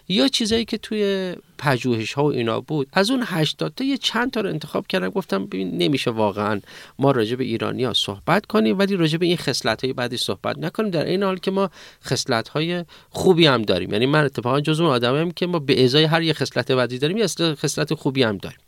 یا 0.08 0.28
چیزایی 0.28 0.66
که 0.66 0.78
توی 0.78 1.36
پژوهش 1.58 2.14
ها 2.14 2.24
و 2.24 2.28
اینا 2.28 2.62
بود. 2.62 2.88
از 2.94 3.12
اون 3.12 3.24
80 3.26 3.74
تا 3.76 3.84
یه 3.84 3.98
چند 3.98 4.32
تا 4.32 4.42
رو 4.42 4.50
انتخاب 4.50 4.88
کردم. 4.88 5.10
گفتم 5.10 5.46
ببین 5.46 5.78
نمیشه 5.78 6.12
واقعا 6.12 6.62
ما 7.00 7.12
راجع 7.12 7.36
به 7.36 7.44
ایرانی 7.44 7.84
ها 7.84 7.94
صحبت 7.94 8.46
کنیم 8.46 8.80
ولی 8.80 8.96
راجع 8.96 9.18
به 9.18 9.26
این 9.26 9.38
خصلت 9.38 9.84
های 9.84 9.94
بعدی 9.94 10.18
صحبت 10.18 10.58
نکنیم. 10.58 10.90
در 10.90 11.06
این 11.06 11.24
حال 11.24 11.38
که 11.38 11.52
ما 11.52 11.70
خصلت 12.06 12.48
های 12.48 12.86
خوبی 13.10 13.46
هم 13.46 13.62
داریم. 13.62 13.94
یعنی 13.94 14.06
من 14.06 14.26
اتفاقا 14.26 14.62
جزو 14.62 14.84
اون 14.84 14.94
آدمیم 14.94 15.32
که 15.32 15.48
ما 15.48 15.60
به 15.60 15.84
ازای 15.84 16.04
هر 16.04 16.22
یه 16.22 16.34
خصلت 16.34 16.72
بعدی 16.72 16.98
داریم 16.98 17.18
یه 17.18 17.28
خصلت 17.56 17.94
خوبی 17.94 18.24
هم 18.24 18.38
داریم. 18.38 18.60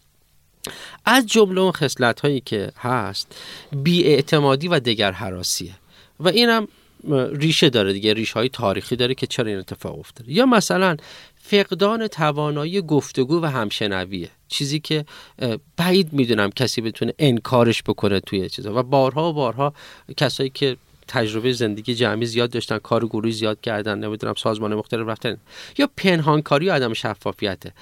از 1.06 1.28
جمله 1.28 1.62
اون 1.62 1.72
خصلت 1.72 2.20
هایی 2.20 2.40
که 2.40 2.72
هست 2.78 3.36
بیاعتمادی 3.84 4.68
و 4.68 4.80
دگر 4.80 5.12
حراسیه 5.12 5.72
و 6.20 6.28
اینم 6.28 6.68
ریشه 7.32 7.70
داره 7.70 7.94
دیگه 7.94 8.14
ریشه 8.14 8.34
های 8.34 8.50
تاریخی 8.50 8.96
داره 8.96 9.16
که 9.16 9.28
چرا 9.28 9.46
این 9.48 9.58
اتفاق 9.58 10.00
افتاده. 10.00 10.32
یا 10.32 10.46
مثلا 10.46 10.98
فقدان 11.36 12.08
توانایی 12.08 12.82
گفتگو 12.82 13.42
و 13.42 13.46
همشنویه 13.46 14.30
چیزی 14.48 14.80
که 14.80 15.06
بعید 15.78 16.14
می‌دونم 16.14 16.50
کسی 16.50 16.82
بتونه 16.82 17.14
انکارش 17.20 17.84
بکنه 17.84 18.20
توی 18.20 18.50
چیزا. 18.50 18.80
و 18.80 18.84
بارها 18.84 19.30
و 19.30 19.34
بارها 19.34 19.74
کسایی 20.18 20.50
که 20.50 20.78
تجربه 21.08 21.54
زندگی 21.54 21.96
جمعی 21.96 22.26
زیاد 22.26 22.50
داشتن 22.50 22.78
کار 22.78 23.06
گروهی 23.06 23.32
زیاد 23.32 23.62
کردن 23.62 24.00
نمی‌دونم 24.00 24.34
سازمان 24.34 24.76
مختلف 24.76 25.08
رفتن 25.08 25.38
یا 25.78 25.90
پنهانکاری 25.98 26.70
و 26.70 26.74
عدم 26.74 26.94
شفافیته. 26.94 27.74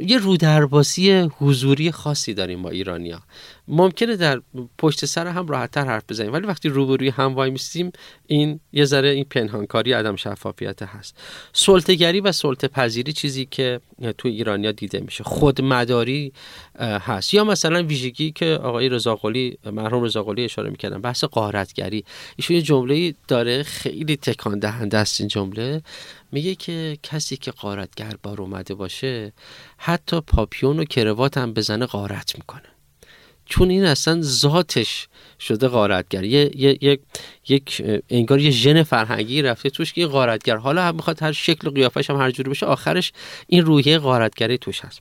یه 0.00 0.18
رودرباسی 0.18 1.30
حضوری 1.38 1.90
خاصی 1.90 2.34
داریم 2.34 2.62
با 2.62 2.70
ایرانیا 2.70 3.22
ممکنه 3.68 4.16
در 4.16 4.42
پشت 4.78 5.04
سر 5.04 5.26
هم 5.26 5.46
راحتتر 5.46 5.84
حرف 5.84 6.02
بزنیم 6.08 6.32
ولی 6.32 6.46
وقتی 6.46 6.68
روبروی 6.68 7.08
هم 7.08 7.34
وای 7.34 7.50
میستیم 7.50 7.92
این 8.26 8.60
یه 8.72 8.84
ذره 8.84 9.08
این 9.08 9.24
پنهانکاری 9.24 9.92
عدم 9.92 10.16
شفافیت 10.16 10.82
هست. 10.82 11.16
سلطهگری 11.52 12.20
و 12.20 12.32
سلطه 12.32 12.68
پذیری 12.68 13.12
چیزی 13.12 13.46
که 13.50 13.80
تو 14.18 14.28
ایرانیا 14.28 14.72
دیده 14.72 15.00
میشه 15.00 15.24
خودمداری 15.24 16.32
هست. 16.80 17.34
یا 17.34 17.44
مثلا 17.44 17.82
ویژگی 17.82 18.32
که 18.32 18.46
آقای 18.46 18.88
رضاقلی 18.88 19.58
مرحوم 19.72 20.04
رضاقلی 20.04 20.44
اشاره 20.44 20.70
می‌کردن 20.70 21.00
بحث 21.00 21.24
قارتگری 21.24 22.04
ایشون 22.36 22.56
یه 22.56 22.62
جمله 22.62 23.14
داره 23.28 23.62
خیلی 23.62 24.16
تکان 24.16 24.58
دهنده 24.58 24.98
است 24.98 25.20
این 25.20 25.28
جمله. 25.28 25.82
میگه 26.32 26.54
که 26.54 26.98
کسی 27.02 27.36
که 27.36 27.50
قارتگر 27.50 28.14
بار 28.22 28.40
اومده 28.40 28.74
باشه 28.74 29.32
حتی 29.76 30.20
پاپیون 30.20 30.80
و 30.80 30.84
کروات 30.84 31.38
هم 31.38 31.52
بزنه 31.52 31.86
قارت 31.86 32.36
می‌کنه. 32.36 32.73
چون 33.54 33.70
این 33.70 33.84
اصلا 33.84 34.22
ذاتش 34.22 35.08
شده 35.40 35.68
غارتگر. 35.68 36.24
یک 36.24 37.00
یک 37.48 37.82
انگار 38.10 38.40
یه 38.40 38.50
ژن 38.50 38.82
فرهنگی 38.82 39.42
رفته 39.42 39.70
توش 39.70 39.92
که 39.92 40.06
غارتگر. 40.06 40.56
حالا 40.56 40.82
هم 40.82 40.94
می‌خواد 40.94 41.22
هر 41.22 41.32
شکل 41.32 41.68
و 41.68 41.70
قیافش 41.70 42.10
هم 42.10 42.16
هر 42.16 42.30
جوری 42.30 42.50
بشه 42.50 42.66
آخرش 42.66 43.12
این 43.46 43.64
روحیه 43.64 43.98
غارتگری 43.98 44.58
توش 44.58 44.80
هست. 44.80 45.00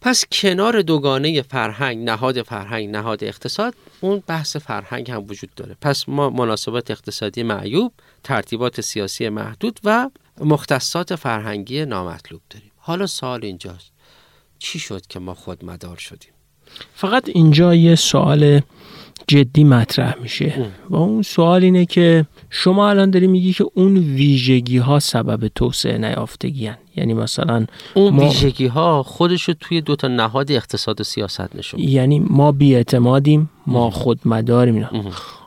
پس 0.00 0.24
کنار 0.32 0.82
دوگانه 0.82 1.42
فرهنگ 1.42 2.04
نهاد 2.04 2.42
فرهنگ 2.42 2.88
نهاد 2.88 3.24
اقتصاد 3.24 3.74
اون 4.00 4.22
بحث 4.26 4.56
فرهنگ 4.56 5.10
هم 5.10 5.24
وجود 5.28 5.50
داره. 5.56 5.76
پس 5.80 6.08
ما 6.08 6.30
مناسبات 6.30 6.90
اقتصادی 6.90 7.42
معیوب 7.42 7.92
ترتیبات 8.24 8.80
سیاسی 8.80 9.28
محدود 9.28 9.80
و 9.84 10.10
مختصات 10.40 11.14
فرهنگی 11.14 11.84
نامطلوب 11.84 12.40
داریم. 12.50 12.70
حالا 12.76 13.06
سوال 13.06 13.44
اینجاست. 13.44 13.92
چی 14.58 14.78
شد 14.78 15.06
که 15.06 15.18
ما 15.18 15.34
خودمدار 15.34 15.96
شدیم؟ 15.96 16.30
فقط 16.94 17.28
اینجا 17.28 17.74
یه 17.74 17.94
سوال 17.94 18.60
جدی 19.28 19.64
مطرح 19.64 20.14
میشه. 20.22 20.52
و 20.90 20.96
اون 20.96 21.22
سوال 21.22 21.64
اینه 21.64 21.86
که 21.86 22.26
شما 22.50 22.90
الان 22.90 23.10
داری 23.10 23.26
میگی 23.26 23.52
که 23.52 23.66
اون 23.74 23.96
ویژگی 23.96 24.78
ها 24.78 24.98
سبب 24.98 25.48
توسعه 25.54 25.98
نیافتگی 25.98 26.66
هن. 26.66 26.76
یعنی 26.96 27.14
مثلا 27.14 27.66
اون 27.94 28.14
ما... 28.14 28.22
ویژگی 28.22 28.66
ها 28.66 29.02
خودش 29.02 29.42
رو 29.42 29.54
توی 29.60 29.80
دو 29.80 29.96
تا 29.96 30.08
نهاد 30.08 30.52
اقتصاد 30.52 31.00
و 31.00 31.04
سیاست 31.04 31.56
نشون 31.56 31.80
یعنی 31.80 32.18
ما 32.18 32.52
بیاعتمادیم 32.52 33.50
ما 33.66 33.90
خودمداریم 33.90 34.74
اینا. 34.74 34.90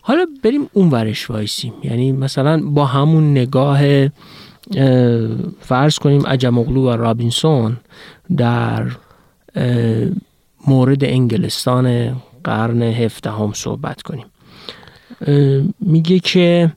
حالا 0.01 0.25
بریم 0.43 0.69
اون 0.73 0.89
ورش 0.89 1.29
وایسیم. 1.29 1.73
یعنی 1.83 2.11
مثلا 2.11 2.61
با 2.63 2.85
همون 2.85 3.31
نگاه 3.31 4.07
فرض 5.59 5.99
کنیم 5.99 6.27
عجم 6.27 6.57
و 6.57 6.89
رابینسون 6.89 7.77
در 8.37 8.91
مورد 10.67 11.03
انگلستان 11.03 12.15
قرن 12.43 12.81
هفدهم 12.81 13.53
صحبت 13.53 14.01
کنیم. 14.01 14.25
میگه 15.79 16.19
که 16.19 16.71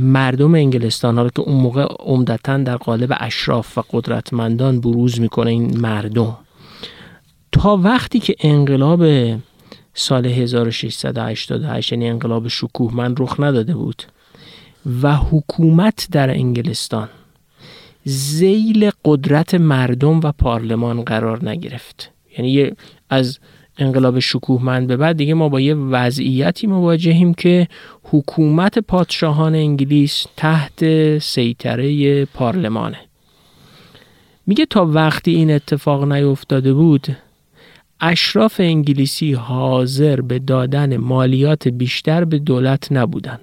مردم 0.00 0.54
انگلستان 0.54 1.16
حالا 1.16 1.28
که 1.28 1.40
اون 1.40 1.60
موقع 1.60 1.86
عمدتا 2.00 2.58
در 2.58 2.76
قالب 2.76 3.16
اشراف 3.20 3.78
و 3.78 3.82
قدرتمندان 3.90 4.80
بروز 4.80 5.20
می‌کنه 5.20 5.50
این 5.50 5.80
مردم. 5.80 6.36
تا 7.52 7.76
وقتی 7.76 8.18
که 8.18 8.34
انقلاب 8.40 9.04
سال 9.94 10.26
1688 10.26 11.92
یعنی 11.92 12.08
انقلاب 12.08 12.48
شکوهمند 12.48 13.20
رخ 13.20 13.40
نداده 13.40 13.74
بود 13.74 14.02
و 15.02 15.16
حکومت 15.16 16.08
در 16.12 16.30
انگلستان 16.30 17.08
زیل 18.04 18.90
قدرت 19.04 19.54
مردم 19.54 20.20
و 20.20 20.32
پارلمان 20.32 21.02
قرار 21.02 21.48
نگرفت. 21.48 22.13
یعنی 22.38 22.72
از 23.10 23.38
انقلاب 23.78 24.18
شکوهمند 24.18 24.86
به 24.86 24.96
بعد 24.96 25.16
دیگه 25.16 25.34
ما 25.34 25.48
با 25.48 25.60
یه 25.60 25.74
وضعیتی 25.74 26.66
مواجهیم 26.66 27.34
که 27.34 27.68
حکومت 28.02 28.78
پادشاهان 28.78 29.54
انگلیس 29.54 30.26
تحت 30.36 31.18
سیطره 31.18 32.24
پارلمانه. 32.24 32.98
میگه 34.46 34.66
تا 34.66 34.86
وقتی 34.86 35.34
این 35.34 35.50
اتفاق 35.50 36.12
نیفتاده 36.12 36.74
بود 36.74 37.16
اشراف 38.00 38.60
انگلیسی 38.60 39.32
حاضر 39.32 40.20
به 40.20 40.38
دادن 40.38 40.96
مالیات 40.96 41.68
بیشتر 41.68 42.24
به 42.24 42.38
دولت 42.38 42.92
نبودن. 42.92 43.38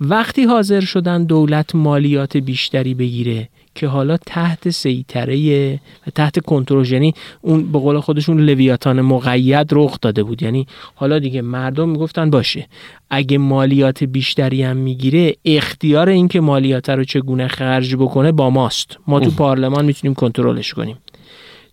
وقتی 0.00 0.44
حاضر 0.44 0.80
شدن 0.80 1.24
دولت 1.24 1.74
مالیات 1.74 2.36
بیشتری 2.36 2.94
بگیره 2.94 3.48
که 3.74 3.86
حالا 3.86 4.16
تحت 4.16 4.70
سیطره 4.70 5.74
و 6.06 6.10
تحت 6.14 6.38
کنترل 6.38 6.92
یعنی 6.92 7.14
اون 7.40 7.72
به 7.72 7.78
قول 7.78 8.00
خودشون 8.00 8.40
لویاتان 8.40 9.00
مقید 9.00 9.68
رخ 9.72 9.98
داده 10.02 10.22
بود. 10.22 10.42
یعنی 10.42 10.66
حالا 10.94 11.18
دیگه 11.18 11.42
مردم 11.42 11.88
می‌گفتن 11.88 12.30
باشه 12.30 12.66
اگه 13.10 13.38
مالیات 13.38 14.04
بیشتری 14.04 14.62
هم 14.62 14.76
می‌گیره 14.76 15.34
اختیار 15.44 16.08
این 16.08 16.28
که 16.28 16.40
مالیات 16.40 16.90
رو 16.90 17.04
چگونه 17.04 17.48
خرج 17.48 17.96
بکنه 17.96 18.32
با 18.32 18.50
ماست. 18.50 18.98
ما 19.06 19.20
تو 19.20 19.30
پارلمان 19.30 19.84
می‌تونیم 19.84 20.14
کنترلش 20.14 20.74
کنیم. 20.74 20.96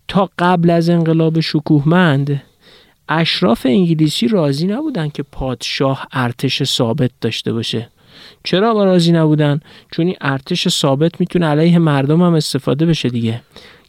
تا 0.08 0.30
قبل 0.38 0.70
از 0.70 0.88
انقلاب 0.88 1.40
شکوهمند 1.40 2.42
اشراف 3.08 3.66
انگلیسی 3.66 4.28
راضی 4.28 4.66
نبودن 4.66 5.08
که 5.08 5.22
پادشاه 5.22 6.06
ارتش 6.12 6.62
ثابت 6.62 7.10
داشته 7.20 7.52
باشه. 7.52 7.88
چرا 8.44 8.74
با 8.74 8.84
راضی 8.84 9.12
نبودن؟ 9.12 9.60
چون 9.92 10.06
این 10.06 10.16
ارتش 10.20 10.68
ثابت 10.68 11.20
می‌تونه 11.20 11.46
علیه 11.46 11.78
مردم 11.78 12.22
هم 12.22 12.34
استفاده 12.34 12.86
بشه 12.86 13.08
دیگه. 13.08 13.42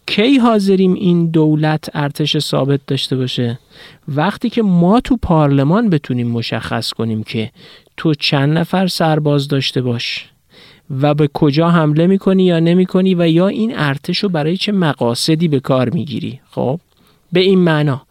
کی 0.05 0.37
حاضریم 0.37 0.93
این 0.93 1.31
دولت 1.31 1.89
ارتش 1.93 2.37
ثابت 2.37 2.79
داشته 2.87 3.15
باشه؟ 3.15 3.59
وقتی 4.07 4.49
که 4.49 4.61
ما 4.61 4.99
تو 4.99 5.17
پارلمان 5.21 5.89
بتونیم 5.89 6.27
مشخص 6.27 6.93
کنیم 6.93 7.23
که 7.23 7.51
تو 7.97 8.13
چند 8.13 8.57
نفر 8.57 8.87
سرباز 8.87 9.47
داشته 9.47 9.81
باش 9.81 10.29
و 11.01 11.13
به 11.13 11.29
کجا 11.33 11.69
حمله 11.69 12.07
می‌کنی 12.07 12.43
یا 12.43 12.59
نمی‌کنی 12.59 13.15
و 13.15 13.27
یا 13.27 13.47
این 13.47 13.73
ارتش 13.75 14.17
رو 14.17 14.29
برای 14.29 14.57
چه 14.57 14.71
مقاصدی 14.71 15.47
به 15.47 15.59
کار 15.59 15.89
می‌گیری؟ 15.89 16.39
خب 16.51 16.79
به 17.33 17.39
این 17.39 17.59
معنا. 17.59 18.01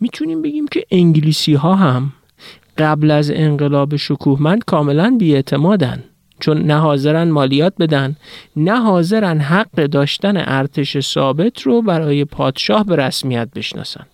می‌تونیم 0.00 0.42
بگیم 0.42 0.68
که 0.68 0.84
انگلیسی 0.90 1.54
ها 1.54 1.74
هم 1.74 2.12
قبل 2.78 3.10
از 3.10 3.30
انقلاب 3.30 3.96
شکوهمند 3.96 4.64
کاملا 4.64 5.16
بیاعتمادن 5.18 6.04
چون 6.40 6.62
نه 6.62 6.74
حاضرن 6.74 7.30
مالیات 7.30 7.72
بدن 7.78 8.16
نه 8.56 8.80
حاضرن 8.80 9.40
حق 9.40 9.74
داشتن 9.74 10.36
ارتش 10.36 11.00
ثابت 11.00 11.62
رو 11.62 11.82
برای 11.82 12.24
پادشاه 12.24 12.84
به 12.84 12.96
رسمیت 12.96 13.48
بشناسن. 13.54 14.06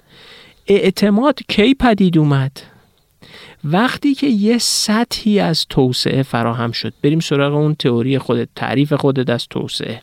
اعتماد 0.66 1.38
کی 1.48 1.74
پدید 1.74 2.18
اومد؟ 2.18 2.60
وقتی 3.64 4.14
که 4.14 4.26
یه 4.26 4.58
سطحی 4.58 5.40
از 5.40 5.66
توسعه 5.68 6.22
فراهم 6.22 6.72
شد. 6.72 6.92
بریم 7.02 7.20
سراغ 7.20 7.54
اون 7.54 7.74
تئوری 7.74 8.18
خودت 8.18 8.48
تعریف 8.56 8.92
خودت 8.92 9.30
از 9.30 9.46
توسعه. 9.48 10.02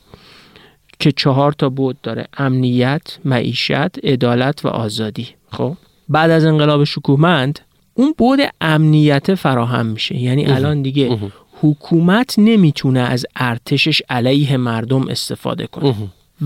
که 1.00 1.12
چهار 1.12 1.52
تا 1.52 1.70
بود 1.70 2.02
داره 2.02 2.28
امنیت، 2.38 3.18
معیشت، 3.26 4.06
عدالت 4.06 4.66
و 4.66 4.68
آزادی. 4.68 5.28
خب؟ 5.52 5.78
بعد 6.10 6.32
از 6.32 6.46
انقلاب 6.46 6.84
شکوهمند 6.84 7.60
اون 8.02 8.14
بود 8.18 8.40
امنیت 8.62 9.36
فراهم 9.36 9.86
میشه. 9.86 10.18
یعنی 10.18 10.46
الان 10.46 10.82
دیگه 10.82 11.20
حکومت 11.62 12.36
نمی‌تونه 12.38 13.00
از 13.00 13.26
ارتشش 13.36 14.02
علیه 14.10 14.58
مردم 14.58 15.08
استفاده 15.08 15.68
کنه. 15.68 15.96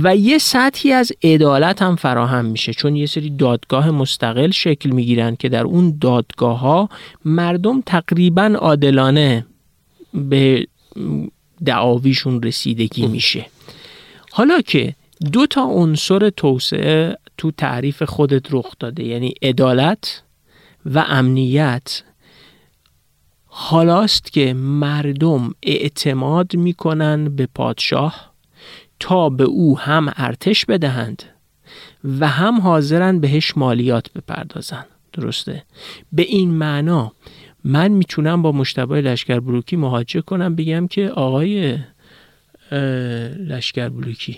و 0.04 0.16
یه 0.16 0.38
سطحی 0.38 0.92
از 0.92 1.12
عدالت 1.24 1.82
هم 1.82 1.96
فراهم 1.96 2.46
میشه. 2.46 2.74
چون 2.74 2.96
یه 2.96 3.06
سری 3.06 3.30
دادگاه 3.30 3.92
مستقل 3.92 4.52
شکل 4.52 4.90
می‌گیرن 4.90 5.36
که 5.36 5.50
در 5.50 5.64
اون 5.64 5.98
دادگاه 6.02 6.60
ها 6.60 6.90
مردم 7.26 7.82
تقریبا 7.86 8.56
عادلانه 8.60 9.46
به 10.14 10.68
دعاویشون 11.66 12.44
رسیدگی 12.44 13.08
میشه. 13.08 13.46
حالا 14.32 14.62
که 14.62 14.96
دو 15.32 15.48
تا 15.48 15.64
عنصر 15.64 16.30
توسعه 16.30 17.18
تو 17.38 17.52
تعریف 17.52 18.04
خودت 18.04 18.46
رخ 18.52 18.74
داده 18.80 19.04
یعنی 19.04 19.34
عدالت 19.42 20.22
و 20.86 21.06
امنیت. 21.08 22.04
حالاست 23.46 24.32
که 24.32 24.54
مردم 24.54 25.56
اعتماد 25.64 26.56
می‌کنن 26.56 27.36
به 27.36 27.48
پادشاه 27.56 28.34
تا 29.00 29.30
به 29.30 29.44
او 29.44 29.80
هم 29.80 30.14
ارتش 30.16 30.66
بدهند 30.66 31.24
و 32.20 32.28
هم 32.28 32.62
حاضرن 32.62 33.20
بهش 33.20 33.58
مالیات 33.58 34.14
بپردازن. 34.14 34.86
درسته؟ 35.14 35.64
به 36.14 36.22
این 36.22 36.50
معنا 36.50 37.12
من 37.64 37.88
می‌تونم 37.88 38.42
با 38.42 38.52
مشتبه 38.52 39.02
لشکر 39.02 39.40
بروکی 39.40 39.76
مهاجه 39.76 40.22
کنم 40.22 40.56
بگم 40.56 40.88
که 40.88 41.10
آقای 41.10 41.80
لشکر 43.40 43.90
بروکی 43.90 44.38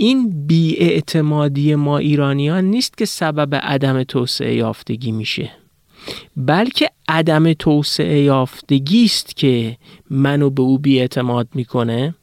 این 0.00 0.46
بیاعتمادی 0.46 1.74
ما 1.74 1.98
ایرانیان 1.98 2.64
نیست 2.64 2.98
که 2.98 3.04
سبب 3.04 3.54
عدم 3.54 4.02
توسعه 4.02 4.54
یافتگی 4.54 5.12
میشه 5.12 5.50
بلکه 6.36 6.90
عدم 7.08 7.52
توسعه 7.52 8.20
یافتگی 8.20 9.04
است 9.04 9.36
که 9.36 9.76
منو 10.10 10.50
به 10.50 10.62
او 10.62 10.78
بیاعتماد 10.78 11.48
می‌کنه 11.54 12.14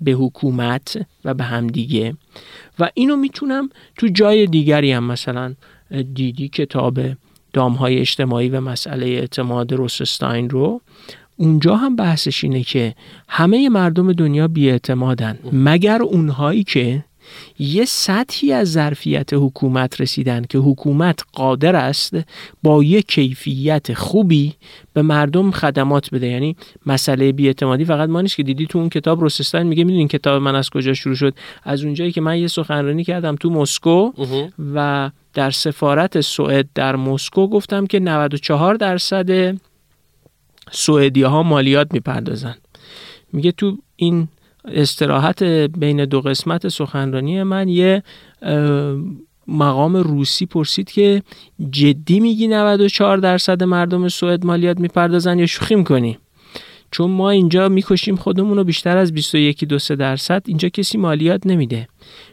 به 0.00 0.12
حکومت 0.12 1.06
و 1.24 1.34
به 1.34 1.44
همدیگه. 1.44 2.16
و 2.78 2.90
اینو 2.94 3.16
می‌تونم 3.16 3.70
تو 3.96 4.08
جای 4.08 4.46
دیگری 4.46 4.92
هم 4.92 5.04
مثلا 5.04 5.54
دیدی 6.14 6.48
کتاب 6.48 7.00
دامهای 7.52 7.98
اجتماعی 7.98 8.48
و 8.48 8.60
مسئله 8.60 9.06
اعتماد 9.06 9.72
روسستاین 9.72 10.50
رو 10.50 10.80
اونجا 11.36 11.76
هم 11.76 11.96
بحثش 11.96 12.44
اینه 12.44 12.62
که 12.62 12.94
همه 13.28 13.68
مردم 13.68 14.12
دنیا 14.12 14.48
بیاعتمادن 14.48 15.38
مگر 15.52 16.02
اونهایی 16.02 16.64
که 16.64 17.04
یه 17.58 17.84
سطحی 17.84 18.52
از 18.52 18.72
ظرفیت 18.72 19.30
حکومت 19.32 20.00
رسیدن 20.00 20.44
که 20.48 20.58
حکومت 20.58 21.20
قادر 21.32 21.76
است 21.76 22.16
با 22.62 22.84
یه 22.84 23.02
کیفیت 23.02 23.94
خوبی 23.94 24.54
به 24.92 25.02
مردم 25.02 25.50
خدمات 25.50 26.10
بده. 26.10 26.26
یعنی 26.26 26.56
مسئله 26.86 27.32
بیاعتمادی 27.32 27.84
فقط 27.84 28.08
ما 28.08 28.20
نیست 28.20 28.36
که 28.36 28.42
دیدی 28.42 28.66
تو 28.66 28.78
اون 28.78 28.88
کتاب 28.88 29.20
روسستان 29.20 29.66
میگه 29.66 29.84
می‌دونین 29.84 30.08
کتاب 30.08 30.42
من 30.42 30.54
از 30.54 30.70
کجا 30.70 30.94
شروع 30.94 31.14
شد؟ 31.14 31.34
از 31.62 31.84
اونجایی 31.84 32.12
که 32.12 32.20
من 32.20 32.38
یه 32.38 32.48
سخنرانی 32.48 33.04
کردم 33.04 33.36
تو 33.36 33.50
مسکو 33.50 34.10
و 34.74 35.10
در 35.34 35.50
سفارت 35.50 36.20
سوئد 36.20 36.68
در 36.74 36.96
مسکو 36.96 37.48
گفتم 37.48 37.86
که 37.86 38.00
94 38.00 38.74
درصد 38.74 39.58
سوئدی 40.70 41.22
ها 41.22 41.42
مالیات 41.42 41.94
می‌پردازن. 41.94 42.54
میگه 43.32 43.52
تو 43.52 43.78
این 43.96 44.28
استراحت 44.64 45.42
بین 45.78 46.04
دو 46.04 46.20
قسمت 46.20 46.68
سخنرانی 46.68 47.42
من 47.42 47.68
یه 47.68 48.02
مقام 49.48 49.96
روسی 49.96 50.46
پرسید 50.46 50.90
که 50.90 51.22
جدی 51.70 52.20
میگی 52.20 52.48
94 52.48 53.18
درصد 53.18 53.62
مردم 53.62 54.08
سوئد 54.08 54.46
مالیات 54.46 54.80
می‌پردازن 54.80 55.38
یا 55.38 55.46
شوخی 55.46 55.74
می‌کنی؟ 55.74 56.18
چون 56.92 57.10
ما 57.10 57.30
اینجا 57.30 57.68
می‌کشیم 57.68 58.16
خودمون 58.16 58.56
رو 58.56 58.64
بیشتر 58.64 58.96
از 58.96 59.12
21 59.12 59.64
دو 59.64 59.78
درصد 59.78 60.42
اینجا 60.46 60.68
کسی 60.68 60.98
مالیات 60.98 61.46
نمیده. 61.46 61.88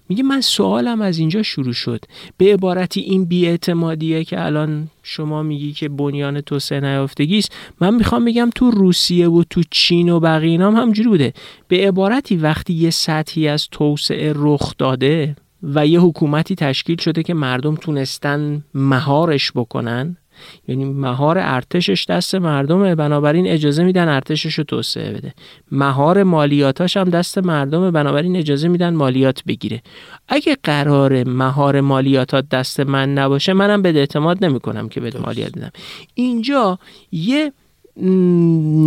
میگه 0.10 0.24
من 0.24 0.42
سوالم 0.42 1.02
از 1.02 1.18
اینجا 1.18 1.44
شروع 1.44 1.74
شد. 1.74 2.00
به 2.38 2.54
عبارتی 2.54 3.02
این 3.02 3.26
بیاعتمادیه 3.26 4.24
که 4.24 4.46
الان 4.46 4.88
شما 5.04 5.44
میگی 5.44 5.74
که 5.74 5.90
بنیان 5.90 6.42
توسعه 6.42 6.80
نیافتگی 6.80 7.38
است 7.38 7.52
من 7.82 7.96
می‌خوام 7.96 8.26
بگم 8.26 8.50
تو 8.56 8.72
روسیه 8.72 9.30
و 9.30 9.44
تو 9.50 9.62
چین 9.72 10.10
و 10.10 10.20
بقیه 10.20 10.62
هم 10.62 10.76
همجوری 10.76 11.10
بوده. 11.10 11.34
به 11.68 11.88
عبارتی 11.88 12.36
وقتی 12.36 12.74
یه 12.74 12.90
سطحی 12.90 13.48
از 13.48 13.68
توسعه 13.72 14.34
رخ 14.36 14.74
داده 14.78 15.36
و 15.64 15.88
یه 15.88 16.00
حکومتی 16.00 16.56
تشکیل 16.56 16.98
شده 16.98 17.24
که 17.24 17.34
مردم 17.34 17.76
تونستن 17.76 18.64
مهارش 18.74 19.52
بکنن 19.52 20.18
یعنی 20.68 20.86
مهار 20.86 21.38
ارتشش 21.42 22.06
دست 22.10 22.36
مردمه 22.36 22.96
بنابراین 22.96 23.48
اجازه 23.48 23.84
میدن 23.84 24.08
ارتشش 24.08 24.54
رو 24.54 24.64
توسعه 24.64 25.14
بده. 25.14 25.34
مهار 25.72 26.24
مالیاتاش 26.24 26.98
هم 26.98 27.10
دست 27.10 27.38
مردمه 27.38 27.92
بنابراین 27.92 28.36
اجازه 28.36 28.68
میدن 28.68 28.94
مالیات 28.94 29.44
بگیره. 29.44 29.82
اگه 30.28 30.58
قرار 30.64 31.24
مهار 31.24 31.82
مالیاتات 31.82 32.50
دست 32.50 32.80
من 32.80 33.14
نباشه 33.14 33.54
منم 33.54 33.82
به 33.82 33.90
اعتماد 33.90 34.46
نمی‌کنم 34.46 34.90
که 34.90 35.00
به 35.00 35.12
مالیات 35.26 35.58
بدم. 35.58 35.72
اینجا 36.14 36.80
یه 37.12 37.52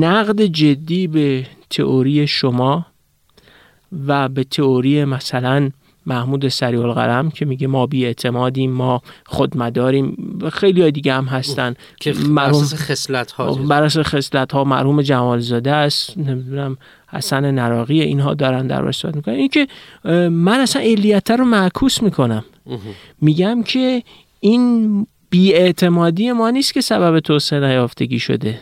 نقد 0.00 0.42
جدی 0.42 1.06
به 1.06 1.46
تئوری 1.70 2.26
شما 2.26 2.86
و 4.06 4.28
به 4.28 4.44
تئوری 4.44 5.04
مثلا 5.04 5.70
محمود 6.06 6.48
سریع 6.48 6.80
القلم 6.80 7.30
که 7.30 7.44
میگه 7.44 7.66
ما 7.66 7.86
بی 7.86 8.04
اعتمادیم 8.04 8.72
ما 8.72 9.02
خودمداریم. 9.26 10.16
خیلی 10.52 10.82
های 10.82 10.90
دیگه 10.90 11.14
هم 11.14 11.24
هستن. 11.24 11.74
که 12.00 12.12
مرحوم 12.12 12.64
خصلت 12.64 13.32
ها 13.32 13.54
بر 13.54 13.88
خصلت 13.88 14.52
ها 14.52 14.64
مرحوم 14.64 15.02
جمال 15.02 15.40
زاده 15.40 15.72
است. 15.72 16.18
نمی‌دونم 16.18 16.76
حسن 17.08 17.50
نراقی 17.50 18.00
اینها 18.00 18.34
دارن 18.34 18.66
در 18.66 18.92
صحبت 18.92 19.16
می‌کنن. 19.16 19.34
این 19.34 19.48
که 19.48 19.66
من 20.28 20.60
اصلا 20.60 20.82
علیت 20.82 21.30
رو 21.30 21.44
معکوس 21.44 22.02
می‌کنم. 22.02 22.44
میگم 23.20 23.62
که 23.62 24.02
این 24.40 25.06
بیاعتمادی 25.30 26.32
ما 26.32 26.50
نیست 26.50 26.74
که 26.74 26.80
سبب 26.80 27.20
توسعه 27.20 27.60
نیافتگی 27.60 28.18
شده. 28.18 28.60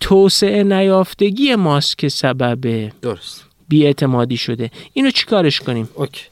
توسعه 0.00 0.62
نیافتگی 0.62 1.54
ماست 1.54 1.98
که 1.98 2.08
سبب 2.08 2.90
درست. 3.02 3.44
بیاعتمادی 3.68 4.36
شده. 4.36 4.70
اینو 4.92 5.10
چیکارش 5.10 5.60
کنیم؟ 5.60 5.88
اوکی. 5.94 6.22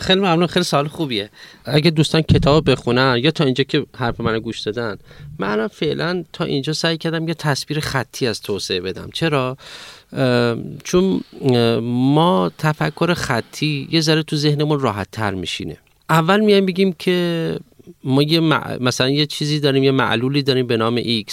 خیلی 0.00 0.20
ممنون 0.20 0.46
خیلی 0.46 0.64
سال 0.64 0.88
خوبیه. 0.88 1.30
اگه 1.64 1.90
دوستان 1.90 2.22
کتاب 2.22 2.70
بخونن 2.70 3.16
یا 3.22 3.30
تا 3.30 3.44
اینجا 3.44 3.64
که 3.64 3.86
حرف 3.96 4.20
من 4.20 4.38
گوش 4.38 4.60
دادن 4.60 4.98
منم 5.38 5.68
فعلا 5.68 6.24
تا 6.32 6.44
اینجا 6.44 6.72
سعی 6.72 6.96
کردم 6.96 7.28
یه 7.28 7.34
تصویر 7.34 7.80
خطی 7.80 8.26
از 8.26 8.40
توسعه 8.40 8.80
بدم. 8.80 9.10
چرا؟ 9.12 9.56
چون 10.84 11.20
ما 11.82 12.50
تفکر 12.58 13.14
خطی 13.14 13.88
یه 13.90 14.00
ذره 14.00 14.22
تو 14.22 14.36
ذهنمون 14.36 14.80
راحت 14.80 15.08
تر 15.12 15.34
میشینه. 15.34 15.76
اول 16.10 16.40
میایم 16.40 16.66
بگیم 16.66 16.92
که 16.92 17.58
ما 18.04 18.22
یه 18.22 18.40
مثلا 18.80 19.08
یه 19.08 19.26
چیزی 19.26 19.60
داریم 19.60 19.82
یه 19.82 19.90
معلولی 19.90 20.42
داریم 20.42 20.66
به 20.66 20.76
نام 20.76 21.02
X. 21.02 21.32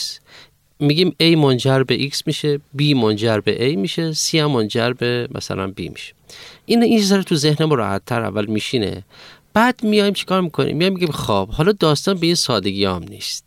میگیم 0.80 1.16
A 1.24 1.36
منجر 1.38 1.84
به 1.84 2.10
X 2.10 2.22
میشه 2.26 2.58
B 2.58 2.82
منجر 2.96 3.40
به 3.40 3.74
A 3.74 3.78
میشه 3.78 4.14
C 4.14 4.36
هم 4.36 4.52
منجر 4.52 4.94
به 4.94 5.28
مثلا 5.32 5.74
B 5.78 5.90
میشه. 5.90 6.14
این 6.66 6.84
این 6.84 7.02
ذره 7.02 7.24
تو 7.24 7.36
ذهنم 7.36 7.74
راحت 7.74 8.06
تر 8.06 8.22
اول 8.22 8.46
میشینه. 8.46 9.04
بعد 9.54 9.84
میایم 9.84 10.14
چیکار 10.14 10.42
می‌کنیم؟ 10.42 10.78
میایم 10.78 10.94
میگیم 10.94 11.12
خب 11.12 11.50
حالا 11.50 11.72
داستان 11.72 12.18
به 12.18 12.26
این 12.26 12.36
سادگی 12.36 12.86
هم 12.86 13.04
نیست. 13.10 13.46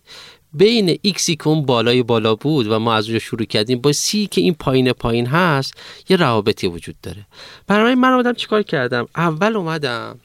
بین 0.54 0.98
ایکسی 1.02 1.36
که 1.36 1.48
اون 1.48 1.66
بالای 1.66 2.02
بالا 2.02 2.34
بود 2.34 2.66
و 2.66 2.78
ما 2.78 2.94
از 2.94 3.04
اونجا 3.04 3.18
شروع 3.18 3.44
کردیم. 3.44 3.78
با 3.78 3.92
سی 3.92 4.26
که 4.26 4.40
این 4.40 4.54
پایین 4.54 4.92
پایین 4.92 5.26
هست 5.26 5.74
یه 6.08 6.16
روابطی 6.16 6.66
وجود 6.66 6.94
داره. 7.02 7.26
برای 7.66 7.94
من 7.94 8.12
اومدم 8.12 8.32
چیکار 8.32 8.62
کردم؟ 8.62 9.08
اول 9.16 9.56
اومدم 9.56 10.18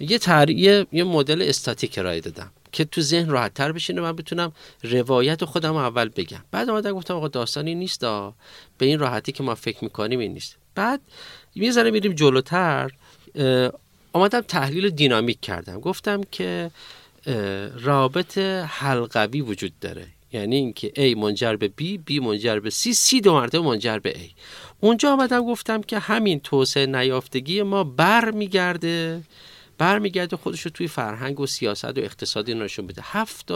یه 0.00 0.18
تر... 0.18 0.50
یه, 0.50 0.86
مدل 0.92 1.42
استاتیک 1.42 1.98
ارائه 1.98 2.20
دادم. 2.20 2.50
که 2.72 2.84
تو 2.84 3.00
ذهن 3.00 3.28
راحت 3.28 3.54
تر 3.54 3.72
بشینه 3.72 4.00
من 4.00 4.12
بتونم 4.12 4.52
روایت 4.82 5.44
خودم 5.44 5.76
اول 5.76 6.08
بگم. 6.08 6.44
بعد 6.50 6.70
اومدم 6.70 6.92
گفتم 6.92 7.14
آقا 7.14 7.28
داستانی 7.28 7.74
نیست 7.74 8.00
دا. 8.00 8.34
به 8.78 8.86
این 8.86 8.98
راحتی 8.98 9.32
که 9.32 9.42
ما 9.42 9.54
فکر 9.54 9.84
می‌کنیم 9.84 10.18
این 10.18 10.32
نیست. 10.32 10.56
بعد 10.74 11.00
یه 11.54 11.82
میریم 11.82 12.12
جلوتر 12.12 12.90
آمدم 14.12 14.40
تحلیل 14.40 14.90
دینامیک 14.90 15.40
کردم. 15.40 15.80
گفتم 15.80 16.20
که 16.30 16.70
رابط 17.80 18.38
حلقوی 18.68 19.40
وجود 19.40 19.72
داره. 19.80 20.06
یعنی 20.32 20.56
اینکه 20.56 20.92
A 20.96 21.18
منجر 21.18 21.56
به 21.56 21.72
B 21.80 22.10
B 22.10 22.22
منجر 22.22 22.58
به 22.58 22.70
C 22.70 22.94
C 22.94 23.22
دو 23.22 23.32
مرتبه 23.32 23.60
منجر 23.60 23.98
به 23.98 24.12
A. 24.12 24.40
اونجا 24.80 25.12
آمدم 25.12 25.46
گفتم 25.46 25.82
که 25.82 25.98
همین 25.98 26.40
توسعه 26.40 26.86
نیافتگی 26.86 27.62
ما 27.62 27.84
برمیگرده. 27.84 29.22
برمیگرده 29.80 30.36
خودش 30.36 30.60
رو 30.60 30.70
توی 30.70 30.88
فرهنگ 30.88 31.40
و 31.40 31.46
سیاست 31.46 31.84
و 31.84 32.00
اقتصادی 32.00 32.54
نشون 32.54 32.86
بده 32.86 33.02
هفت 33.04 33.50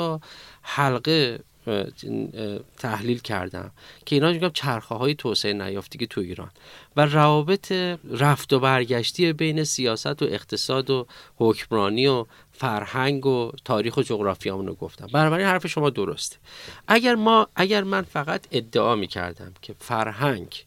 حلقه 0.63 1.41
تحلیل 2.79 3.19
کردم 3.19 3.71
که 4.07 4.17
اینا 4.17 4.33
میگم 4.33 4.49
چرخه 4.49 4.95
های 4.95 5.15
توسعه 5.15 5.53
نیافتگی 5.53 6.07
تو 6.07 6.21
ایران 6.21 6.51
و 6.97 7.07
روابط 7.07 7.73
رفت 8.11 8.53
و 8.53 8.61
برگشتی 8.61 9.33
بین 9.33 9.65
سیاست 9.65 10.23
و 10.23 10.25
اقتصاد 10.25 10.91
و 10.91 11.07
حکمرانی 11.37 12.07
و 12.07 12.27
فرهنگ 12.53 13.27
و 13.27 13.53
تاریخ 13.65 13.97
و 13.97 14.03
جغرافی 14.03 14.49
رو 14.49 14.75
گفتم. 14.75 15.07
بنابراین 15.07 15.47
حرف 15.47 15.67
شما 15.67 15.91
درسته. 15.91 16.37
اگر 16.89 17.15
ما 17.15 17.49
اگر 17.57 17.85
من 17.85 18.03
فقط 18.03 18.47
ادعا 18.51 18.97
می 18.97 19.07
کردم 19.07 19.53
که 19.63 19.75
فرهنگ 19.79 20.65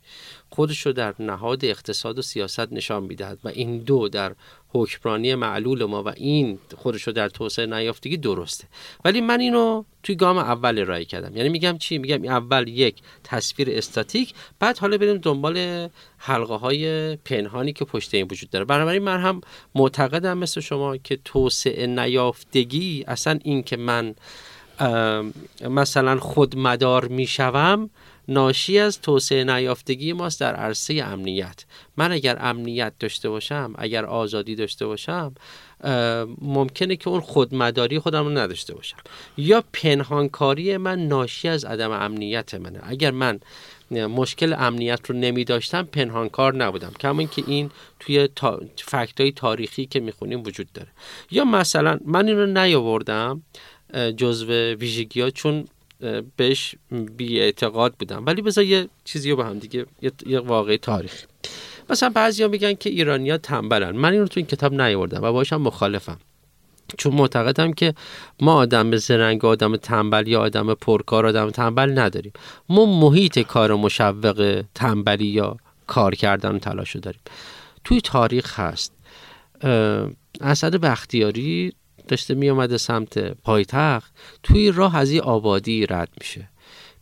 خودش 0.49 0.85
رو 0.85 0.93
در 0.93 1.15
نهاد 1.19 1.65
اقتصاد 1.65 2.19
و 2.19 2.21
سیاست 2.21 2.73
نشان 2.73 3.03
می‌دهد 3.03 3.39
و 3.43 3.47
این 3.47 3.77
دو 3.77 4.09
در 4.09 4.35
حکمرانی 4.69 5.35
معلول 5.35 5.83
ما 5.83 6.03
و 6.03 6.07
این 6.07 6.59
خودش 6.75 7.01
رو 7.01 7.13
در 7.13 7.29
توسعه 7.29 7.65
نیافتگی 7.65 8.17
درسته. 8.17 8.67
ولی 9.05 9.21
من 9.21 9.39
اینو 9.39 9.83
توی 10.03 10.15
گام 10.15 10.37
اول 10.37 10.79
ارائه 10.79 11.05
کردم. 11.05 11.37
یعنی 11.37 11.49
میگم 11.49 11.77
چی؟ 11.77 11.97
میگم 11.97 12.25
اول 12.25 12.67
یک 12.67 12.95
تصویر 13.23 13.67
استاتیک 13.71 14.33
بعد 14.59 14.77
حالا 14.77 14.97
بریم 14.97 15.17
دنبال 15.17 15.87
حلقه 16.17 16.55
های 16.55 17.15
پنهانی 17.15 17.73
که 17.73 17.85
پشت 17.85 18.13
این 18.13 18.27
وجود 18.31 18.49
داره. 18.49 18.65
بنابراین 18.65 19.03
من 19.03 19.21
هم 19.21 19.41
معتقدم 19.75 20.37
مثل 20.37 20.61
شما 20.61 20.97
که 20.97 21.19
توسعه 21.25 21.87
نیافتگی 21.87 23.03
اصلا 23.07 23.39
این 23.43 23.63
که 23.63 23.77
من 23.77 24.15
مثلا 25.69 26.19
خودمدار 26.19 27.07
می‌شوم 27.07 27.89
ناشی 28.27 28.79
از 28.79 29.01
توسعه 29.01 29.43
نیافتگی 29.43 30.13
ماست 30.13 30.39
در 30.39 30.55
عرصه 30.55 30.93
امنیت. 30.93 31.65
من 31.97 32.11
اگر 32.11 32.37
امنیت 32.39 32.93
داشته 32.99 33.29
باشم 33.29 33.73
اگر 33.77 34.05
آزادی 34.05 34.55
داشته 34.55 34.85
باشم 34.85 35.35
ممکنه 36.41 36.95
که 36.95 37.09
اون 37.09 37.19
خودمداری 37.19 37.99
خودم 37.99 38.23
رو 38.23 38.37
نداشته 38.37 38.75
باشم. 38.75 38.97
یا 39.37 39.63
پنهانکاری 39.73 40.77
من 40.77 41.07
ناشی 41.07 41.47
از 41.47 41.65
عدم 41.65 41.91
امنیت 41.91 42.53
منه. 42.53 42.79
اگر 42.83 43.11
من 43.11 43.39
مشکل 43.91 44.53
امنیت 44.53 44.99
رو 45.09 45.15
نمی 45.15 45.43
داشتم 45.43 45.83
پنهانکار 45.83 46.55
نبودم. 46.55 46.91
کما 46.99 47.23
که 47.23 47.43
این 47.47 47.71
توی 47.99 48.29
تا... 48.35 48.61
فکت 48.75 49.35
تاریخی 49.35 49.85
که 49.85 49.99
می‌خونیم 49.99 50.43
وجود 50.43 50.67
داره. 50.73 50.89
یا 51.31 51.45
مثلا 51.45 51.99
من 52.05 52.27
این 52.27 52.37
رو 52.37 52.45
نیاوردم 52.45 53.41
جزو 54.17 54.51
ویژگی 54.73 55.21
ها 55.21 55.29
چون 55.29 55.67
بهش 56.37 56.75
بی 57.17 57.39
اعتقاد 57.39 57.93
بودم. 57.99 58.25
ولی 58.25 58.41
بذار 58.41 58.63
یه 58.63 58.89
چیزی 59.05 59.31
رو 59.31 59.37
به 59.37 59.45
هم 59.45 59.59
دیگه 59.59 59.85
یه 60.25 60.39
واقعی 60.39 60.77
تاریخی 60.77 61.25
مثلا 61.89 62.09
بعضیا 62.09 62.47
میگن 62.47 62.73
که 62.73 62.89
ایرانیا 62.89 63.37
تنبلن. 63.37 63.91
من 63.91 64.11
این 64.11 64.21
رو 64.21 64.27
تو 64.27 64.39
این 64.39 64.47
کتاب 64.47 64.81
نیاوردم 64.81 65.23
و 65.23 65.31
باشم 65.31 65.61
مخالفم. 65.61 66.17
چون 66.97 67.13
معتقدم 67.13 67.73
که 67.73 67.93
ما 68.41 68.53
آدم 68.53 68.95
زرنگ 68.95 69.45
آدم 69.45 69.75
تنبل 69.75 70.27
یا 70.27 70.41
آدم 70.41 70.73
پرکار 70.73 71.25
آدم 71.25 71.49
تنبل 71.49 71.99
نداریم. 71.99 72.33
ما 72.69 72.85
محیط 72.85 73.39
کار 73.39 73.75
مشوق 73.75 74.63
تنبلی 74.75 75.27
یا 75.27 75.57
کار 75.87 76.15
کردن 76.15 76.59
تلاش 76.59 76.95
داریم. 76.95 77.21
توی 77.83 78.01
تاریخ 78.01 78.59
هست. 78.59 78.93
اسد 80.41 80.75
بختیاری 80.75 81.73
داشته 82.07 82.33
می 82.33 82.49
اومده 82.49 82.77
سمت 82.77 83.17
پایتخت 83.17 84.13
توی 84.43 84.71
راه 84.71 84.95
از 84.95 85.11
این 85.11 85.21
آبادی 85.21 85.85
رد 85.85 86.09
میشه. 86.19 86.49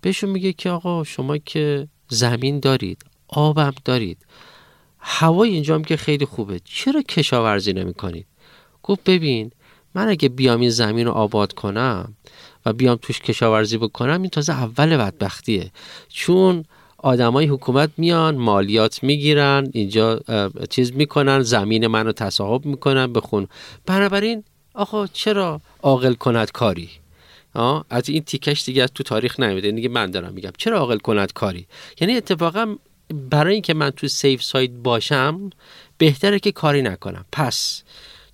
بهشون 0.02 0.30
میگه 0.30 0.54
که 0.54 0.70
آقا 0.70 1.04
شما 1.04 1.38
که 1.38 1.88
زمین 2.08 2.60
دارید 2.60 3.06
آبم 3.28 3.74
دارید 3.86 4.26
هوای 5.00 5.50
اینجا 5.50 5.76
هم 5.76 5.84
که 5.84 5.98
خیلی 5.98 6.26
خوبه 6.26 6.60
چرا 6.64 7.02
کشاورزی 7.02 7.74
نمی 7.74 7.94
کنید 7.94 8.28
گفت 8.84 9.04
ببین 9.04 9.52
من 9.96 10.08
اگه 10.08 10.30
بیام 10.30 10.60
این 10.60 10.70
زمین 10.70 11.06
رو 11.06 11.12
آباد 11.12 11.54
کنم 11.54 12.14
و 12.66 12.74
بیام 12.74 12.98
توش 13.02 13.20
کشاورزی 13.20 13.78
بکنم 13.78 14.22
این 14.22 14.30
تازه 14.30 14.54
اول 14.54 14.98
بدبختیه. 14.98 15.72
چون 16.10 16.66
آدمای 16.98 17.46
حکومت 17.46 17.90
میان 17.98 18.38
مالیات 18.38 19.04
می‌گیرن 19.04 19.70
اینجا 19.74 20.20
چیز 20.70 20.94
می‌کنن 20.94 21.42
زمین 21.42 21.88
منو 21.88 22.12
تصاحب 22.12 22.66
می‌کنن 22.66 23.14
بخون 23.14 23.48
بنابراین 23.86 24.44
آقا 24.76 25.08
چرا؟ 25.08 25.62
عاقل 25.84 26.14
کند 26.14 26.52
کاری. 26.52 26.90
از 27.90 28.10
این 28.10 28.24
تیکش 28.24 28.66
دیگه 28.66 28.84
از 28.84 28.92
تو 28.96 29.04
تاریخ 29.04 29.40
نمیده 29.40 29.72
دیگه 29.72 29.90
من 29.90 30.12
دارم 30.12 30.34
میگم. 30.34 30.52
چرا 30.58 30.78
عاقل 30.78 30.98
کند 30.98 31.34
کاری؟ 31.34 31.68
یعنی 32.00 32.16
اتفاقا 32.18 32.76
برای 33.30 33.54
اینکه 33.54 33.74
من 33.74 33.90
تو 33.90 34.08
سیف 34.08 34.44
سایت 34.44 34.72
باشم 34.72 35.50
بهتره 35.98 36.40
که 36.40 36.52
کاری 36.52 36.82
نکنم. 36.82 37.26
پس 37.32 37.84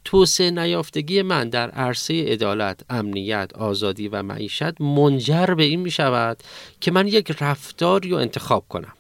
توسعه 0.06 0.52
نیافتگی 0.52 1.22
من 1.22 1.50
در 1.50 1.70
عرصه 1.70 2.24
عدالت، 2.24 2.80
امنیت، 2.90 3.52
آزادی 3.56 4.08
و 4.08 4.24
معیشت 4.24 4.82
منجر 4.82 5.46
به 5.46 5.64
این 5.64 5.80
می 5.80 5.92
شود 5.92 6.44
که 6.80 6.92
من 6.92 7.08
یک 7.08 7.32
رفتاری 7.40 8.10
رو 8.10 8.18
انتخاب 8.18 8.66
کنم. 8.70 8.94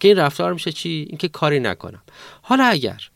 که 0.00 0.08
این 0.08 0.16
رفتار 0.16 0.52
میشه 0.52 0.72
چی؟ 0.72 1.06
اینکه 1.08 1.28
کاری 1.28 1.60
نکنم. 1.60 2.02
حالا 2.42 2.64
اگر 2.64 3.08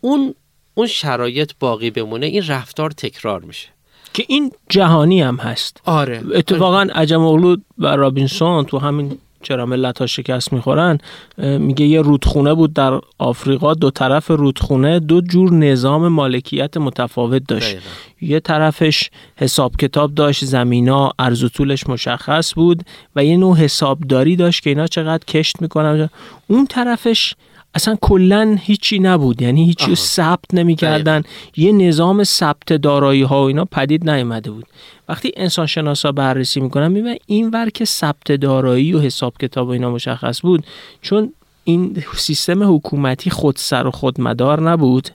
اون 0.00 0.34
اون 0.78 0.86
شرایط 0.86 1.52
باقی 1.60 1.90
بمونه 1.90 2.26
این 2.26 2.46
رفتار 2.46 2.90
تکرار 2.90 3.40
میشه. 3.40 3.68
که 4.14 4.24
این 4.28 4.52
جهانی 4.68 5.22
هم 5.22 5.36
هست. 5.36 5.80
آره. 5.84 6.22
اتفاقا 6.34 6.80
عجم 6.80 7.22
اغلود 7.22 7.64
و 7.78 7.86
رابینسون 7.86 8.64
تو 8.64 8.78
همین 8.78 9.18
چرا 9.42 9.66
ملت 9.66 9.98
ها 9.98 10.06
شکست 10.06 10.52
می‌خورن 10.52 10.98
میگه 11.38 11.86
یه 11.86 12.00
رودخونه 12.00 12.54
بود 12.54 12.72
در 12.72 13.00
آفریقا 13.18 13.74
دو 13.74 13.90
طرف 13.90 14.30
رودخونه 14.30 15.00
دو 15.00 15.20
جور 15.20 15.52
نظام 15.52 16.08
مالکیت 16.08 16.76
متفاوت 16.76 17.42
داشت. 17.48 17.76
یه 18.20 18.40
طرفش 18.40 19.10
حساب 19.36 19.76
کتاب 19.76 20.14
داشت 20.14 20.44
زمینا 20.44 21.10
ارز 21.18 21.44
و 21.44 21.48
طولش 21.48 21.86
مشخص 21.88 22.54
بود 22.54 22.82
و 23.16 23.24
یه 23.24 23.36
نوع 23.36 23.56
حسابداری 23.56 24.36
داشت 24.36 24.62
که 24.62 24.70
اینا 24.70 24.86
چقدر 24.86 25.24
کشت 25.24 25.62
می‌کنن. 25.62 26.10
اون 26.46 26.66
طرفش 26.66 27.34
اصلا 27.78 27.96
کلا 28.00 28.56
هیچی 28.60 28.98
نبود. 28.98 29.42
یعنی 29.42 29.66
هیچی 29.66 29.94
ثبت 29.94 30.54
نمی‌کردن. 30.54 31.22
یه 31.56 31.72
نظام 31.72 32.24
ثبت 32.24 32.72
دارایی 32.72 33.22
ها 33.22 33.42
و 33.42 33.46
اینا 33.46 33.64
پدید 33.64 34.10
نیامده 34.10 34.50
بود. 34.50 34.66
وقتی 35.08 35.32
انسان 35.36 35.66
شناسا 35.66 36.12
بررسی 36.12 36.60
می‌کنن 36.60 36.88
می‌بینن 36.88 37.16
این 37.26 37.50
ور 37.50 37.70
که 37.70 37.84
ثبت 37.84 38.32
دارایی 38.32 38.92
و 38.92 39.00
حساب 39.00 39.34
کتاب 39.40 39.68
و 39.68 39.70
اینا 39.70 39.90
مشخص 39.90 40.40
بود 40.42 40.64
چون 41.02 41.32
این 41.64 42.02
سیستم 42.16 42.74
حکومتی 42.74 43.30
خودسر 43.30 43.86
و 43.86 43.90
خودمدار 43.90 44.70
نبود 44.70 45.08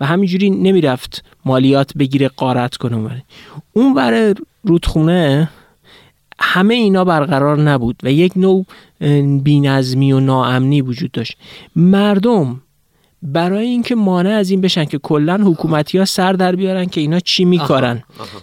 و 0.00 0.06
همینجوری 0.06 0.50
نمی‌رفت 0.50 1.24
مالیات 1.44 1.92
بگیره 1.98 2.28
قارت 2.28 2.76
کنه. 2.76 3.24
اون 3.72 3.94
ور 3.94 4.34
رودخونه 4.64 5.50
همه 6.40 6.74
اینا 6.74 7.04
برقرار 7.04 7.60
نبود 7.60 7.96
و 8.02 8.12
یک 8.12 8.32
نوع 8.36 8.66
بینظمی 9.42 10.12
و 10.12 10.20
ناامنی 10.20 10.82
وجود 10.82 11.12
داشت. 11.12 11.36
مردم 11.76 12.60
برای 13.22 13.66
اینکه 13.66 13.94
مانع 13.94 14.30
از 14.30 14.50
این 14.50 14.60
بشن 14.60 14.84
که 14.84 14.98
کلا 14.98 15.36
حکومتی 15.36 15.98
ها 15.98 16.04
سر 16.04 16.32
در 16.32 16.56
بیارن 16.56 16.86
که 16.86 17.00
اینا 17.00 17.20
چی 17.20 17.44
میکارن. 17.44 18.02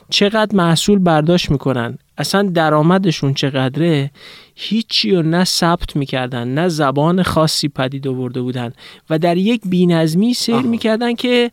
چقدر 0.10 0.56
محصول 0.56 1.00
برداشت 1.00 1.52
می‌کنن. 1.52 1.98
اصلا 2.18 2.41
درآمدشون 2.41 3.34
چقدره 3.34 4.12
هیچی 4.56 5.12
رو 5.12 5.22
نه 5.22 5.43
ثبت 5.43 5.96
می‌کردن 5.96 6.48
نه 6.48 6.68
زبان 6.68 7.24
خاصی 7.24 7.68
پدید 7.68 8.08
آورده 8.08 8.41
بودن. 8.41 8.74
و 9.10 9.20
در 9.20 9.38
یک 9.38 9.62
بینظمی 9.66 10.34
سیر 10.34 10.62
می‌کردن 10.62 11.16
که 11.16 11.52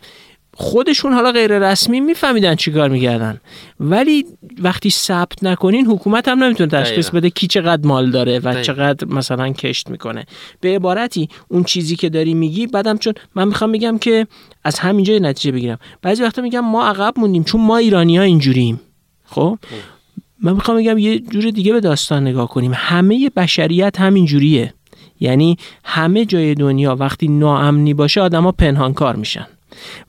خودشون 0.54 1.12
حالا 1.12 1.32
غیر 1.32 1.58
رسمی 1.58 2.00
میفهمیدن 2.00 2.54
چیکار 2.54 2.88
می‌کردن. 2.88 3.40
ولی 3.80 4.24
وقتی 4.58 4.90
ثبت 4.90 5.44
نکنین 5.44 5.86
حکومت 5.86 6.28
هم 6.28 6.44
نمی‌تونه 6.44 6.70
تشخیص 6.70 7.10
بده 7.10 7.30
کی 7.30 7.46
چقدر 7.46 7.86
مال 7.86 8.10
داره 8.10 8.38
و 8.38 8.62
چقدر 8.62 9.06
مثلا 9.06 9.52
کشت 9.52 9.90
می‌کنه. 9.90 10.24
به 10.60 10.76
عبارتی 10.76 11.28
اون 11.48 11.64
چیزی 11.64 11.96
که 11.96 12.08
داری 12.08 12.34
میگی 12.34 12.66
بعدم 12.66 12.98
چون 12.98 13.14
من 13.34 13.48
می‌خوام 13.48 13.70
میگم 13.70 13.98
که 13.98 14.26
از 14.64 14.78
همینجا 14.78 15.18
نتیجه 15.18 15.52
بگیرم. 15.52 15.78
بعضی 16.02 16.22
وقتا 16.22 16.42
میگم 16.42 16.60
ما 16.60 16.86
عقب 16.86 17.14
موندیم 17.16 17.44
چون 17.44 17.60
ما 17.60 17.76
ایرانی 17.76 18.16
ها 18.16 18.22
اینجوریم. 18.22 18.80
خب؟ 19.24 19.58
من 20.42 20.52
می‌خوام 20.52 20.76
بگم 20.76 20.98
یه 20.98 21.18
جور 21.18 21.50
دیگه 21.50 21.72
به 21.72 21.80
داستان 21.80 22.26
نگاه 22.26 22.48
کنیم. 22.48 22.72
همه 22.74 23.30
بشریت 23.36 24.00
همین 24.00 24.26
جوریه 24.26 24.74
یعنی 25.20 25.56
همه 25.84 26.24
جای 26.24 26.54
دنیا 26.54 26.96
وقتی 26.96 27.28
ناامنی 27.28 27.94
باشه 27.94 28.20
آدما 28.20 28.52
پنهانکار 28.52 29.16
میشن. 29.16 29.46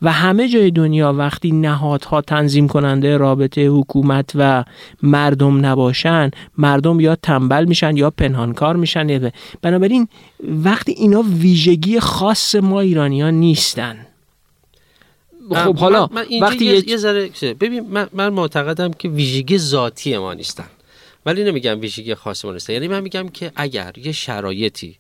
و 0.02 0.12
همه 0.12 0.50
جای 0.50 0.72
دنیا 0.72 1.14
وقتی 1.14 1.52
نهادها 1.52 2.22
تنظیم 2.22 2.68
کننده 2.68 3.18
رابطه 3.18 3.68
حکومت 3.68 4.32
و 4.36 4.64
مردم 5.04 5.66
نباشن 5.66 6.32
مردم 6.58 7.00
یا 7.00 7.16
تنبل 7.16 7.66
میشن 7.66 7.98
یا 7.98 8.10
پنهانکار 8.10 8.76
میشن. 8.76 9.32
بنابراین 9.62 10.08
وقتی 10.44 10.92
اینا 10.92 11.22
ویژگی 11.22 12.00
خاص 12.00 12.56
ما 12.56 12.82
ایرانیان 12.82 13.34
نیستن. 13.34 14.06
خب 15.50 15.78
حالا 15.78 16.10
وقتی 16.42 16.66
یه, 16.66 16.98
ذره 16.98 17.30
ببین 17.60 17.90
من, 17.90 18.08
من 18.14 18.30
معتقدم 18.30 18.92
که 18.92 19.10
ویژگی 19.10 19.58
ذاتی 19.58 20.18
ما 20.18 20.34
نیستن. 20.34 20.66
ولی 21.26 21.44
نمیگم 21.44 21.80
ویژگی 21.80 22.16
خاص 22.16 22.46
ما 22.46 22.56
یعنی 22.70 22.88
من 22.88 23.00
میگم 23.00 23.30
که 23.30 23.52
اگر 23.56 23.94
یه 23.98 24.12
شرایطی 24.12 24.96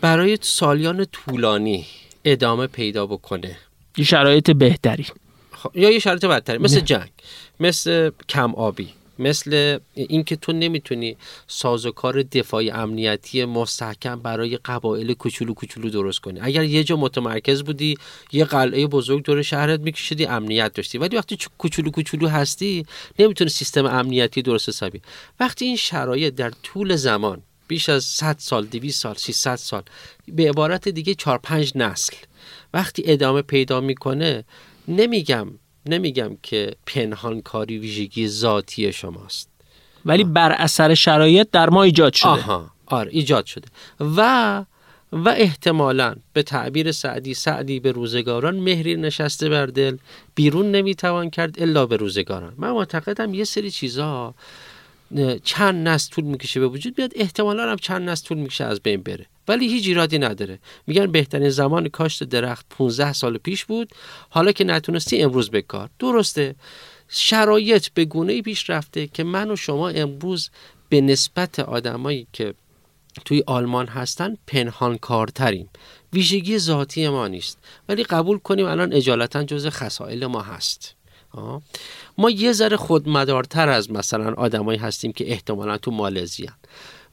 برای 0.00 0.38
سالیان 0.40 1.04
طولانی 1.04 1.86
ادامه 2.24 2.66
پیدا 2.66 3.06
بکنه. 3.06 3.56
یه 3.96 4.04
شرایط 4.04 4.50
بهتری. 4.50 5.06
خب، 5.52 5.76
یا 5.76 5.90
یه 5.90 5.98
شرایط 5.98 6.24
بدتری 6.24 6.58
مثل 6.58 6.80
جنگ 6.80 7.10
مثل 7.60 8.10
کم 8.28 8.54
آبی 8.54 8.88
مثل 9.18 9.78
اینکه 9.94 10.36
تو 10.36 10.52
نمی‌تونی 10.52 11.16
سازوکار 11.46 12.22
دفاعی 12.22 12.70
امنیتی 12.70 13.44
مستحکم 13.44 14.20
برای 14.20 14.56
قبایل 14.56 15.14
کوچولو 15.14 15.54
کوچولو 15.54 15.90
درست 15.90 16.20
کنی. 16.20 16.40
اگر 16.42 16.64
یه 16.64 16.84
جا 16.84 16.96
متمرکز 16.96 17.62
بودی 17.62 17.98
یه 18.32 18.44
قلعه 18.44 18.86
بزرگ 18.86 19.22
دور 19.22 19.42
شهرت 19.42 19.80
میکشیدی 19.80 20.26
امنیت 20.26 20.74
داشتی. 20.74 20.98
ولی 20.98 21.16
وقتی 21.16 21.38
کوچولو 21.58 21.90
کوچولو 21.90 22.28
هستی 22.28 22.86
نمی‌تونی 23.18 23.50
سیستم 23.50 23.86
امنیتی 23.86 24.42
درست 24.42 24.68
حسابی. 24.68 25.00
وقتی 25.40 25.64
این 25.64 25.76
شرایط 25.76 26.34
در 26.34 26.52
طول 26.62 26.96
زمان 26.96 27.42
بیش 27.68 27.88
از 27.88 28.04
100 28.04 28.36
سال 28.38 28.66
200 28.66 29.02
سال 29.02 29.14
300 29.14 29.56
سال. 29.56 29.82
به 30.28 30.48
عبارت 30.48 30.88
دیگه 30.88 31.14
4 31.14 31.38
5 31.38 31.72
نسل. 31.74 32.16
وقتی 32.74 33.02
ادامه 33.06 33.42
پیدا 33.42 33.80
می‌کنه 33.80 34.44
نمیگم 34.88 35.48
نمیگم 35.86 36.36
که 36.42 36.74
پنهان 36.86 37.40
کاری 37.40 37.78
ویژگی 37.78 38.28
ذاتی 38.28 38.92
شماست. 38.92 39.48
ولی 40.04 40.24
بر 40.24 40.52
اثر 40.52 40.94
شرایط 40.94 41.48
در 41.52 41.70
ما 41.70 41.82
ایجاد 41.82 42.12
شده. 42.12 42.28
آها 42.28 42.70
آره 42.86 43.10
ایجاد 43.12 43.46
شده. 43.46 43.68
و 44.00 44.64
و 45.12 45.28
احتمالا 45.28 46.16
به 46.32 46.42
تعبیر 46.42 46.92
سعدی 46.92 47.34
سعدی 47.34 47.80
به 47.80 47.92
روزگاران 47.92 48.56
مهری 48.56 48.96
نشسته 48.96 49.48
بر 49.48 49.66
دل 49.66 49.96
بیرون 50.34 50.70
نمی‌توان 50.70 51.30
کرد 51.30 51.62
الا 51.62 51.86
به 51.86 51.96
روزگاران. 51.96 52.54
من 52.56 52.70
معتقدم 52.70 53.34
یه 53.34 53.44
سری 53.44 53.70
چیزها 53.70 54.34
چند 55.44 55.88
نسل 55.88 56.10
طول 56.14 56.24
می‌کشه 56.24 56.60
به 56.60 56.68
وجود 56.68 56.94
بیاد؟ 56.94 57.12
احتمالا 57.14 57.70
هم 57.70 57.76
چند 57.76 58.08
نسل 58.10 58.26
طول 58.26 58.38
می‌کشه 58.38 58.64
از 58.64 58.80
بین 58.80 59.02
بره. 59.02 59.26
ولی 59.48 59.68
هیچ 59.68 59.86
ایرادی 59.86 60.18
نداره. 60.18 60.58
میگن 60.86 61.06
بهترین 61.12 61.50
زمان 61.50 61.88
کاشت 61.88 62.24
درخت 62.24 62.66
15 62.70 63.12
سال 63.12 63.38
پیش 63.38 63.64
بود. 63.64 63.90
حالا 64.28 64.52
که 64.52 64.64
نتونستی 64.64 65.22
امروز 65.22 65.50
بکار. 65.50 65.90
درسته. 65.98 66.54
شرایط 67.08 67.88
به 67.88 68.04
گونه 68.04 68.42
پیش 68.42 68.70
رفته 68.70 69.06
که 69.06 69.24
من 69.24 69.50
و 69.50 69.56
شما 69.56 69.88
امروز 69.88 70.50
به 70.88 71.00
نسبت 71.00 71.58
آدمایی 71.58 72.26
که 72.32 72.54
توی 73.24 73.42
آلمان 73.46 73.86
هستن 73.86 74.36
پنهان 74.46 74.98
کارتریم 74.98 75.68
ویژگی 76.12 76.58
ذاتی 76.58 77.08
ما 77.08 77.28
نیست. 77.28 77.58
ولی 77.88 78.02
قبول 78.02 78.38
کنیم 78.38 78.66
الان 78.66 78.92
اجالتا 78.92 79.44
جز 79.44 79.66
خسائل 79.66 80.26
ما 80.26 80.42
هست. 80.42 80.94
ما 82.18 82.30
یه 82.30 82.52
ذره 82.52 82.76
خودمدارتر 82.76 83.68
از 83.68 83.90
مثلا 83.90 84.34
آدمایی 84.34 84.78
هستیم 84.78 85.12
که 85.12 85.30
احتمالا 85.30 85.78
تو 85.78 85.90
مالزی 85.90 86.46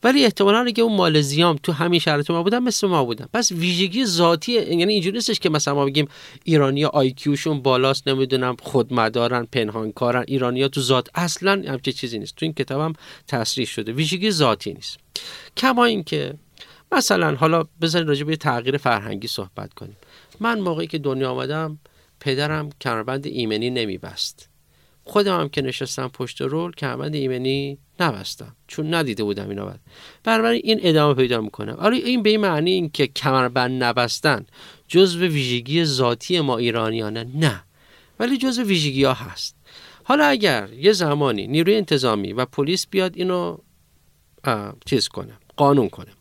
ولی 0.04 0.24
احتمالا 0.24 0.60
اگه 0.60 0.84
اون 0.84 0.96
مالزیام 0.96 1.60
تو 1.64 1.72
همین 1.72 2.00
شرایط 2.00 2.32
ما 2.32 2.44
بودن 2.44 2.60
مثل 2.60 2.88
ما 2.88 3.06
بودن. 3.06 3.26
پس 3.34 3.52
ویژگی 3.52 4.06
ذاتی 4.06 4.52
یعنی 4.52 4.94
اینجوری 4.94 5.16
نیستش 5.16 5.40
که 5.40 5.50
مثلا 5.50 5.74
ما 5.76 5.86
بگیم 5.86 6.08
ایرانی 6.44 6.86
آی 6.86 7.12
کیوشون 7.12 7.62
بالاست 7.62 8.08
نمی‌دونم 8.08 8.56
خودمدارن 8.62 9.48
پنهانکارن. 9.52 10.26
ایرانیا 10.28 10.68
تو 10.68 10.82
ذات 10.82 11.10
اصلا 11.16 11.64
همچه 11.68 11.92
چیزی 11.92 12.20
نیست. 12.20 12.36
تو 12.36 12.46
این 12.46 12.54
کتابم 12.54 12.94
تصریح 13.28 13.68
شده. 13.68 13.92
ویژگی 13.92 14.32
ذاتی 14.32 14.74
نیست. 14.74 14.98
کما 15.58 15.86
اینکه 15.86 16.34
مثلا 16.92 17.36
حالا 17.36 17.64
بذارید 17.82 18.08
راجع 18.08 18.24
به 18.24 18.36
تغییر 18.36 18.78
فرهنگی 18.78 19.28
صحبت 19.28 19.74
کنیم. 19.74 19.98
من 20.40 20.60
موقعی 20.60 20.88
که 20.88 20.98
دنیا 20.98 21.32
آمدم 21.32 21.80
پدرم 22.20 22.70
کمربند 22.82 23.28
ایمنی 23.28 23.70
نمیبست. 23.70 24.50
خودم 25.04 25.40
هم 25.40 25.50
که 25.50 25.62
نشستم 25.62 26.08
پشت 26.08 26.42
رول 26.42 26.72
کمربند 26.72 27.16
ایمنی 27.16 27.78
نبستم. 28.00 28.56
چون 28.68 28.94
ندیده 28.94 29.24
بودم 29.24 29.50
اینا 29.50 29.66
بعد 29.66 29.80
بنابراین 30.24 30.62
این 30.64 30.80
ادامه 30.84 31.14
پیدا 31.14 31.42
می‌کنه. 31.42 31.74
آره 31.74 31.98
این 31.98 32.24
به 32.24 32.30
این 32.30 32.42
معنی 32.42 32.72
این 32.72 32.90
که 32.90 33.08
کمربند 33.08 33.84
نبستن 33.84 34.46
جزو 34.88 35.20
ویژگی 35.20 35.86
ذاتی 35.86 36.40
ما 36.40 36.58
ایرانیانه. 36.58 37.28
نه. 37.36 37.64
ولی 38.20 38.38
جزو 38.38 38.64
ویژگی 38.64 39.04
ها 39.04 39.14
هست. 39.14 39.56
حالا 40.04 40.26
اگر 40.26 40.70
یه 40.74 40.92
زمانی 40.92 41.48
نیروی 41.48 41.76
انتظامی 41.76 42.34
و 42.34 42.46
پلیس 42.46 42.88
بیاد 42.88 43.12
اینو 43.16 43.58
چیز 44.86 45.08
کنه 45.08 45.34
قانون 45.58 45.90
کنه 45.90 46.12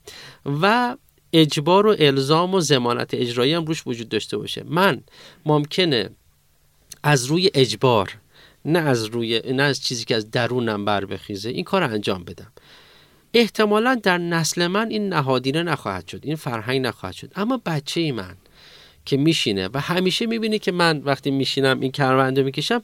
و 0.63 0.97
اجبار 1.35 1.87
و 1.87 1.97
الزام 1.99 2.55
و 2.55 2.61
زمانت 2.61 3.15
اجرایی 3.15 3.53
هم 3.53 3.65
روش 3.65 3.87
وجود 3.87 4.09
داشته 4.09 4.37
باشه. 4.37 4.65
من 4.67 5.01
ممکنه 5.47 6.11
از 7.03 7.25
روی 7.25 7.51
اجبار 7.55 8.19
نه 8.65 8.79
از 8.79 9.05
روی 9.05 9.43
نه 9.53 9.63
از 9.63 9.83
چیزی 9.83 10.05
که 10.05 10.17
از 10.17 10.31
درونم 10.31 10.85
بر 10.85 11.05
بخیزه 11.05 11.49
این 11.51 11.65
کار 11.65 11.83
انجام 11.83 12.25
بدم. 12.25 12.53
احتمالا 13.35 13.95
در 13.95 14.19
نسل 14.19 14.67
من 14.67 14.91
این 14.91 15.09
نهادینه 15.09 15.63
نخواهد 15.63 16.09
شد 16.09 16.21
این 16.23 16.37
فرهنگ 16.37 16.81
نخواهد 16.81 17.15
شد. 17.15 17.33
اما 17.37 17.61
بچه 17.67 18.01
ای 18.01 18.13
من 18.13 18.37
که 19.05 19.17
میشینه 19.17 19.69
و 19.75 19.81
همیشه 19.81 20.27
می‌بینی 20.27 20.59
که 20.59 20.73
من 20.73 20.99
وقتی 21.05 21.31
میشینم 21.31 21.81
این 21.81 21.91
کرونده 21.91 22.43
می‌کشم 22.43 22.83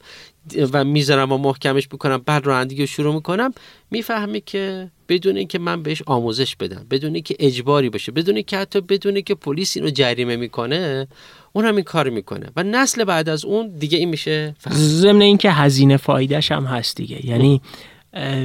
و 0.73 0.83
می‌ذارم 0.83 1.31
و 1.31 1.37
محکمش 1.37 1.87
بکنم 1.87 2.21
بعد 2.25 2.45
رانندگی 2.45 2.81
رو 2.81 2.87
شروع 2.87 3.13
می‌کنم 3.13 3.53
می‌فهمی 3.91 4.41
که 4.41 4.91
بدون 5.09 5.37
اینکه 5.37 5.59
من 5.59 5.83
بهش 5.83 6.01
آموزش 6.05 6.55
بدم 6.55 6.85
بدون 6.91 7.13
اینکه 7.13 7.35
اجباری 7.39 7.89
باشه 7.89 8.11
بدون 8.11 8.35
اینکه 8.35 8.57
حتی 8.57 8.81
بدون 8.81 9.21
که 9.21 9.35
پلیس 9.35 9.77
اینو 9.77 9.89
جریمه 9.89 10.35
می‌کنه 10.35 11.07
اون 11.53 11.65
هم 11.65 11.75
این 11.75 11.83
کار 11.83 12.09
می‌کنه 12.09 12.49
و 12.55 12.63
نسل 12.63 13.03
بعد 13.03 13.29
از 13.29 13.45
اون 13.45 13.67
دیگه 13.79 13.97
این 13.97 14.09
میشه 14.09 14.55
ضمن 14.73 15.21
اینکه 15.21 15.51
هزینه 15.51 15.97
فایدهش 15.97 16.51
هم 16.51 16.65
هست 16.65 16.97
دیگه. 16.97 17.25
یعنی 17.25 17.61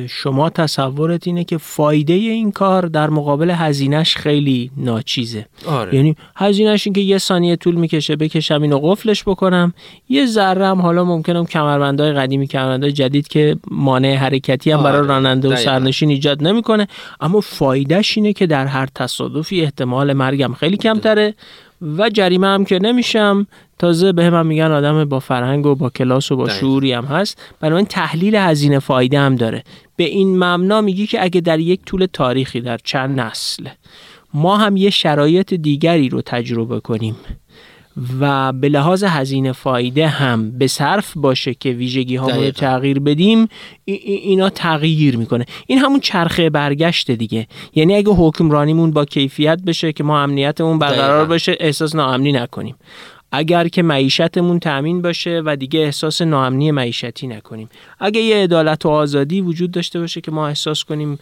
شما 0.08 0.50
تصورت 0.50 1.26
اینه 1.26 1.44
که 1.44 1.58
فایده 1.58 2.12
این 2.12 2.52
کار 2.52 2.86
در 2.86 3.10
مقابل 3.10 3.50
هزینهش 3.50 4.16
خیلی 4.16 4.70
ناچیزه 4.76 5.46
آره. 5.66 5.94
یعنی 5.94 6.16
هزینهش 6.36 6.86
این 6.86 6.94
که 6.94 7.00
یه 7.00 7.18
ثانیه 7.18 7.56
طول 7.56 7.74
می‌کشه 7.74 8.16
بکشم 8.16 8.62
اینو 8.62 8.78
قفلش 8.78 9.22
بکنم 9.22 9.74
یه 10.08 10.26
ذره 10.26 10.66
هم 10.66 10.82
حالا 10.82 11.04
ممکنم 11.04 11.46
کمربندهای 11.46 12.12
قدیمی 12.12 12.46
کمربندهای 12.46 12.92
جدید 12.92 13.28
که 13.28 13.56
مانع 13.70 14.14
حرکتی 14.14 14.70
هم 14.70 14.82
برای 14.82 14.98
آره. 14.98 15.08
راننده 15.08 15.48
و 15.48 15.56
سرنشین 15.56 16.10
ایجاد 16.10 16.42
نمی‌کنه 16.42 16.88
اما 17.20 17.40
فایدهش 17.40 18.16
اینه 18.16 18.32
که 18.32 18.46
در 18.46 18.66
هر 18.66 18.88
تصادفی 18.94 19.62
احتمال 19.62 20.12
مرگم 20.12 20.54
خیلی 20.54 20.76
کمتره 20.76 21.34
و 21.82 22.10
جریمه 22.10 22.46
هم 22.46 22.64
که 22.64 22.78
نمیشم. 22.78 23.46
تازه 23.78 24.12
به 24.12 24.24
هم 24.24 24.46
میگن 24.46 24.72
آدم 24.72 25.04
با 25.04 25.20
فرهنگ 25.20 25.66
و 25.66 25.74
با 25.74 25.90
کلاس 25.90 26.32
و 26.32 26.36
با 26.36 26.48
شعوری 26.48 26.92
هم 26.92 27.04
هست. 27.04 27.38
بنابراین 27.60 27.86
تحلیل 27.86 28.34
هزینه 28.34 28.78
فایده 28.78 29.18
هم 29.18 29.36
داره. 29.36 29.62
به 29.96 30.04
این 30.04 30.44
مبنا 30.44 30.80
میگی 30.80 31.06
که 31.06 31.22
اگه 31.22 31.40
در 31.40 31.58
یک 31.58 31.84
طول 31.84 32.06
تاریخی 32.12 32.60
در 32.60 32.78
چند 32.84 33.20
نسل 33.20 33.68
ما 34.34 34.56
هم 34.56 34.76
یه 34.76 34.90
شرایط 34.90 35.54
دیگری 35.54 36.08
رو 36.08 36.22
تجربه 36.22 36.80
کنیم. 36.80 37.16
و 38.20 38.52
به 38.52 38.68
لحاظ 38.68 39.04
هزینه 39.04 39.52
فایده 39.52 40.08
هم 40.08 40.58
به 40.58 40.66
صرف 40.66 41.12
باشه 41.16 41.54
که 41.54 41.70
ویژگی 41.70 42.16
ها 42.16 42.30
رو 42.30 42.50
تغییر 42.50 43.00
بدیم 43.00 43.48
اینا 43.84 44.50
تغییر 44.50 45.16
می‌کنه. 45.16 45.44
این 45.66 45.78
همون 45.78 46.00
چرخه 46.00 46.50
برگشت 46.50 47.10
دیگه. 47.10 47.46
یعنی 47.74 47.94
اگه 47.94 48.10
حکمرانیمون 48.10 48.90
با 48.90 49.04
کیفیت 49.04 49.62
بشه 49.62 49.92
که 49.92 50.04
ما 50.04 50.20
امنیتمون 50.20 50.78
برقرار 50.78 51.26
بشه 51.26 51.56
احساس 51.60 51.94
ناامنی 51.94 52.32
نکنیم. 52.32 52.76
اگر 53.32 53.68
که 53.68 53.82
معیشتمون 53.82 54.58
تأمین 54.58 55.02
باشه 55.02 55.42
و 55.44 55.56
دیگه 55.56 55.80
احساس 55.80 56.22
ناامنی 56.22 56.70
معیشتی 56.70 57.26
نکنیم. 57.26 57.68
اگه 58.00 58.20
یه 58.20 58.36
عدالت 58.36 58.86
و 58.86 58.88
آزادی 58.88 59.40
وجود 59.40 59.70
داشته 59.70 60.00
باشه 60.00 60.20
که 60.20 60.30
ما 60.30 60.48
احساس 60.48 60.84
کنیم 60.84 61.18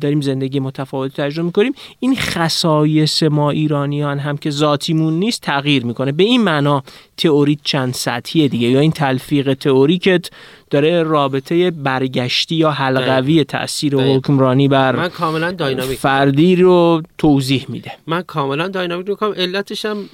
داریم 0.00 0.20
زندگی 0.20 0.60
متفاوتی 0.60 1.22
تجربه 1.22 1.46
می‌کنیم 1.46 1.72
این 2.00 2.16
خصایص 2.16 3.22
ما 3.22 3.50
ایرانیان 3.50 4.18
هم 4.18 4.36
که 4.36 4.50
ذاتیمون 4.50 5.14
نیست 5.14 5.42
تغییر 5.42 5.86
می‌کنه. 5.86 6.12
به 6.12 6.24
این 6.24 6.42
معنا 6.42 6.82
تئوری 7.16 7.58
چند 7.64 7.94
سطحیه 7.94 8.48
دیگه. 8.48 8.68
یا 8.68 8.80
این 8.80 8.92
تلفیق 8.92 9.54
تئوریکت 9.54 10.30
داره 10.70 11.02
رابطه 11.02 11.70
برگشتی 11.70 12.54
یا 12.54 12.70
حلقوی 12.70 13.44
تاثیر 13.44 13.96
حکمرانی 13.96 14.68
بر 14.68 14.96
من 14.96 15.08
کاملا 15.08 15.50
داینامیک 15.52 15.98
فردی 15.98 16.56
رو 16.56 17.02
توضیح 17.18 17.66
میده. 17.68 17.92
من 18.06 18.22
کاملا 18.22 18.68
داینامیک 18.68 19.06
رو 19.06 19.32
علتش 19.32 19.84
هم 19.84 20.08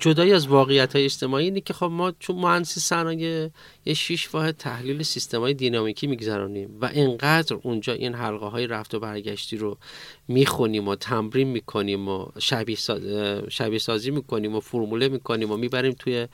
جدای 0.00 0.32
از 0.32 0.46
واقعیت 0.46 0.96
های 0.96 1.04
اجتماعی 1.04 1.44
اینه 1.44 1.60
که 1.60 1.72
خب 1.72 1.86
ما 1.92 2.12
چون 2.18 2.36
مهندسی 2.36 2.80
صنایع 2.80 3.48
یه 3.86 3.94
شیش 3.94 4.34
واحد 4.34 4.56
تحلیل 4.56 5.02
سیستم 5.02 5.40
های 5.40 5.54
دینامیکی 5.54 6.06
میگذرانیم 6.06 6.78
و 6.80 6.86
اینقدر 6.86 7.56
اونجا 7.62 7.92
این 7.92 8.14
حلقه 8.14 8.46
های 8.46 8.66
رفت 8.66 8.94
و 8.94 9.00
برگشتی 9.00 9.56
رو 9.56 9.78
می‌خونیم 10.28 10.88
و 10.88 10.94
تمرین 10.94 11.48
می‌کنیم 11.48 12.08
و 12.08 12.26
شبیه, 12.38 12.76
ساز... 12.76 13.02
شبیه 13.48 13.78
سازی 13.78 14.10
می‌کنیم 14.10 14.54
و 14.54 14.60
فرموله 14.60 15.08
می‌کنیم 15.08 15.50
و 15.50 15.56
می‌بریم 15.56 15.92
توی 15.92 16.26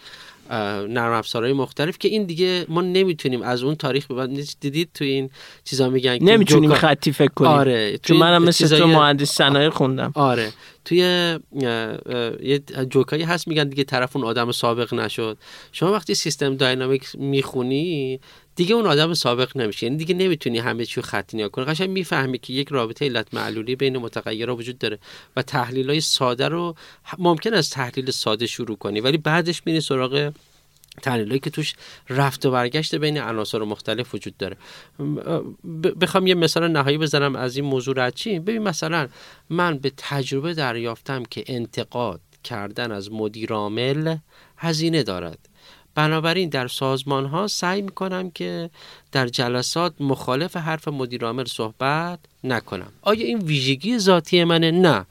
نرم 0.88 1.12
افزارهای 1.12 1.52
مختلف 1.52 1.98
که 1.98 2.08
این 2.08 2.24
دیگه 2.24 2.66
ما 2.68 2.80
نمی‌تونیم 2.80 3.42
از 3.42 3.62
اون 3.62 3.74
تاریخ 3.74 4.06
دیدید 4.60 4.88
تو 4.94 5.04
این 5.04 5.30
چیزا 5.64 5.90
میگن 5.90 6.18
نمی‌تونیم 6.20 6.74
خطی 6.74 7.12
فکر 7.12 7.32
کنیم. 7.34 7.50
آره 7.50 7.98
چون 8.02 8.16
منم 8.16 8.42
مثل 8.42 8.78
تو 8.78 8.86
مهندس 8.86 9.30
صنایع 9.30 9.70
خوندم. 9.70 10.12
آره. 10.14 10.52
توی 10.90 11.38
یه 12.42 12.62
جوکایی 12.90 13.22
هست 13.22 13.48
میگن 13.48 13.68
دیگه 13.68 13.84
طرف 13.84 14.16
اون 14.16 14.24
آدم 14.24 14.52
سابق 14.52 14.94
نشد. 14.94 15.38
شما 15.72 15.92
وقتی 15.92 16.14
سیستم 16.14 16.56
داینامیک 16.56 17.08
می‌خونی 17.14 18.20
دیگه 18.56 18.74
اون 18.74 18.86
آدم 18.86 19.14
سابق 19.14 19.56
نمیشه 19.56 19.86
یعنی 19.86 19.98
دیگه 19.98 20.14
نمی‌تونی 20.14 20.58
همه 20.58 20.84
چی 20.84 21.02
خط 21.02 21.34
نیا 21.34 21.48
کنی. 21.48 21.64
قشنگ 21.64 21.90
می‌فهمی 21.90 22.38
که 22.38 22.52
یک 22.52 22.68
رابطه 22.68 23.04
علت 23.04 23.34
معلولی 23.34 23.76
بین 23.76 23.98
متغیرها 23.98 24.56
وجود 24.56 24.78
داره 24.78 24.98
و 25.36 25.42
تحلیل 25.42 25.90
های 25.90 26.00
ساده 26.00 26.48
رو 26.48 26.74
ممکن 27.18 27.54
است 27.54 27.72
تحلیل 27.72 28.10
ساده 28.10 28.46
شروع 28.46 28.76
کنی 28.76 29.00
ولی 29.00 29.18
بعدش 29.18 29.62
میری 29.66 29.80
سراغ 29.80 30.32
تحلیلی 31.02 31.38
که 31.38 31.50
توش 31.50 31.74
رفت 32.08 32.46
و 32.46 32.50
برگشت 32.50 32.94
بین 32.94 33.18
عناصر 33.18 33.58
مختلف 33.58 34.14
وجود 34.14 34.36
داره. 34.36 34.56
بخوام 36.00 36.26
یه 36.26 36.34
مثال 36.34 36.68
نهایی 36.68 36.98
بزنم 36.98 37.36
از 37.36 37.56
این 37.56 37.64
موضوع 37.64 38.10
چی؟ 38.10 38.38
ببین 38.38 38.62
مثلا 38.62 39.08
من 39.50 39.78
به 39.78 39.92
تجربه 39.96 40.54
دریافتم 40.54 41.22
که 41.22 41.44
انتقاد 41.46 42.20
کردن 42.44 42.92
از 42.92 43.12
مدیرعامل 43.12 44.16
هزینه 44.56 45.02
دارد. 45.02 45.38
بنابراین 45.94 46.48
در 46.48 46.68
سازمان 46.68 47.26
ها 47.26 47.46
سعی 47.46 47.82
می 47.82 47.88
کنم 47.88 48.30
که 48.30 48.70
در 49.12 49.26
جلسات 49.26 49.94
مخالف 50.00 50.56
حرف 50.56 50.88
مدیرعامل 50.88 51.44
صحبت 51.44 52.18
نکنم. 52.44 52.92
آیا 53.02 53.26
این 53.26 53.38
ویژگی 53.38 53.98
ذاتی 53.98 54.44
منه؟ 54.44 54.70
نه. 54.70 55.06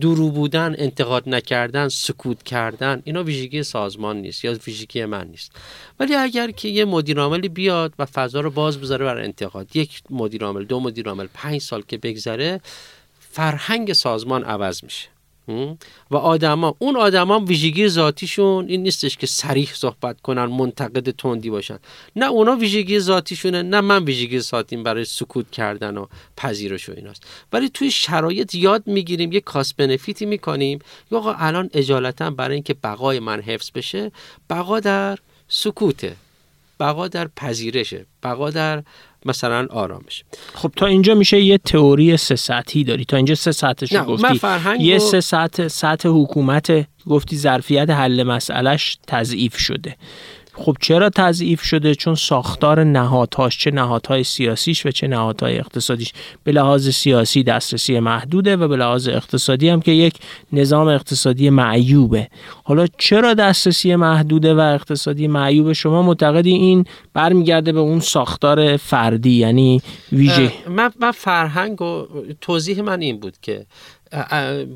درو 0.00 0.30
بودن 0.30 0.74
انتقاد 0.78 1.28
نکردن 1.28 1.88
سکوت 1.88 2.42
کردن 2.42 3.02
اینا 3.04 3.24
ویژگی 3.24 3.62
سازمان 3.62 4.16
نیست 4.16 4.44
یا 4.44 4.58
ویژگی 4.66 5.04
من 5.04 5.26
نیست. 5.26 5.52
ولی 6.00 6.14
اگر 6.14 6.50
که 6.50 6.68
یه 6.68 6.84
مدیر 6.84 7.20
عاملی 7.20 7.48
بیاد 7.48 7.92
و 7.98 8.06
فضا 8.06 8.40
رو 8.40 8.50
باز 8.50 8.80
بذاره 8.80 9.04
برای 9.04 9.24
انتقاد 9.24 9.76
یک 9.76 10.02
مدیر 10.10 10.44
عامل 10.44 10.64
دو 10.64 10.80
مدیر 10.80 11.08
عامل 11.08 11.26
پنج 11.34 11.60
سال 11.60 11.82
که 11.82 11.98
بگذره 11.98 12.60
فرهنگ 13.20 13.92
سازمان 13.92 14.44
عوض 14.44 14.84
میشه. 14.84 15.08
و 16.10 16.16
آدما 16.16 16.74
اون 16.78 16.96
آدما 16.96 17.40
ویژگی 17.40 17.88
ذاتیشون 17.88 18.68
این 18.68 18.82
نیستش 18.82 19.16
که 19.16 19.26
سریح 19.26 19.70
صحبت 19.74 20.20
کنن 20.20 20.44
منتقد 20.44 21.10
تندی 21.10 21.50
باشن. 21.50 21.78
نه 22.16 22.26
اونا 22.26 22.56
ویژگی 22.56 22.98
ذاتیشونه 22.98 23.62
نه 23.62 23.80
من 23.80 24.04
ویژگی 24.04 24.40
ذاتیم 24.40 24.82
برای 24.82 25.04
سکوت 25.04 25.50
کردن 25.50 25.96
و 25.96 26.06
پذیرش 26.36 26.88
و 26.88 26.92
ایناست. 26.96 27.22
ولی 27.52 27.68
توی 27.68 27.90
شرایط 27.90 28.54
یاد 28.54 28.82
می‌گیریم 28.86 29.32
یه 29.32 29.40
کاس 29.40 29.74
بنفیتی 29.74 30.26
می‌کنیم. 30.26 30.78
یا 31.12 31.18
آقا 31.18 31.32
الان 31.32 31.70
اجالتا 31.72 32.30
برای 32.30 32.54
اینکه 32.54 32.74
بقای 32.74 33.20
من 33.20 33.40
حفظ 33.40 33.70
بشه 33.74 34.12
بقا 34.50 34.80
در 34.80 35.18
سکوته 35.48 36.16
بقا 36.80 37.08
در 37.08 37.28
پذیرشه 37.36 38.06
بقا 38.22 38.50
در 38.50 38.82
مثلا 39.24 39.66
آرامش. 39.70 40.24
خب 40.54 40.72
تا 40.76 40.86
اینجا 40.86 41.14
میشه 41.14 41.40
یه 41.40 41.58
تئوری 41.58 42.16
سه 42.16 42.36
سطحی 42.36 42.84
داری. 42.84 43.04
تا 43.04 43.16
اینجا 43.16 43.34
سه 43.34 43.52
سطحش 43.52 43.92
گفتی. 43.96 44.40
یه 44.78 44.98
سه 44.98 45.20
سطح 45.20 45.68
سطح 45.68 46.08
حکومت 46.08 46.86
گفتی 47.06 47.36
ظرفیت 47.36 47.90
حل 47.90 48.22
مسئلهش 48.22 48.98
تضعیف 49.06 49.58
شده. 49.58 49.96
خب 50.58 50.76
چرا 50.80 51.10
تضعیف 51.10 51.62
شده؟ 51.62 51.94
چون 51.94 52.14
ساختار 52.14 52.84
نهادهاش 52.84 53.58
چه 53.58 53.70
نهادهای 53.70 54.24
سیاسیش 54.24 54.86
و 54.86 54.90
چه 54.90 55.08
نهادهای 55.08 55.58
اقتصادیش. 55.58 56.12
به 56.44 56.52
لحاظ 56.52 56.88
سیاسی 56.88 57.42
دسترسی 57.42 58.00
محدوده 58.00 58.56
و 58.56 58.68
به 58.68 58.76
لحاظ 58.76 59.08
اقتصادی 59.08 59.68
هم 59.68 59.80
که 59.80 59.92
یک 59.92 60.14
نظام 60.52 60.88
اقتصادی 60.88 61.50
معیوبه. 61.50 62.28
حالا 62.64 62.86
چرا 62.98 63.34
دسترسی 63.34 63.96
محدوده 63.96 64.54
و 64.54 64.60
اقتصادی 64.60 65.28
معیوب 65.28 65.72
شما 65.72 66.02
معتقدی 66.02 66.50
این 66.50 66.84
برمیگرده 67.14 67.72
به 67.72 67.80
اون 67.80 68.00
ساختار 68.00 68.76
فردی 68.76 69.30
یعنی 69.30 69.82
ویژه. 70.12 70.52
من, 70.68 70.90
من 71.00 71.10
فرهنگ 71.10 71.82
و 71.82 72.06
توضیح 72.40 72.82
من 72.82 73.00
این 73.00 73.20
بود 73.20 73.34
که 73.42 73.66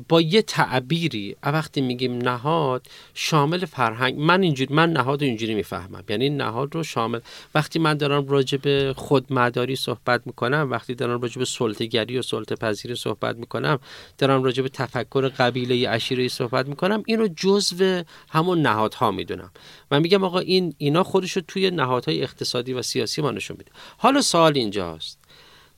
با 0.09 0.21
یه 0.21 0.41
تعبیری 0.41 1.35
وقتی 1.43 1.81
میگیم 1.81 2.17
نهاد 2.17 2.87
شامل 3.13 3.65
فرهنگ. 3.65 4.19
من 4.19 4.41
اینجوری 4.41 4.73
من 4.73 4.93
نهاد 4.93 5.23
اینجوری 5.23 5.53
می‌فهمم. 5.53 6.03
یعنی 6.09 6.29
نهاد 6.29 6.75
رو 6.75 6.83
شامل. 6.83 7.19
وقتی 7.55 7.79
من 7.79 7.93
دارم 7.93 8.27
راجع 8.27 8.57
به 8.57 8.93
خودمداری 8.97 9.75
صحبت 9.75 10.21
می‌کنم 10.25 10.67
وقتی 10.71 10.95
دارم 10.95 11.21
راجع 11.21 11.39
به 11.39 11.45
سلطه‌گری 11.45 12.17
و 12.17 12.21
سلطه 12.21 12.55
پذیری 12.55 12.95
صحبت 12.95 13.35
می‌کنم 13.35 13.79
دارم 14.17 14.43
راجع 14.43 14.63
به 14.63 14.69
تفکر 14.69 15.27
قبیله 15.27 15.89
عشیره 15.89 16.27
صحبت 16.27 16.67
می‌کنم 16.67 17.03
اینو 17.05 17.27
جزو 17.35 18.03
همون 18.29 18.61
نهادها 18.61 19.11
می‌دونم. 19.11 19.51
و 19.91 19.99
میگم 19.99 20.23
آقا 20.23 20.39
این 20.39 20.73
اینا 20.77 21.03
خودشو 21.03 21.41
توی 21.47 21.71
نهادهای 21.71 22.23
اقتصادی 22.23 22.73
و 22.73 22.81
سیاسی 22.81 23.21
ما 23.21 23.31
نشون 23.31 23.57
میده. 23.57 23.71
حالا 23.97 24.21
سوال 24.21 24.57
اینجاست. 24.57 25.22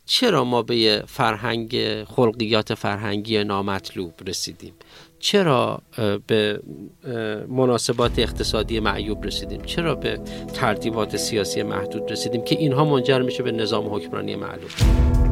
چرا 0.05 0.43
ما 0.43 0.61
به 0.61 1.03
فرهنگ 1.07 2.03
خلقیات 2.03 2.73
فرهنگی 2.73 3.43
نامطلوب 3.43 4.13
رسیدیم؟ 4.27 4.73
چرا 5.19 5.81
به 6.27 6.61
مناسبات 7.47 8.19
اقتصادی 8.19 8.79
معیوب 8.79 9.25
رسیدیم؟ 9.25 9.61
چرا 9.61 9.95
به 9.95 10.19
ترتیبات 10.53 11.17
سیاسی 11.17 11.63
محدود 11.63 12.11
رسیدیم 12.11 12.43
که 12.43 12.55
اینها 12.55 12.85
منجر 12.85 13.21
میشه 13.21 13.43
به 13.43 13.51
نظام 13.51 13.93
حکمرانی 13.93 14.35
معلوم؟ 14.35 15.24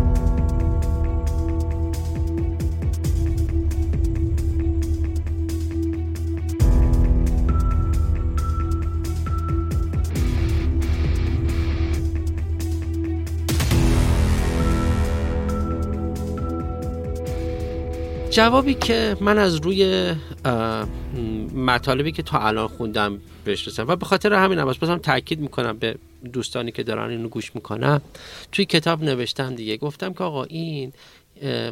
جوابی 18.33 18.73
که 18.73 19.17
من 19.21 19.37
از 19.37 19.55
روی 19.55 20.13
مطالبی 21.55 22.11
که 22.11 22.23
تا 22.23 22.39
الان 22.39 22.67
خوندم 22.67 23.21
بهش 23.45 23.79
و 23.79 23.95
به 23.95 24.05
خاطر 24.05 24.33
همین 24.33 24.59
هم 24.59 24.65
بازم 24.65 24.97
تاکید 24.97 25.39
می‌کنم 25.39 25.77
به 25.77 25.95
دوستانی 26.33 26.71
که 26.71 26.83
دارن 26.83 27.09
اینو 27.09 27.29
گوش 27.29 27.55
می‌کنم 27.55 28.01
توی 28.51 28.65
کتاب 28.65 29.03
نوشتم 29.03 29.55
دیگه 29.55 29.77
گفتم 29.77 30.13
که 30.13 30.23
آقا 30.23 30.43
این 30.43 30.93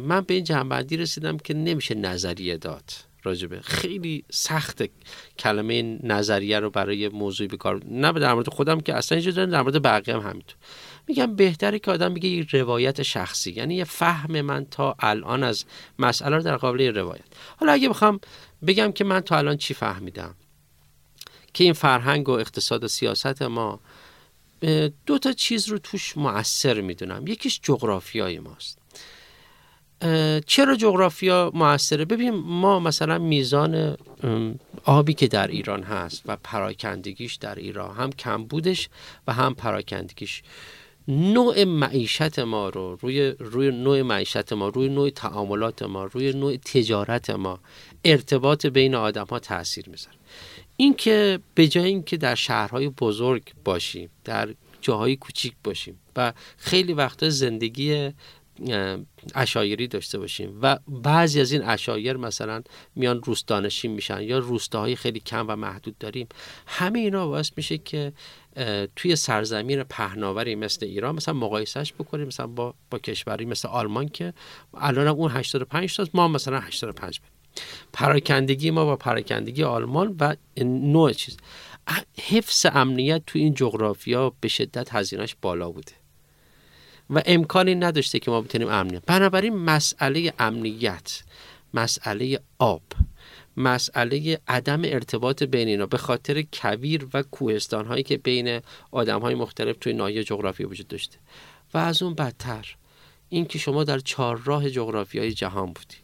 من 0.02 0.20
به 0.20 0.34
این 0.34 0.44
جنبندی 0.44 0.96
رسیدم 0.96 1.36
که 1.36 1.54
نمیشه 1.54 1.94
نظریه 1.94 2.56
داد 2.56 2.84
راجبه 3.22 3.60
خیلی 3.60 4.24
سخت 4.30 4.82
کلمه 5.38 5.98
نظریه 6.02 6.60
رو 6.60 6.70
برای 6.70 7.08
موضوعی 7.08 7.48
بکار 7.48 7.80
نه 7.90 8.12
در 8.12 8.34
مورد 8.34 8.48
خودم 8.48 8.80
که 8.80 8.94
اصلا 8.94 9.18
اینجا 9.18 9.46
در 9.46 9.62
مورد 9.62 9.82
بقیه 9.82 10.14
هم 10.14 10.20
همینطور. 10.20 10.56
میگم 11.08 11.36
بهتره 11.36 11.78
که 11.78 11.90
آدم 11.90 12.14
بگه 12.14 12.28
یک 12.28 12.54
روایت 12.54 13.02
شخصی 13.02 13.52
یعنی 13.52 13.74
یه 13.74 13.84
فهم 13.84 14.40
من 14.40 14.64
تا 14.64 14.96
الان 14.98 15.42
از 15.42 15.64
مسئله 15.98 16.42
در 16.42 16.56
قابل 16.56 16.94
روایت. 16.94 17.24
حالا 17.56 17.72
اگه 17.72 17.88
بخوام 17.88 18.20
بگم 18.66 18.92
که 18.92 19.04
من 19.04 19.20
تا 19.20 19.38
الان 19.38 19.56
چی 19.56 19.74
فهمیدم؟ 19.74 20.34
که 21.54 21.64
این 21.64 21.72
فرهنگ 21.72 22.28
و 22.28 22.32
اقتصاد 22.32 22.84
و 22.84 22.88
سیاست 22.88 23.42
ما 23.42 23.80
دو 25.06 25.18
تا 25.18 25.32
چیز 25.32 25.68
رو 25.68 25.78
توش 25.78 26.16
مؤثر 26.16 26.80
می‌دونم. 26.80 27.26
یکیش 27.26 27.60
جغرافیای 27.62 28.38
ماست. 28.38 28.78
چرا 30.46 30.76
جغرافیا 30.76 31.50
موثره 31.54 32.04
ببین 32.04 32.30
ما 32.34 32.80
مثلا 32.80 33.18
میزان 33.18 33.96
آبی 34.84 35.14
که 35.14 35.28
در 35.28 35.46
ایران 35.46 35.82
هست 35.82 36.22
و 36.26 36.36
پراکندگیش 36.36 37.34
در 37.34 37.54
ایران 37.54 37.96
هم 37.96 38.12
کمبودش 38.12 38.88
و 39.26 39.32
هم 39.32 39.54
پراکندگیش. 39.54 40.42
نوع 41.08 41.64
معیشت 41.64 42.38
ما 42.38 42.68
رو 42.68 42.98
روی 43.00 43.34
روی 43.38 43.70
نوع 43.70 44.02
معیشت 44.02 44.52
ما 44.52 44.68
روی 44.68 44.88
نوع 44.88 45.10
تعاملات 45.10 45.82
ما 45.82 46.04
روی 46.04 46.32
نوع 46.32 46.56
تجارت 46.56 47.30
ما 47.30 47.60
ارتباط 48.04 48.66
بین 48.66 48.94
آدم 48.94 49.26
ها 49.30 49.38
تاثیر 49.38 49.88
می‌ذاره. 49.88 50.16
این 50.76 50.94
که 50.94 51.40
به 51.54 51.68
جای 51.68 51.84
اینکه 51.84 52.16
در 52.16 52.34
شهرهای 52.34 52.88
بزرگ 52.88 53.42
باشیم 53.64 54.10
در 54.24 54.54
جاهای 54.80 55.16
کوچیک 55.16 55.52
باشیم 55.64 55.98
و 56.16 56.32
خیلی 56.56 56.92
وقتا 56.92 57.30
زندگی 57.30 58.10
اشایری 59.34 59.88
داشته 59.88 60.18
باشیم 60.18 60.58
و 60.62 60.78
بعضی 60.88 61.40
از 61.40 61.52
این 61.52 61.62
اشایر 61.62 62.16
مثلا 62.16 62.62
میان 62.94 63.22
روستانشین 63.22 63.90
میشن 63.90 64.22
یا 64.22 64.38
روستاهای 64.38 64.96
خیلی 64.96 65.20
کم 65.20 65.46
و 65.48 65.56
محدود 65.56 65.98
داریم. 65.98 66.28
همه 66.66 66.98
اینا 66.98 67.26
باعث 67.26 67.50
میشه 67.56 67.78
که 67.78 68.12
توی 68.96 69.16
سرزمین 69.16 69.82
پهناوری 69.82 70.54
مثل 70.54 70.86
ایران 70.86 71.14
مثلا 71.14 71.34
مقایسهش 71.34 71.92
بکنیم 71.92 72.26
مثلا 72.26 72.46
با 72.46 72.74
با 72.90 72.98
کشوری 72.98 73.44
مثل 73.44 73.68
آلمان 73.68 74.08
که 74.08 74.34
الان 74.74 75.08
اون 75.08 75.30
85 75.30 75.96
تا 75.96 76.06
ما 76.14 76.28
مثلا 76.28 76.60
85 76.60 77.20
بیم 77.20 77.30
پراکندگی 77.92 78.70
ما 78.70 78.84
با 78.84 78.96
پراکندگی 78.96 79.62
آلمان 79.62 80.16
و 80.20 80.36
نوع 80.64 81.12
چیز. 81.12 81.36
حفظ 82.20 82.66
امنیت 82.72 83.22
توی 83.26 83.42
این 83.42 83.54
جغرافیا 83.54 84.32
به 84.40 84.48
شدت 84.48 84.94
هزینهش 84.94 85.36
بالا 85.42 85.70
بوده. 85.70 86.01
و 87.12 87.22
امکانی 87.26 87.74
نداشته 87.74 88.18
که 88.18 88.30
ما 88.30 88.40
بتونیم 88.40 88.68
امنیت 88.68 89.02
بنابراین 89.06 89.56
مسئله 89.56 90.32
امنیت 90.38 91.22
مسئله 91.74 92.40
آب 92.58 92.82
مسئله 93.56 94.40
عدم 94.48 94.80
ارتباط 94.84 95.42
بین 95.42 95.68
اینا 95.68 95.86
به 95.86 95.98
خاطر 95.98 96.42
کویر 96.52 97.06
و 97.14 97.22
کوهستان 97.22 97.86
هایی 97.86 98.02
که 98.02 98.16
بین 98.16 98.60
آدم 98.90 99.20
های 99.20 99.34
مختلف 99.34 99.76
توی 99.80 99.92
ناحیه 99.92 100.24
جغرافی 100.24 100.64
وجود 100.64 100.88
داشته. 100.88 101.18
و 101.74 101.78
از 101.78 102.02
اون 102.02 102.14
بدتر 102.14 102.76
این 103.28 103.46
که 103.46 103.58
شما 103.58 103.84
در 103.84 103.98
چهار 103.98 104.40
راه 104.44 104.70
جغرافیای 104.70 105.32
جهان 105.32 105.66
بودی. 105.66 105.96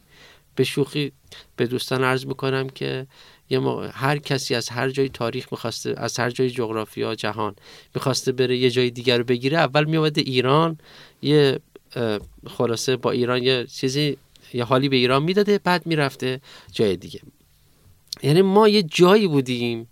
به 0.55 0.63
شوخی 0.63 1.11
به 1.55 1.67
دوستان 1.67 2.03
عرض 2.03 2.25
می‌کنم 2.25 2.69
که 2.69 3.07
یه 3.49 3.59
هر 3.93 4.17
کسی 4.17 4.55
از 4.55 4.69
هر 4.69 4.89
جای 4.89 5.09
تاریخ 5.09 5.47
می‌خواسته 5.51 5.93
از 5.97 6.19
هر 6.19 6.29
جای 6.29 6.49
جغرافیا 6.49 7.15
جهان 7.15 7.55
می‌خواسته 7.95 8.31
بره 8.31 8.57
یه 8.57 8.69
جای 8.69 8.89
دیگر 8.89 9.17
رو 9.17 9.23
بگیره 9.23 9.57
اول 9.57 9.83
میومده 9.83 10.21
ایران 10.21 10.77
یه 11.21 11.59
خلاصه 12.47 12.95
با 12.95 13.11
ایران 13.11 13.43
یه 13.43 13.65
چیزی 13.65 14.17
یه 14.53 14.63
حالی 14.63 14.89
به 14.89 14.95
ایران 14.95 15.23
می‌داده 15.23 15.57
بعد 15.57 15.85
می‌رفته 15.85 16.41
جای 16.71 16.95
دیگه. 16.95 17.19
یعنی 18.23 18.41
ما 18.41 18.67
یه 18.67 18.83
جایی 18.83 19.27
بودیم. 19.27 19.87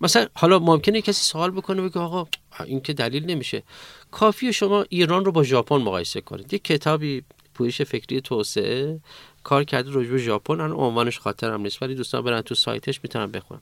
مثلا 0.00 0.26
حالا 0.34 0.58
ممکنه 0.58 1.02
کسی 1.02 1.24
سوال 1.24 1.50
بکنه 1.50 1.82
بگه 1.82 2.00
آقا 2.00 2.26
این 2.66 2.80
که 2.80 2.92
دلیل 2.92 3.24
نمیشه. 3.24 3.62
کافی 4.10 4.52
شما 4.52 4.84
ایران 4.88 5.24
رو 5.24 5.32
با 5.32 5.42
ژاپن 5.42 5.76
مقایسه 5.76 6.20
کنید. 6.20 6.52
یه 6.52 6.58
کتابی 6.58 7.22
پویش 7.54 7.82
فکری 7.82 8.20
توسعه 8.20 9.00
کار 9.44 9.64
کرده 9.64 9.90
به 9.90 10.18
ژاپن. 10.18 10.60
الان 10.60 10.72
عنوانش 10.72 11.18
خاطرم 11.18 11.60
نیست 11.60 11.82
ولی 11.82 11.94
دوستان 11.94 12.24
برن 12.24 12.42
تو 12.42 12.54
سایتش 12.54 13.00
می‌تونن 13.02 13.26
بخونن. 13.26 13.60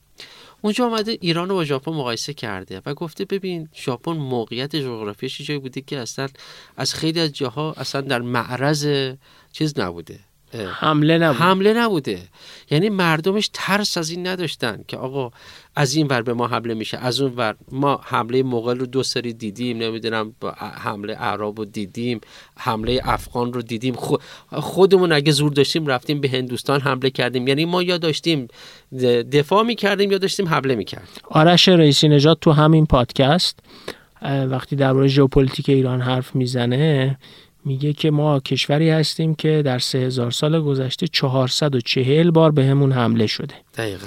اونجا 0.61 0.87
آمده 0.87 1.19
ایران 1.21 1.49
رو 1.49 1.55
با 1.55 1.65
ژاپن 1.65 1.93
مقایسه 1.93 2.35
کرده 2.35 2.83
و 2.87 2.95
گفته 2.95 3.25
ببین 3.25 3.69
ژاپن 3.75 4.13
موقعیت 4.13 4.77
جغرافیش 4.77 5.41
جایی 5.41 5.61
بوده 5.61 5.81
که 5.81 5.99
اصلا 5.99 6.29
از 6.77 6.95
خیلی 6.95 7.21
از 7.21 7.33
جاها 7.33 7.73
اصلا 7.73 8.01
در 8.01 8.21
معرض 8.21 9.15
چیز 9.53 9.79
نبوده. 9.79 10.21
حمله 10.55 11.19
نبوده 11.19 11.45
حمله 11.45 11.73
نبوده. 11.73 12.19
یعنی 12.71 12.89
مردمش 12.89 13.51
ترس 13.53 13.97
از 13.97 14.11
این 14.11 14.27
نداشتن 14.27 14.85
که 14.89 14.97
آقا 14.97 15.31
از 15.77 15.95
این 15.95 16.07
ور 16.07 16.23
به 16.23 16.35
ما 16.35 16.47
حمله 16.47 16.75
میشه. 16.75 16.99
از 16.99 17.21
اون 17.21 17.33
ور 17.37 17.55
ما 17.73 18.01
حمله 18.05 18.43
مغل 18.43 18.79
رو 18.79 18.87
دو 18.87 19.03
سری 19.03 19.33
دیدیم 19.33 19.79
نمی‌دونم 19.79 20.33
حمله 20.59 21.15
عرب 21.15 21.59
رو 21.59 21.65
دیدیم 21.65 22.21
حمله 22.57 23.01
افغان 23.05 23.53
رو 23.53 23.63
دیدیم. 23.63 23.95
خودمون 24.51 25.13
اگه 25.13 25.33
زور 25.33 25.53
داشتیم 25.53 25.87
رفتیم 25.87 26.21
به 26.21 26.29
هندوستان 26.29 26.81
حمله 26.81 27.11
کردیم. 27.11 27.49
یعنی 27.49 27.65
ما 27.65 27.83
یا 27.83 27.99
داشتیم 27.99 28.49
دفاع 29.33 29.63
می‌کردیم 29.63 30.13
یا 30.13 30.19
داشتیم 30.19 30.49
حمله 30.49 30.75
می‌کردیم. 30.75 31.09
آرش 31.31 31.69
رئیسی 31.69 32.09
نژاد 32.09 32.39
تو 32.41 32.53
همین 32.53 32.87
پادکست 32.87 33.59
وقتی 34.23 34.77
درباره 34.77 35.09
ژئوپلیتیک 35.09 35.69
ایران 35.69 36.01
حرف 36.01 36.35
می‌زنه 36.35 37.19
میگه 37.69 37.93
که 37.93 38.11
ما 38.11 38.41
کشوری 38.41 38.91
هستیم 38.91 39.35
که 39.35 39.63
در 39.65 39.79
سه 39.79 39.99
هزار 39.99 40.31
سال 40.31 40.61
گذشته 40.61 41.07
440 41.07 42.31
بار 42.31 42.51
به 42.51 42.65
همون 42.65 42.93
حمله 42.93 43.27
شده. 43.27 43.55
دقیقا. 43.77 44.07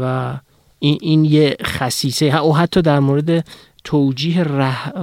و 0.00 0.34
این, 0.78 0.98
این 1.00 1.24
یه 1.24 1.56
خصیصه. 1.62 2.26
او 2.26 2.56
حتی 2.56 2.82
در 2.82 3.00
مورد 3.00 3.46
توجیه 3.84 4.44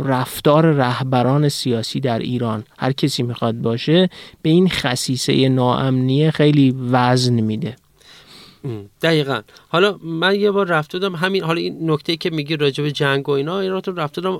رفتار 0.06 0.66
رهبران 0.66 1.50
سیاسی 1.50 2.00
در 2.00 2.20
ایران. 2.20 2.64
هر 2.78 2.92
کسی 2.92 3.24
می‌خواد 3.24 3.56
باشه 3.56 4.10
به 4.42 4.50
این 4.50 4.70
خصیصه 4.70 5.50
ناامنیه 5.50 6.32
خیلی 6.32 6.76
وزن 6.92 7.34
میده. 7.34 7.76
دقیقا. 9.02 9.42
حالا 9.70 9.98
من 10.04 10.36
یه 10.36 10.52
بار 10.52 10.68
رفت 10.68 10.94
دادم 10.94 11.16
همین 11.16 11.44
حالا 11.44 11.60
این 11.62 11.92
نکته 11.92 12.18
که 12.18 12.30
میگی 12.30 12.56
راجع 12.56 12.84
به 12.84 12.92
جنگ 12.92 13.30
و 13.30 13.32
اینا 13.32 13.60
این 13.60 13.72
رو 13.72 13.82
رفت 13.96 14.20
دادم 14.20 14.40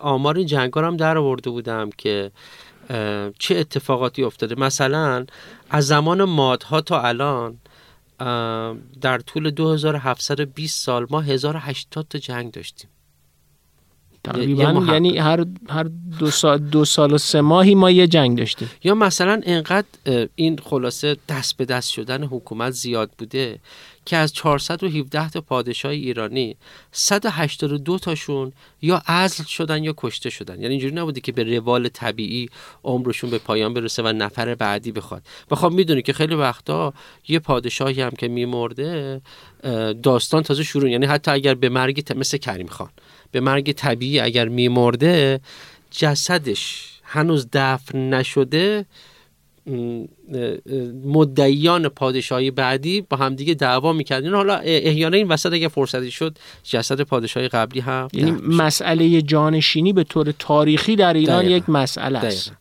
آمار 0.00 0.36
این 0.36 0.46
جنگ 0.46 0.70
هم 0.76 0.96
در 0.96 1.18
آورده 1.18 1.50
بودم 1.50 1.90
که 1.98 2.30
چه 3.38 3.56
اتفاقاتی 3.56 4.22
افتاده؟ 4.22 4.54
مثلا 4.54 5.26
از 5.70 5.86
زمان 5.86 6.24
مادها 6.24 6.80
تا 6.80 7.02
الان 7.02 7.58
در 9.00 9.18
طول 9.18 9.50
2720 9.50 10.84
سال 10.84 11.06
ما 11.10 11.20
1080 11.20 12.06
تا 12.10 12.18
جنگ 12.18 12.52
داشتیم. 12.52 12.90
تقریبا 14.24 14.84
یعنی 14.88 15.18
هر 15.18 15.46
هر 15.68 15.86
دو 16.18 16.30
سال 16.30 16.58
دو 16.58 16.84
سال 16.84 17.12
و 17.12 17.18
سه 17.18 17.40
ماهی 17.40 17.74
ما 17.74 17.90
یه 17.90 18.06
جنگ 18.06 18.38
داشتیم. 18.38 18.70
یا 18.84 18.94
مثلا 18.94 19.40
انقدر 19.44 19.86
این 20.34 20.58
خلاصه 20.58 21.16
دست 21.28 21.56
به 21.56 21.64
دست 21.64 21.90
شدن 21.90 22.24
حکومت 22.24 22.70
زیاد 22.70 23.10
بوده 23.18 23.58
که 24.06 24.16
از 24.16 24.32
417 24.32 25.30
تا 25.30 25.40
پادشاه 25.40 25.92
ایرانی 25.92 26.56
182 26.92 27.98
تاشون 27.98 28.52
یا 28.82 29.02
عزل 29.06 29.44
شدن 29.44 29.84
یا 29.84 29.94
کشته 29.96 30.30
شدن. 30.30 30.54
یعنی 30.60 30.68
اینجوری 30.74 30.94
نبوده 30.94 31.20
که 31.20 31.32
به 31.32 31.56
روال 31.56 31.88
طبیعی 31.88 32.48
عمرشون 32.84 33.30
به 33.30 33.38
پایان 33.38 33.74
برسه 33.74 34.02
و 34.02 34.06
نفر 34.06 34.54
بعدی 34.54 34.92
بخواد. 34.92 35.22
بخوام 35.50 35.74
می‌دونی 35.74 36.02
که 36.02 36.12
خیلی 36.12 36.34
وقتا 36.34 36.94
یه 37.28 37.38
پادشاهی 37.38 38.02
هم 38.02 38.10
که 38.10 38.28
میمرده 38.28 39.20
داستان 40.02 40.42
تازه 40.42 40.62
شروع. 40.62 40.90
یعنی 40.90 41.06
حتی 41.06 41.30
اگر 41.30 41.54
به 41.54 41.68
مرگ 41.68 42.12
مثل 42.16 42.36
کریم 42.36 42.66
خان 42.66 42.90
به 43.30 43.40
مرگ 43.40 43.72
طبیعی 43.72 44.20
اگر 44.20 44.48
میمرده 44.48 45.40
جسدش 45.90 46.92
هنوز 47.02 47.46
دفن 47.52 48.14
نشده 48.14 48.86
مدعیان 51.04 51.88
پادشاهی 51.88 52.50
بعدی 52.50 53.00
با 53.00 53.16
همدیگه 53.16 53.54
دعوا 53.54 53.92
می‌کردن. 53.92 54.34
حالا 54.34 54.56
احیانا 54.56 55.16
این 55.16 55.28
وسط 55.28 55.52
اگه 55.52 55.68
فرصتی 55.68 56.10
شد 56.10 56.38
جسد 56.64 57.00
پادشاهی 57.00 57.48
قبلی 57.48 57.80
هم 57.80 58.08
یعنی 58.12 58.30
مسئله 58.30 59.22
جانشینی 59.22 59.92
به 59.92 60.04
طور 60.04 60.34
تاریخی 60.38 60.96
در 60.96 61.14
ایران 61.14 61.44
یک 61.44 61.68
مسئله 61.68 62.18
است. 62.18 62.52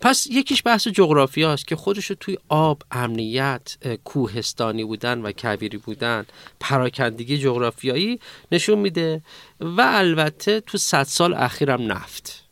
پس 0.00 0.26
یکیش 0.30 0.62
بحث 0.64 0.88
جغرافی 0.88 1.44
است 1.44 1.66
که 1.66 1.76
خودشو 1.76 2.14
توی 2.14 2.38
آب 2.48 2.82
امنیت 2.90 3.76
کوهستانی 4.04 4.84
بودن 4.84 5.20
و 5.22 5.32
کویری 5.38 5.76
بودن 5.76 6.26
پراکندگی 6.60 7.38
جغرافیایی 7.38 8.20
نشون 8.52 8.78
میده 8.78 9.22
و 9.60 9.80
البته 9.80 10.60
تو 10.60 10.78
صد 10.78 11.02
سال 11.02 11.34
اخیرم 11.34 11.92
نفت. 11.92 12.47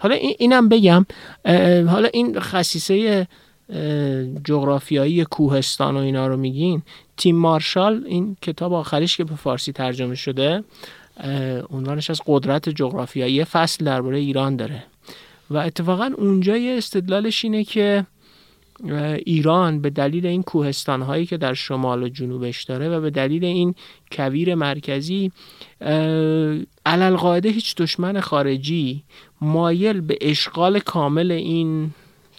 حالا 0.00 0.14
اینم 0.14 0.68
بگم 0.68 1.06
حالا 1.88 2.08
این 2.12 2.40
خصیصه 2.40 3.26
جغرافیایی 4.44 5.24
کوهستان 5.24 5.96
و 5.96 5.98
اینا 5.98 6.26
رو 6.26 6.36
میگین. 6.36 6.82
تیم 7.16 7.36
مارشال 7.36 8.04
این 8.06 8.36
کتاب 8.42 8.72
آخریش 8.72 9.16
که 9.16 9.24
به 9.24 9.34
فارسی 9.34 9.72
ترجمه 9.72 10.14
شده 10.14 10.64
عنوانش 11.70 12.10
از 12.10 12.20
قدرت 12.26 12.68
جغرافیایی 12.68 13.44
فصل 13.44 13.84
درباره 13.84 14.18
ایران 14.18 14.56
داره. 14.56 14.84
و 15.50 15.56
اتفاقا 15.56 16.10
اونجا 16.16 16.56
یه 16.56 16.76
استدلالش 16.76 17.44
اینه 17.44 17.64
که 17.64 18.06
ایران 19.24 19.80
به 19.80 19.90
دلیل 19.90 20.26
این 20.26 20.42
کوهستان 20.42 21.02
هایی 21.02 21.26
که 21.26 21.36
در 21.36 21.54
شمال 21.54 22.02
و 22.02 22.08
جنوبش 22.08 22.64
داره 22.64 22.88
و 22.88 23.00
به 23.00 23.10
دلیل 23.10 23.44
این 23.44 23.74
کویر 24.12 24.54
مرکزی 24.54 25.32
علل 26.86 27.16
قاعده 27.16 27.48
هیچ 27.48 27.74
دشمن 27.76 28.20
خارجی 28.20 29.02
مایل 29.40 30.00
به 30.00 30.18
اشغال 30.20 30.78
کامل 30.78 31.32
این 31.32 31.90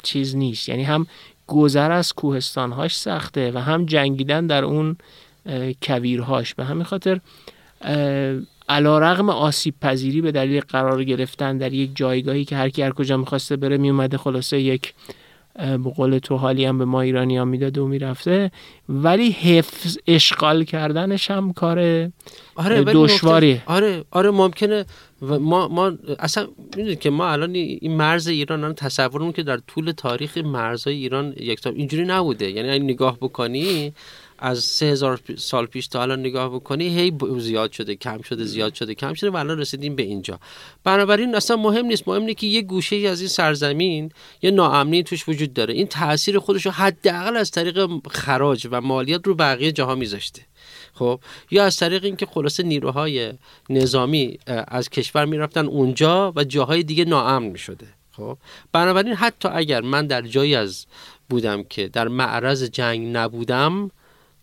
چیز 0.04 0.36
نیست. 0.36 0.70
یعنی 0.70 0.84
هم 0.84 1.08
گذر 1.48 1.92
از 1.92 2.14
کوهستانهاش 2.14 2.98
سخته 2.98 3.52
و 3.52 3.58
هم 3.58 3.86
جنگیدن 3.86 4.48
در 4.48 4.66
اون 4.66 4.98
کویرهاش. 5.82 6.54
به 6.54 6.66
همین 6.66 6.84
خاطر 6.84 7.20
علا 8.70 9.00
رغم 9.00 9.30
آسیب 9.30 9.76
پذیری 9.82 10.22
به 10.22 10.32
دلیل 10.32 10.62
قرار 10.62 11.04
گرفتن 11.04 11.58
در 11.58 11.74
یک 11.74 11.92
جایگاهی 11.96 12.46
که 12.46 12.56
هر 12.56 12.70
کی 12.70 12.82
هر 12.82 12.92
کجا 12.92 13.18
می‌خواسته 13.18 13.56
بره 13.56 13.78
میومده 13.78 14.18
خلاصه 14.18 14.62
یک 14.62 14.94
به 15.58 15.90
قول 15.96 16.18
تو 16.18 16.38
حالی 16.38 16.66
هم 16.66 16.78
به 16.78 16.86
ما 16.86 17.02
ایرانی 17.02 17.38
ها 17.38 17.46
می‌داده 17.46 17.82
و 17.82 17.88
می‌رفته. 17.88 18.52
ولی 18.90 19.32
حفظ 19.32 19.98
اشغال 20.08 20.64
کردنش 20.64 21.32
هم 21.32 21.54
کار 21.54 22.10
آره 22.56 22.84
دشواری. 22.84 23.62
آره 23.66 24.04
آره 24.12 24.32
ممکنه 24.32 24.86
ما 25.22 25.68
ما 25.68 25.92
اصلا 26.20 26.48
می‌دونید 26.76 27.00
که 27.00 27.10
ما 27.10 27.28
الان 27.28 27.56
این 27.56 27.98
مرز 27.98 28.28
ایران 28.28 28.60
الان 28.60 28.74
تصورمون 28.76 29.32
که 29.32 29.44
در 29.44 29.58
طول 29.68 29.92
تاریخ 29.92 30.38
مرزهای 30.38 30.96
ایران 30.96 31.34
یک 31.40 31.68
اینجوری 31.68 32.06
نبوده. 32.06 32.52
یعنی 32.52 32.70
اگه 32.70 32.84
نگاه 32.84 33.18
بکنی 33.22 33.94
از 34.40 34.60
سه 34.60 34.86
هزار 34.86 35.20
سال 35.38 35.66
پیش 35.66 35.88
تا 35.88 36.02
الان 36.02 36.20
نگاه 36.20 36.56
بکنی 36.56 37.00
هی 37.00 37.14
زیاد 37.40 37.72
شده 37.72 37.96
کم 37.96 38.22
شده 38.22 38.44
زیاد 38.44 38.74
شده 38.74 38.96
کم 38.96 39.14
شده 39.14 39.30
و 39.30 39.36
الان 39.36 39.60
رسیدیم 39.60 39.96
به 39.96 40.04
اینجا. 40.04 40.40
بنابراین 40.84 41.36
اصلا 41.36 41.58
مهم 41.58 41.86
نیست 41.86 42.08
مهم 42.08 42.22
اینه 42.22 42.34
که 42.34 42.48
یه 42.48 42.62
گوشه 42.62 42.96
ای 42.96 43.08
از 43.08 43.20
این 43.20 43.30
سرزمین 43.30 44.12
یه 44.42 44.52
ناامنی 44.52 45.04
توش 45.04 45.30
وجود 45.30 45.54
داره. 45.54 45.74
این 45.74 45.88
تاثیر 45.88 46.40
خودش 46.40 46.66
رو 46.66 46.72
حداقل 46.72 47.38
از 47.38 47.52
طریق 47.52 47.88
خراج 48.10 48.68
و 48.72 48.82
مالیات 48.82 49.28
رو 49.28 49.36
بقیه 49.36 49.72
جاها 49.72 49.96
میذاشته. 49.96 50.42
خب؟ 50.94 51.20
یا 51.52 51.66
از 51.66 51.78
طریق 51.78 52.04
اینکه 52.04 52.26
خلاصه 52.26 52.64
نیروهای 52.64 53.34
نظامی 53.70 54.40
از 54.48 54.90
کشور 54.90 55.26
می‌رفتن 55.26 55.66
اونجا 55.66 56.34
و 56.36 56.44
جاهای 56.44 56.84
دیگه 56.84 57.06
ناامن 57.06 57.48
می‌شده. 57.48 57.88
خب؟ 58.12 58.38
بنابراین 58.72 59.14
حتی 59.14 59.50
اگر 59.52 59.82
من 59.82 60.08
در 60.08 60.22
جایی 60.22 60.56
از 60.56 60.86
بودم 61.30 61.64
که 61.64 61.88
در 61.88 62.08
معرض 62.08 62.64
جنگ 62.64 63.18
نبودم 63.18 63.92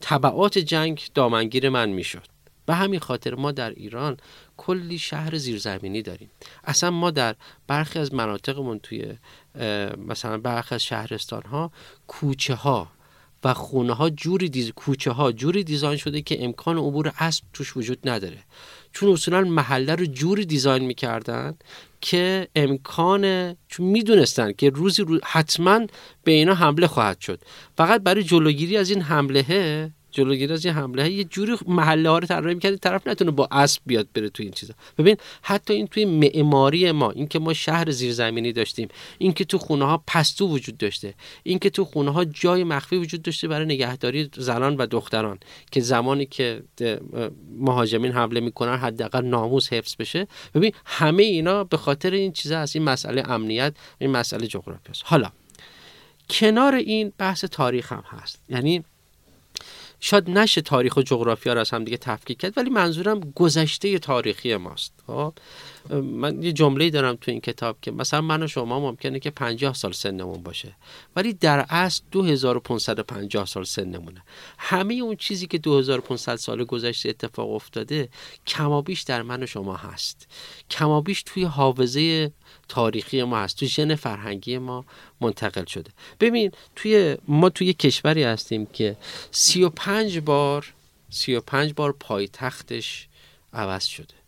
طبعات 0.01 0.59
جنگ 0.59 1.03
دامنگیر 1.15 1.69
من 1.69 1.89
می‌شد. 1.89 2.27
به 2.67 2.75
همین 2.75 3.01
خاطر 3.01 3.35
ما 3.35 3.53
در 3.53 3.71
ایران 3.71 4.17
کلی 4.57 4.99
شهر 4.99 5.37
زیرزمینی 5.39 6.03
داریم. 6.03 6.31
اصلا 6.65 6.91
ما 6.91 7.11
در 7.11 7.37
برخی 7.67 7.99
از 7.99 8.15
مناطقمون 8.15 8.79
توی 8.79 9.15
مثلا 9.99 10.39
برخی 10.39 10.75
از 10.75 10.83
شهرستان 10.83 11.43
ها 11.43 11.73
کوچه 12.07 12.55
ها 12.55 12.89
و 13.45 13.55
خونه 13.55 13.93
ها 13.93 14.11
جوری 14.11 14.49
دیز... 14.49 14.71
کوچه 14.71 15.11
ها 15.11 15.33
جوری 15.33 15.65
دیزاین 15.65 15.97
شده 15.97 16.23
که 16.23 16.45
امکان 16.45 16.79
عبور 16.79 17.13
اسب 17.19 17.45
توش 17.53 17.77
وجود 17.77 18.09
نداره. 18.09 18.39
چون 18.93 19.13
اصولا 19.13 19.41
محله 19.41 19.95
رو 19.95 20.07
جوری 20.07 20.47
دیزاین 20.47 20.85
می‌کردن 20.85 21.55
که 22.01 22.49
امکان 22.57 23.55
چون 23.69 23.87
می‌دونستن 23.87 24.53
که 24.53 24.71
روزی 24.71 25.03
رو 25.03 25.19
حتما 25.25 25.81
به 26.25 26.33
اینا 26.33 26.55
حمله 26.55 26.87
خواهد 26.87 27.21
شد. 27.21 27.41
فقط 27.77 28.03
برای 28.03 28.23
جلوگیری 28.23 28.77
از 28.77 28.91
این 28.91 29.03
حمله 29.03 29.91
جلوگیری 30.15 30.53
از 30.53 30.65
این 30.65 30.75
حمله. 30.75 31.11
یه 31.11 31.25
جوری 31.25 31.57
محله 31.67 32.11
ها 32.11 32.19
رو 32.19 32.27
طراحی 32.27 32.55
می‌کرد 32.55 32.77
طرف 32.77 33.07
نتونه 33.07 33.31
با 33.31 33.49
اسب 33.51 33.83
بیاد 33.87 34.09
بره 34.15 34.29
تو 34.29 34.43
این 34.43 34.53
چیزا. 34.53 34.75
ببین 34.99 35.17
حتی 35.43 35.75
این 35.75 35.87
توی 35.87 36.05
معماری 36.05 36.93
ما 36.93 37.11
اینکه 37.11 37.39
ما 37.39 37.53
شهر 37.53 37.91
زیرزمینی 37.91 38.53
داشتیم 38.53 38.89
اینکه 39.19 39.45
تو 39.45 39.59
خونه 39.59 39.85
ها 39.85 40.03
پستو 40.07 40.49
وجود 40.49 40.77
داشته 40.79 41.15
اینکه 41.43 41.71
تو 41.71 41.85
خونه 41.85 42.11
ها 42.11 42.25
جای 42.25 42.65
مخفی 42.65 42.97
وجود 42.97 43.23
داشته 43.23 43.49
برای 43.49 43.67
نگهداری 43.67 44.31
زنان 44.37 44.77
و 44.77 44.87
دختران 44.87 45.39
که 45.71 45.81
زمانی 45.81 46.27
که 46.27 46.63
مهاجمین 47.59 48.13
حمله 48.13 48.41
می‌کنن 48.41 48.77
حداقل 48.77 49.25
ناموس 49.25 49.73
حفظ 49.73 49.97
بشه. 49.99 50.27
ببین 50.55 50.73
همه 50.85 51.23
اینا 51.23 51.65
به 51.65 51.77
خاطر 51.77 52.11
این 52.11 52.33
چیزا 52.33 52.59
از 52.59 52.77
این 52.77 52.85
مسئله 52.85 53.31
امنیت 53.31 53.75
این 53.99 54.11
مسئله 54.11 54.47
جغرافی 54.47 54.91
است 54.91 55.03
حالا 55.05 55.31
کنار 56.31 56.75
این 56.75 57.13
بحث 57.19 57.45
تاریخ 57.45 57.93
هم 57.93 58.05
هست. 58.07 58.43
یعنی 58.49 58.85
شاید 60.07 60.31
نشه 60.31 60.61
تاریخ 60.61 60.97
و 60.97 61.03
جغرافیا 61.03 61.53
رو 61.53 61.61
از 61.61 61.71
هم 61.71 61.85
دیگه 61.85 61.97
تفکیک 61.97 62.39
کرد 62.39 62.59
ولی 62.59 62.71
منظورم 62.71 63.21
گذشته 63.21 63.99
تاریخی 63.99 64.57
ماست. 64.57 64.93
خب؟ 65.07 65.35
من 65.91 66.43
یه 66.43 66.53
جمله 66.53 66.91
دارم 66.91 67.17
تو 67.21 67.31
این 67.31 67.41
کتاب 67.41 67.77
که 67.83 67.91
مثلا 67.91 68.21
من 68.21 68.43
و 68.43 68.47
شما 68.47 68.81
ممکنه 68.81 69.21
که 69.21 69.31
50 69.31 69.75
سال 69.75 69.93
سنمون 69.93 70.43
باشه 70.43 70.77
ولی 71.17 71.33
در 71.33 71.67
اصل 71.69 72.03
2550 72.13 73.47
سال 73.47 73.65
سنمونه. 73.65 74.23
همه 74.59 74.95
اون 74.95 75.17
چیزی 75.17 75.47
که 75.47 75.59
2500 75.59 76.37
سال 76.37 76.65
گذشته 76.65 77.09
اتفاق 77.09 77.51
افتاده 77.51 78.09
کمابیش 78.47 79.03
در 79.03 79.23
من 79.23 79.43
و 79.43 79.47
شما 79.47 79.77
هست. 79.77 80.29
کمابیش 80.71 81.23
توی 81.23 81.45
حافظه 81.45 82.33
تاریخی 82.69 83.23
ما 83.23 83.39
هست 83.39 83.59
توی 83.59 83.69
ژن 83.69 83.95
فرهنگی 83.95 84.59
ما 84.59 84.85
منتقل 85.21 85.65
شده. 85.65 85.91
ببین 86.21 86.53
توی 86.77 87.17
ما 87.29 87.51
توی 87.51 87.73
کشوری 87.73 88.23
هستیم 88.23 88.67
که 88.67 88.97
35 89.31 90.19
بار 90.19 90.75
35 91.11 91.75
بار 91.75 91.93
پایتختش 91.93 93.09
عوض 93.53 93.85
شده. 93.85 94.24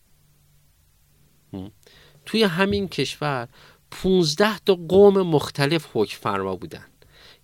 توی 2.27 2.43
همین 2.43 2.89
کشور 2.89 3.49
15 3.91 4.59
تا 4.59 4.75
قوم 4.89 5.23
مختلف 5.23 5.87
حکم 5.95 6.19
فرما 6.21 6.57
بودن. 6.57 6.85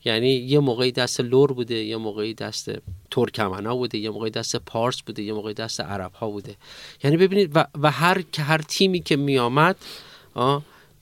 یعنی 0.04 0.28
یه 0.28 0.58
موقعی 0.58 0.92
دست 0.92 1.20
لور 1.20 1.52
بوده 1.52 1.74
یه 1.74 1.96
موقعی 1.96 2.34
دست 2.34 2.70
ترکمنا 3.10 3.76
بوده 3.76 3.98
یه 3.98 4.10
موقعی 4.10 4.30
دست 4.30 4.56
پارس 4.56 5.02
بوده 5.02 5.22
یه 5.22 5.32
موقعی 5.32 5.54
دست 5.54 5.80
عرب 5.80 6.12
ها 6.12 6.30
بوده. 6.30 6.56
یعنی 7.04 7.16
ببینید 7.16 7.50
و, 7.54 7.64
و 7.82 7.90
هر 7.90 8.24
هر 8.38 8.58
تیمی 8.58 9.00
که 9.00 9.16
می 9.16 9.38
آمد 9.38 9.76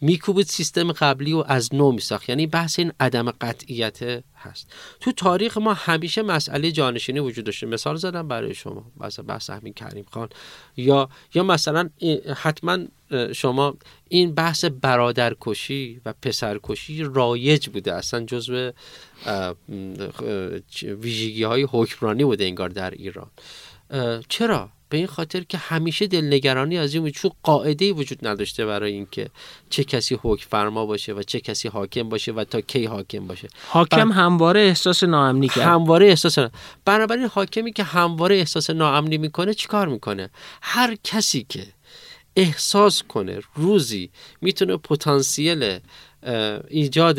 میکوبید 0.00 0.46
سیستم 0.46 0.92
قبلی 0.92 1.32
و 1.32 1.44
از 1.46 1.74
نو 1.74 1.92
میساخت. 1.92 2.28
یعنی 2.28 2.46
بحث 2.46 2.78
این 2.78 2.92
عدم 3.00 3.30
قطعیت 3.30 3.98
هست. 4.36 4.72
تو 5.00 5.12
تاریخ 5.12 5.58
ما 5.58 5.74
همیشه 5.74 6.22
مسئله 6.22 6.72
جانشینی 6.72 7.20
وجود 7.20 7.44
داشته. 7.44 7.66
مثال 7.66 7.96
زدم 7.96 8.28
برای 8.28 8.54
شما. 8.54 8.84
مثلا 9.00 9.24
بحث 9.24 9.50
همین 9.50 9.72
کریم 9.72 10.04
خان. 10.10 10.28
یا 10.76 11.08
یا 11.34 11.42
مثلا 11.42 11.90
حتما 12.36 12.78
شما 13.32 13.74
این 14.08 14.34
بحث 14.34 14.64
برادرکشی 14.64 16.00
و 16.04 16.14
پسرکشی 16.22 17.02
رایج 17.04 17.68
بوده. 17.68 17.94
اصلا 17.94 18.24
جزو 18.24 18.70
ویژگی 20.82 21.42
های 21.42 21.66
حکمرانی 21.70 22.24
بوده 22.24 22.44
انگار 22.44 22.68
در 22.68 22.90
ایران. 22.90 23.30
چرا؟ 24.28 24.68
به 24.90 24.96
این 24.96 25.06
خاطر 25.06 25.40
که 25.40 25.58
همیشه 25.58 26.06
دلنگرانی 26.06 26.78
از 26.78 26.94
این 26.94 27.10
چون 27.10 27.30
قاعده 27.42 27.92
وجود 27.92 28.26
نداشته 28.26 28.66
برای 28.66 28.92
اینکه 28.92 29.30
چه 29.70 29.84
کسی 29.84 30.18
حکم 30.22 30.46
فرما 30.50 30.86
باشه 30.86 31.12
و 31.12 31.22
چه 31.22 31.40
کسی 31.40 31.68
حاکم 31.68 32.08
باشه 32.08 32.32
و 32.32 32.44
تا 32.44 32.60
کی 32.60 32.84
حاکم 32.84 33.26
باشه. 33.26 33.48
حاکم 33.68 34.12
همواره 34.12 34.60
احساس 34.60 35.02
ناامنی 35.02 35.48
کرد. 35.48 35.64
همواره 35.64 36.06
احساس 36.06 36.38
بنابراین 36.84 37.26
حاکمی 37.26 37.72
که 37.72 37.82
همواره 37.82 38.36
احساس 38.36 38.70
ناامنی 38.70 39.18
می‌کنه 39.18 39.54
چیکار 39.54 39.88
می‌کنه؟ 39.88 40.30
هر 40.62 40.96
کسی 41.04 41.46
که 41.48 41.66
احساس 42.36 43.02
کنه 43.02 43.40
روزی 43.54 44.10
می‌تونه 44.40 44.76
پتانسیل 44.76 45.78
ایجاد 46.68 47.18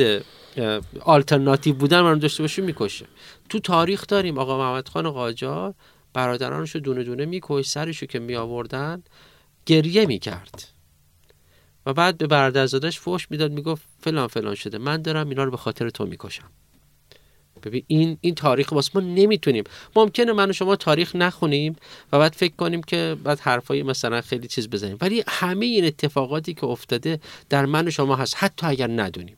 آلترناتیو 1.02 1.76
بودن 1.76 2.00
رو 2.00 2.16
داشته 2.16 2.44
باشه 2.44 2.62
می‌کشه. 2.62 3.06
تو 3.50 3.60
تاریخ 3.60 4.08
داریم 4.08 4.38
آقا 4.38 4.58
محمد 4.58 4.88
خان 4.88 5.10
قاجار 5.10 5.74
برادرانشو 6.14 6.80
دونه 6.80 7.04
دونه 7.04 7.26
میکش 7.26 7.66
سرشو 7.66 8.06
که 8.06 8.20
می 8.20 8.36
آوردن 8.36 9.04
گریه 9.66 10.06
می‌کرد. 10.06 10.68
و 11.86 11.94
بعد 11.94 12.18
به 12.18 12.28
برادرزادش 12.28 13.00
فوش 13.00 13.32
می‌داد 13.32 13.52
می‌گفت 13.52 13.84
فلان 14.00 14.28
فلان 14.28 14.56
شده 14.56 14.78
من 14.78 15.02
دارم 15.02 15.30
اینا 15.30 15.44
رو 15.44 15.52
به 15.52 15.58
خاطر 15.58 15.90
تو 15.90 16.06
می‌کشم. 16.06 16.50
ببین 17.64 17.84
این 17.88 18.18
این 18.22 18.36
تاریخ 18.36 18.72
واسه 18.72 18.92
ما 18.96 19.02
نمی‌تونیم. 19.02 19.64
ممکنه 19.96 20.34
من 20.34 20.50
و 20.50 20.54
شما 20.54 20.76
تاریخ 20.76 21.16
نخونیم 21.16 21.76
و 22.12 22.20
بعد 22.20 22.34
فکر 22.34 22.56
کنیم 22.56 22.84
که 22.84 23.18
بعد 23.24 23.40
حرفای 23.40 23.84
مثلا 23.84 24.22
خیلی 24.22 24.48
چیز 24.48 24.70
بزنیم. 24.70 24.98
ولی 25.02 25.24
همه 25.28 25.66
این 25.66 25.86
اتفاقاتی 25.86 26.54
که 26.54 26.66
افتاده 26.66 27.20
در 27.50 27.66
من 27.66 27.88
و 27.88 27.92
شما 27.92 28.16
هست 28.16 28.36
حتی 28.38 28.68
اگر 28.68 28.88
ندونیم. 28.88 29.38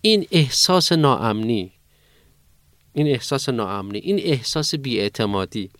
این 0.00 0.26
احساس 0.30 0.92
ناامنی 0.92 1.72
این 2.92 3.06
احساس 3.06 3.48
ناامنی 3.48 3.98
این 3.98 4.18
احساس 4.18 4.74
بیاعتمادی 4.74 5.70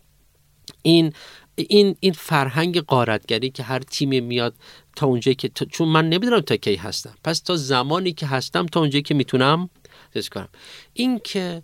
این 0.82 1.12
این 1.56 1.96
این 2.00 2.12
فرهنگ 2.12 2.80
قارتگری 2.80 3.50
که 3.50 3.62
هر 3.62 3.78
تیمی 3.78 4.20
میاد 4.20 4.54
تا 4.96 5.06
اونجایی 5.06 5.34
که 5.34 5.48
چون 5.48 5.88
من 5.88 6.08
نمی‌دونم 6.08 6.40
تا 6.40 6.56
کی 6.56 6.76
هستم. 6.76 7.14
پس 7.24 7.40
تا 7.40 7.56
زمانی 7.56 8.12
که 8.12 8.26
هستم 8.26 8.66
تا 8.66 8.80
اونجایی 8.80 9.02
که 9.02 9.14
می‌تونم 9.14 9.70
چیز 10.14 10.28
کنم. 10.28 10.48
این 10.92 11.18
که 11.18 11.62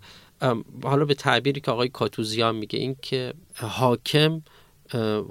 حالا 0.83 1.05
به 1.05 1.15
تعبیری 1.15 1.61
که 1.61 1.71
آقای 1.71 1.89
کاتوزیان 1.89 2.57
میگه 2.57 2.79
این 2.79 2.97
که 3.03 3.35
حاکم 3.55 4.43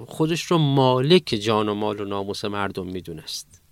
خودش 0.06 0.42
رو 0.42 0.58
مالک 0.58 1.24
جان 1.24 1.68
و 1.68 1.74
مال 1.74 2.00
و 2.00 2.04
ناموس 2.04 2.44
مردم 2.44 2.86
می‌دونست. 2.86 3.62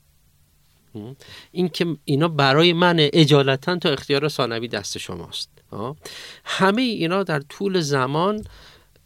این 1.52 1.68
که 1.68 1.96
اینا 2.04 2.28
برای 2.28 2.72
من 2.72 2.96
اجالتا 2.98 3.76
تا 3.76 3.88
اختیار 3.88 4.28
ثانوی 4.28 4.68
دست 4.68 4.98
شماست. 4.98 5.50
همه 6.44 6.82
اینا 6.82 7.22
در 7.22 7.40
طول 7.40 7.80
زمان 7.80 8.44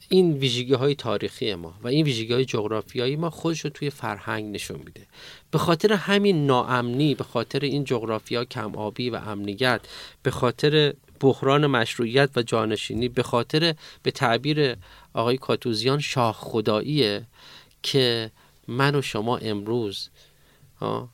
این 0.09 0.33
ویژگی 0.33 0.75
های 0.75 0.95
تاریخی 0.95 1.55
ما 1.55 1.75
و 1.83 1.89
این 1.89 2.05
ویژگی 2.05 2.33
های 2.33 2.45
جغرافیایی 2.45 3.17
ما 3.17 3.31
خودش 3.31 3.61
رو 3.61 3.71
توی 3.71 3.91
فرهنگ 3.91 4.55
نشون 4.55 4.79
میده. 4.79 5.07
به 5.51 5.59
خاطر 5.59 5.93
همین 5.93 6.47
ناامنی 6.47 7.15
به 7.15 7.25
خاطر 7.25 7.61
این 7.61 7.85
جغرافیا 7.85 8.45
کم 8.45 8.77
آبی 8.77 9.11
و 9.11 9.17
امنیت 9.17 9.81
به 10.23 10.31
خاطر 10.31 10.95
بحران 11.21 11.67
مشروعیت 11.67 12.31
و 12.37 12.43
جانشینی 12.43 13.09
به 13.09 13.23
خاطر 13.23 13.75
به 14.03 14.11
تعبیر 14.11 14.77
آقای 15.15 15.37
کاتوزیان 15.37 15.99
شاه 15.99 16.35
خداییه 16.35 17.27
که 17.83 18.31
من 18.69 18.95
و 18.95 19.03
شما 19.03 19.37
امروز 19.37 20.09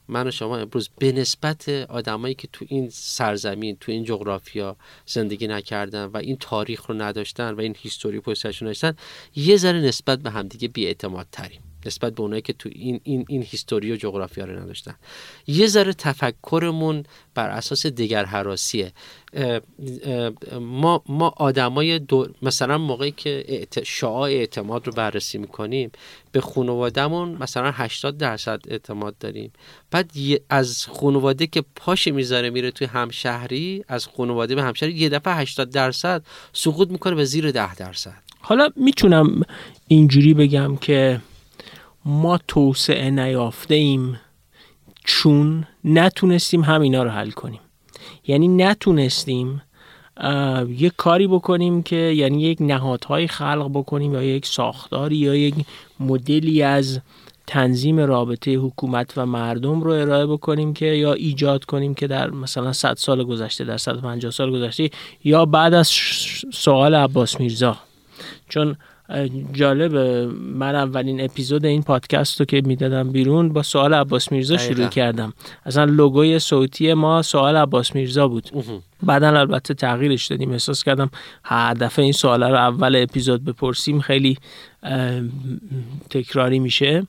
من 0.09 0.29
و 0.29 0.31
شما 0.31 0.59
امروز 0.59 0.89
به 0.99 1.13
نسبت 1.13 1.69
آدمایی 1.69 2.35
که 2.35 2.49
تو 2.53 2.65
این 2.69 2.89
سرزمین 2.91 3.77
تو 3.81 3.93
این 3.93 4.05
جغرافیا 4.05 4.77
زندگی 5.07 5.47
نکردن 5.47 6.05
و 6.05 6.17
این 6.17 6.37
تاریخ 6.41 6.87
رو 6.87 6.95
نداشتن 6.95 7.55
و 7.55 7.61
این 7.61 7.77
هیستوری 7.79 8.21
پشتشون 8.21 8.69
داشتن 8.69 8.97
یه 9.37 9.57
ذره 9.57 9.81
نسبت 9.81 10.19
به 10.19 10.31
همدیگه 10.31 10.69
بیاعتماد 10.69 11.27
تریم 11.33 11.61
نسبت 11.87 12.15
به 12.15 12.23
اونایی 12.23 12.43
که 12.43 12.53
تو 12.53 12.69
این 12.73 13.01
این 13.05 13.25
این 13.29 13.43
هیستوری 13.43 13.93
و 13.93 13.97
جغرافیا 13.97 14.45
رو 14.45 14.61
نداشتن. 14.61 14.95
یه 15.47 15.67
ذره 15.67 15.93
تفکرمون 15.93 17.05
بر 17.35 17.51
اساس 17.51 17.87
دیگر 17.87 18.25
حراسیه 18.25 18.93
ما 20.61 21.03
ما 21.09 21.35
آدمای 21.37 22.01
مثلا 22.43 22.79
موقعی 22.79 23.11
که 23.11 23.67
شعاع 23.85 24.31
اعتماد 24.31 24.87
رو 24.87 24.93
بررسی 24.93 25.39
می‌کنیم 25.39 25.91
به 26.33 26.41
خانوادهمون 26.41 27.37
مثلا 27.41 27.71
80 27.71 28.19
درصد 28.19 28.61
اعتماد 28.69 29.19
داریم. 29.19 29.53
بعد 29.91 30.11
از 30.51 30.87
خانواده 30.87 31.47
که 31.47 31.65
پاش 31.77 32.09
می‌ذاره 32.09 32.51
میره 32.51 32.71
توی 32.71 32.87
همشهری 32.87 33.85
از 33.89 34.07
خانواده 34.07 34.55
به 34.55 34.63
همشهری 34.63 34.93
یه 34.93 35.09
دفعه 35.09 35.35
80 35.35 35.71
درصد 35.71 36.23
سقوط 36.53 36.91
می‌کنه 36.91 37.15
به 37.15 37.25
زیر 37.25 37.51
10 37.51 37.75
درصد. 37.75 38.23
حالا 38.41 38.69
می‌تونم 38.77 39.43
اینجوری 39.89 40.35
بگم 40.35 40.77
که 40.77 41.21
ما 42.05 42.39
توسعه 42.49 43.11
نیافته 43.11 43.75
ایم 43.75 44.21
چون 45.05 45.67
نتونستیم 45.85 46.63
همینا 46.63 47.03
رو 47.03 47.11
حل 47.11 47.31
کنیم. 47.31 47.61
یعنی 48.27 48.49
نتونستیم 48.49 49.63
یک 50.69 50.93
کاری 50.97 51.27
بکنیم 51.27 51.83
که 51.83 51.97
یعنی 51.97 52.43
یک 52.43 52.59
نهادهای 52.61 53.29
خلق 53.29 53.71
بکنیم 53.75 54.15
یا 54.15 54.23
یک 54.23 54.47
ساختاری 54.47 55.17
یا 55.17 55.35
یک 55.35 55.55
مدلی 56.01 56.63
از 56.63 57.01
تنظیم 57.47 58.01
رابطه 58.01 58.55
حکومت 58.55 59.13
و 59.17 59.27
مردم 59.27 59.81
رو 59.81 59.91
ارائه 59.91 60.27
بکنیم 60.27 60.75
که 60.75 60.87
یا 60.87 61.13
ایجاد 61.13 61.65
کنیم 61.65 61.95
که 61.95 62.07
در 62.07 62.31
مثلا 62.31 62.73
100 62.73 62.95
سال 62.97 63.25
گذشته 63.25 63.65
در 63.65 63.77
150 63.77 64.33
سال 64.33 64.51
گذشته 64.51 64.91
یا 65.25 65.45
بعد 65.45 65.75
از 65.75 65.89
سوال 66.53 66.95
عباس 66.95 67.41
میرزا 67.41 67.77
چون 68.49 68.77
جالب 69.53 69.97
من 70.55 70.75
اولین 70.75 71.21
اپیزود 71.21 71.67
این 71.67 71.83
پادکست 71.83 72.41
رو 72.41 72.47
که 72.47 72.63
می‌دادم 72.65 73.13
بیرون 73.13 73.49
با 73.49 73.63
سوال 73.63 73.95
عباس 73.95 74.33
میرزا 74.33 74.57
شروع 74.57 74.87
کردم. 74.87 75.33
اصلا 75.67 75.85
لوگوی 75.85 76.39
صوتی 76.39 76.95
ما 76.95 77.23
سوال 77.23 77.57
عباس 77.57 77.95
میرزا 77.95 78.29
بود 78.29 78.51
بعدا 79.03 79.29
البته 79.41 79.75
تغییرش 79.75 80.27
دادیم. 80.27 80.53
احساس 80.53 80.83
کردم 80.83 81.11
هر 81.45 81.75
دفعه 81.75 82.03
این 82.03 82.13
سوال 82.13 82.43
رو 82.43 82.55
اول 82.55 82.97
اپیزود 82.97 83.45
بپرسیم 83.45 84.01
خیلی 84.01 84.39
تکراری 86.11 86.59
میشه. 86.59 87.07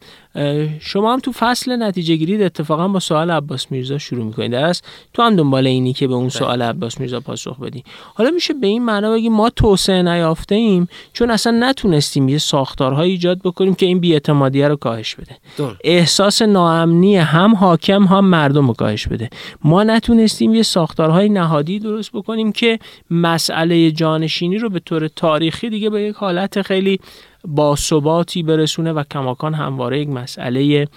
شما 0.79 1.13
هم 1.13 1.19
تو 1.19 1.31
فصل 1.31 1.83
نتیجه 1.83 2.15
گیرید 2.15 2.41
اتفاقا 2.41 2.87
با 2.87 2.99
سوال 2.99 3.31
عباس 3.31 3.71
میرزا 3.71 3.97
شروع 3.97 4.25
می‌کنید. 4.25 4.51
درست 4.51 4.87
تو 5.13 5.21
هم 5.21 5.35
دنبال 5.35 5.67
اینی 5.67 5.93
که 5.93 6.07
به 6.07 6.13
اون 6.13 6.29
سوال 6.29 6.61
عباس 6.61 6.99
میرزا 6.99 7.19
پاسخ 7.19 7.59
بدی. 7.59 7.83
حالا 8.13 8.29
میشه 8.29 8.53
به 8.53 8.67
این 8.67 8.85
معنا 8.85 9.11
بگیم 9.11 9.33
ما 9.33 9.49
توسعه 9.49 10.01
نیافته 10.01 10.55
ایم 10.55 10.87
چون 11.13 11.31
اصلا 11.31 11.57
نتونستیم 11.59 12.29
یه 12.29 12.37
ساختارهایی 12.37 13.11
ایجاد 13.11 13.41
بکنیم 13.43 13.75
که 13.75 13.85
این 13.85 13.99
بیاعتمادیه 13.99 14.67
رو 14.67 14.75
کاهش 14.75 15.15
بده. 15.15 15.37
احساس 15.83 16.41
ناامنی 16.41 17.17
هم 17.17 17.55
حاکم 17.55 18.03
هم 18.03 18.25
مردم 18.25 18.67
رو 18.67 18.73
کاهش 18.73 19.07
بده. 19.07 19.29
ما 19.63 19.83
نتونستیم 19.83 20.53
یه 20.53 20.63
ساختارهای 20.63 21.29
نهادی 21.29 21.74
درست 21.79 22.11
بکنیم 22.11 22.51
که 22.51 22.79
مسئله 23.11 23.91
جانشینی 23.91 24.57
رو 24.57 24.69
به 24.69 24.79
طور 24.79 25.07
تاریخی 25.07 25.69
دیگه 25.69 25.89
به 25.89 26.01
یک 26.01 26.15
حالت 26.15 26.61
خیلی 26.61 26.99
با 27.47 27.75
ثباتی 27.75 28.43
برسونه 28.43 28.93
و 28.93 29.03
کماکان 29.11 29.53
همواره 29.53 29.99
یک 29.99 30.09
مسئله 30.09 30.87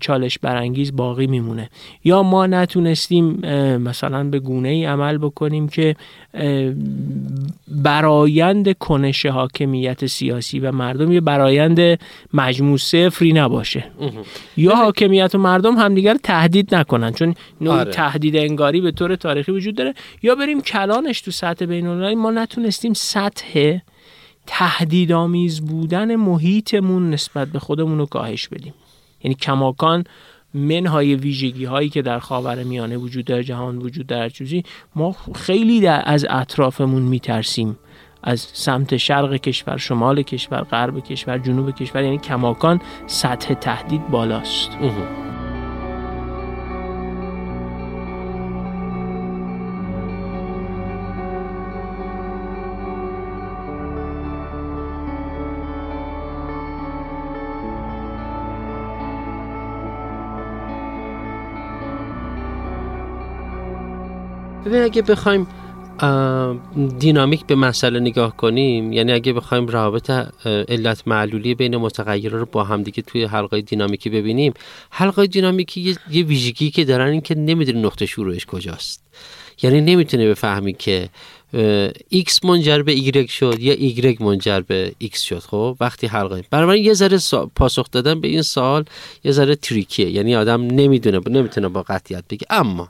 چالش 0.00 0.38
برانگیز 0.38 0.96
باقی 0.96 1.26
میمونه. 1.26 1.70
یا 2.04 2.22
ما 2.22 2.46
نتونستیم 2.46 3.24
مثلا 3.76 4.24
به 4.24 4.38
گونه 4.38 4.68
ای 4.68 4.84
عمل 4.84 5.18
بکنیم 5.18 5.68
که 5.68 5.96
برایند 7.68 8.78
کنش 8.78 9.26
حاکمیت 9.26 10.06
سیاسی 10.06 10.58
و 10.58 10.72
مردم 10.72 11.12
یه 11.12 11.20
برایند 11.20 11.98
مجموع 12.34 12.78
صفری 12.78 13.32
نباشه. 13.32 13.84
یا 14.56 14.76
حاکمیت 14.76 15.34
و 15.34 15.38
مردم 15.38 15.76
همدیگر 15.76 16.16
تهدید 16.22 16.74
نکنن 16.74 17.12
چون 17.12 17.34
نوع 17.60 17.74
آره. 17.74 17.90
تهدید 17.90 18.36
انگاری 18.36 18.80
به 18.80 18.90
طور 18.90 19.16
تاریخی 19.16 19.52
وجود 19.52 19.74
داره. 19.74 19.94
یا 20.22 20.34
بریم 20.34 20.60
کلانش 20.60 21.20
تو 21.20 21.30
سطح 21.30 21.64
بین 21.64 22.14
ما 22.14 22.30
نتونستیم 22.30 22.92
سطح 22.94 23.78
تهدیدآمیز 24.46 25.60
بودن 25.60 26.16
محیطمون 26.16 27.10
نسبت 27.10 27.48
به 27.48 27.58
خودمون 27.58 27.98
رو 27.98 28.06
کاهش 28.06 28.48
بدیم. 28.48 28.74
یعنی 29.24 29.34
کماکان 29.34 30.04
منهای 30.54 31.14
ویژگی 31.14 31.64
هایی 31.64 31.88
که 31.88 32.02
در 32.02 32.18
خاور 32.18 32.62
میانه 32.62 32.96
وجود 32.96 33.24
در 33.24 33.42
جهان 33.42 33.78
وجود 33.78 34.06
در 34.06 34.28
چیزی 34.28 34.62
ما 34.96 35.16
خیلی 35.34 35.80
در 35.80 36.02
از 36.06 36.26
اطرافمون 36.30 37.02
میترسیم. 37.02 37.78
از 38.22 38.40
سمت 38.40 38.96
شرق 38.96 39.36
کشور 39.36 39.76
شمال 39.76 40.22
کشور 40.22 40.62
غرب 40.62 41.00
کشور 41.00 41.38
جنوب 41.38 41.70
کشور 41.70 42.02
یعنی 42.02 42.18
کماکان 42.18 42.80
سطح 43.06 43.54
تهدید 43.54 44.08
بالاست. 44.08 44.70
ببین 64.66 64.82
اگه 64.82 65.02
بخوایم 65.02 65.46
دینامیک 66.98 67.46
به 67.46 67.54
مسئله 67.54 68.00
نگاه 68.00 68.36
کنیم 68.36 68.92
یعنی 68.92 69.12
اگه 69.12 69.32
بخوایم 69.32 69.66
روابط 69.66 70.10
علت 70.46 71.08
معلولی 71.08 71.54
بین 71.54 71.76
متغیرها 71.76 72.38
رو 72.38 72.46
با 72.52 72.64
همدیگه 72.64 73.02
توی 73.02 73.24
حلقه 73.24 73.60
دینامیکی 73.60 74.10
ببینیم 74.10 74.52
حلقه 74.90 75.26
دینامیکی 75.26 75.96
یه 76.10 76.24
ویژگی 76.24 76.70
که 76.70 76.84
دارن 76.84 77.08
این 77.08 77.20
که 77.20 77.34
نمی‌دونه 77.34 77.78
نقطه 77.78 78.06
شروعش 78.06 78.46
کجاست. 78.46 79.02
یعنی 79.62 79.80
نمی‌تونه 79.80 80.28
بفهمی 80.28 80.72
که 80.72 81.08
x 82.14 82.44
منجر 82.44 82.82
به 82.82 82.96
y 82.96 83.30
شد 83.30 83.56
یا 83.60 83.74
y 84.16 84.20
منجر 84.20 84.60
به 84.60 84.92
x 85.02 85.18
شد. 85.18 85.38
خب 85.38 85.76
وقتی 85.80 86.06
حلقه 86.06 86.44
برای 86.50 86.80
یه 86.80 86.94
ذره 86.94 87.18
پاسخ 87.56 87.90
دادن 87.90 88.20
به 88.20 88.28
این 88.28 88.42
سوال 88.42 88.84
یه 89.24 89.32
ذره 89.32 89.54
تریکیه. 89.54 90.10
یعنی 90.10 90.36
آدم 90.36 90.62
نمی‌دونه 90.62 91.20
نمی‌تونه 91.30 91.68
با 91.68 91.82
قطعیت 91.82 92.24
بگه. 92.30 92.46
اما 92.50 92.88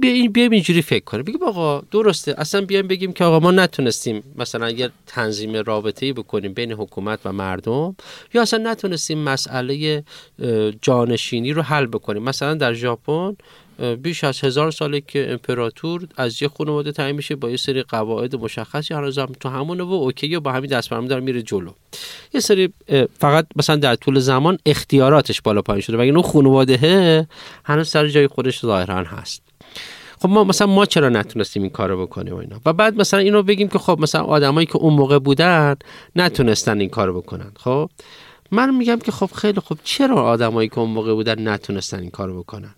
بیایم 0.00 0.50
اینجوری 0.50 0.82
فکر 0.82 1.04
کنیم. 1.04 1.24
بگیم 1.24 1.42
آقا 1.42 1.82
درسته. 1.90 2.34
اصلا 2.38 2.60
بیایم 2.60 2.88
بگیم 2.88 3.12
که 3.12 3.24
آقا 3.24 3.40
ما 3.40 3.50
نتونستیم 3.50 4.22
مثلا 4.36 4.70
یه 4.70 4.90
تنظیم 5.06 5.56
رابطه 5.56 6.06
ای 6.06 6.12
بکنیم 6.12 6.52
بین 6.52 6.72
حکومت 6.72 7.18
و 7.24 7.32
مردم 7.32 7.96
یا 8.34 8.42
اصلا 8.42 8.70
نتونستیم 8.70 9.18
مسئله 9.18 10.04
جانشینی 10.82 11.52
رو 11.52 11.62
حل 11.62 11.86
بکنیم. 11.86 12.22
مثلا 12.22 12.54
در 12.54 12.74
ژاپن 12.74 13.36
بیش 13.82 14.24
از 14.24 14.40
هزار 14.40 14.70
ساله 14.70 15.00
که 15.00 15.32
امپراتور 15.32 16.08
از 16.16 16.42
یه 16.42 16.48
خانواده 16.48 16.92
تعیین 16.92 17.16
میشه 17.16 17.36
با 17.36 17.50
یه 17.50 17.56
سری 17.56 17.82
قواعد 17.82 18.36
مشخصی 18.36 18.94
هنوز 18.94 19.18
هم 19.18 19.32
تو 19.40 19.48
همونه 19.48 19.82
و 19.82 19.92
اوکی 19.92 20.38
با 20.38 20.52
همین 20.52 20.70
دست 20.70 20.90
داره 20.90 21.20
میره 21.20 21.42
جلو. 21.42 21.70
یه 22.34 22.40
سری 22.40 22.72
فقط 23.18 23.46
مثلا 23.56 23.76
در 23.76 23.94
طول 23.94 24.18
زمان 24.18 24.58
اختیاراتش 24.66 25.40
بالا 25.40 25.62
پایین 25.62 25.80
شده. 25.80 25.96
و 25.96 26.00
اون 26.00 26.22
خانواده 26.22 27.26
هنوز 27.64 27.88
سر 27.88 28.08
جای 28.08 28.26
خودش 28.26 28.60
ظاهرا 28.60 29.04
هست. 29.04 29.42
خب 30.18 30.28
ما 30.28 30.44
مثلا 30.44 30.66
ما 30.66 30.86
چرا 30.86 31.08
نتونستیم 31.08 31.62
این 31.62 31.70
کارو 31.70 32.06
بکنیم 32.06 32.34
و 32.34 32.36
اینا؟ 32.36 32.60
و 32.66 32.72
بعد 32.72 32.96
مثلا 32.96 33.20
اینو 33.20 33.42
بگیم 33.42 33.68
که 33.68 33.78
خب 33.78 33.98
مثلا 34.00 34.22
آدمایی 34.22 34.66
که 34.66 34.76
اون 34.76 34.94
موقع 34.94 35.18
بودن 35.18 35.76
نتونستن 36.16 36.80
این 36.80 36.88
کارو 36.88 37.20
بکنن. 37.20 37.52
خب 37.56 37.90
من 38.50 38.74
میگم 38.74 38.98
که 38.98 39.12
خب 39.12 39.30
خیلی 39.34 39.60
خب 39.60 39.78
چرا 39.84 40.22
آدمایی 40.22 40.68
که 40.68 40.78
اون 40.78 40.90
موقع 40.90 41.14
بودن 41.14 41.48
نتونستن 41.48 42.00
این 42.00 42.10
کارو 42.10 42.42
بکنن؟ 42.42 42.74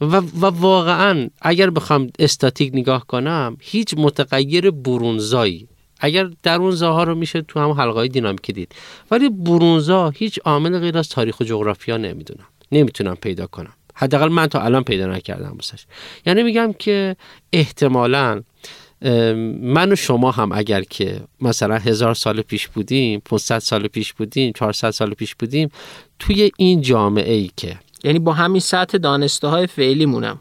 و, 0.00 0.16
و 0.16 0.46
واقعا 0.46 1.28
اگر 1.42 1.70
بخوام 1.70 2.10
استاتیک 2.18 2.70
نگاه 2.74 3.06
کنم 3.06 3.56
هیچ 3.60 3.94
متغیر 3.96 4.70
برونزایی 4.70 5.68
اگر 6.00 6.30
درونزاها 6.42 7.04
رو 7.04 7.14
میشه 7.14 7.42
تو 7.42 7.60
هم 7.60 7.70
حلقه 7.70 7.98
های 7.98 8.08
دینامیکی 8.08 8.52
دید. 8.52 8.74
ولی 9.10 9.28
برونزا 9.28 10.10
هیچ 10.10 10.38
عامل 10.44 10.78
غیر 10.78 10.98
از 10.98 11.08
تاریخ 11.08 11.40
و 11.40 11.44
جغرافیا 11.44 11.96
نمی‌دونم 11.96 12.46
نمی‌تونم 12.72 13.14
پیدا 13.14 13.46
کنم. 13.46 13.72
حداقل 13.94 14.28
من 14.28 14.46
تا 14.46 14.60
الان 14.60 14.84
پیدا 14.84 15.06
نکردم 15.06 15.56
بسش 15.58 15.86
یعنی 16.26 16.42
میگم 16.42 16.72
که 16.72 17.16
احتمالا 17.52 18.42
من 19.60 19.92
و 19.92 19.96
شما 19.96 20.30
هم 20.30 20.52
اگر 20.52 20.82
که 20.82 21.20
مثلا 21.40 21.78
هزار 21.78 22.14
سال 22.14 22.42
پیش 22.42 22.68
بودیم 22.68 23.20
500 23.20 23.58
سال 23.58 23.88
پیش 23.88 24.12
بودیم 24.12 24.52
400 24.52 24.90
سال 24.90 25.14
پیش 25.14 25.34
بودیم 25.34 25.68
توی 26.18 26.50
این 26.56 26.80
جامعه 26.80 27.34
ای 27.34 27.50
که 27.56 27.78
یعنی 28.04 28.18
با 28.18 28.32
همین 28.32 28.60
سطح 28.60 28.98
دانسته 28.98 29.48
های 29.48 29.66
فعلی 29.66 30.06
مونم. 30.06 30.38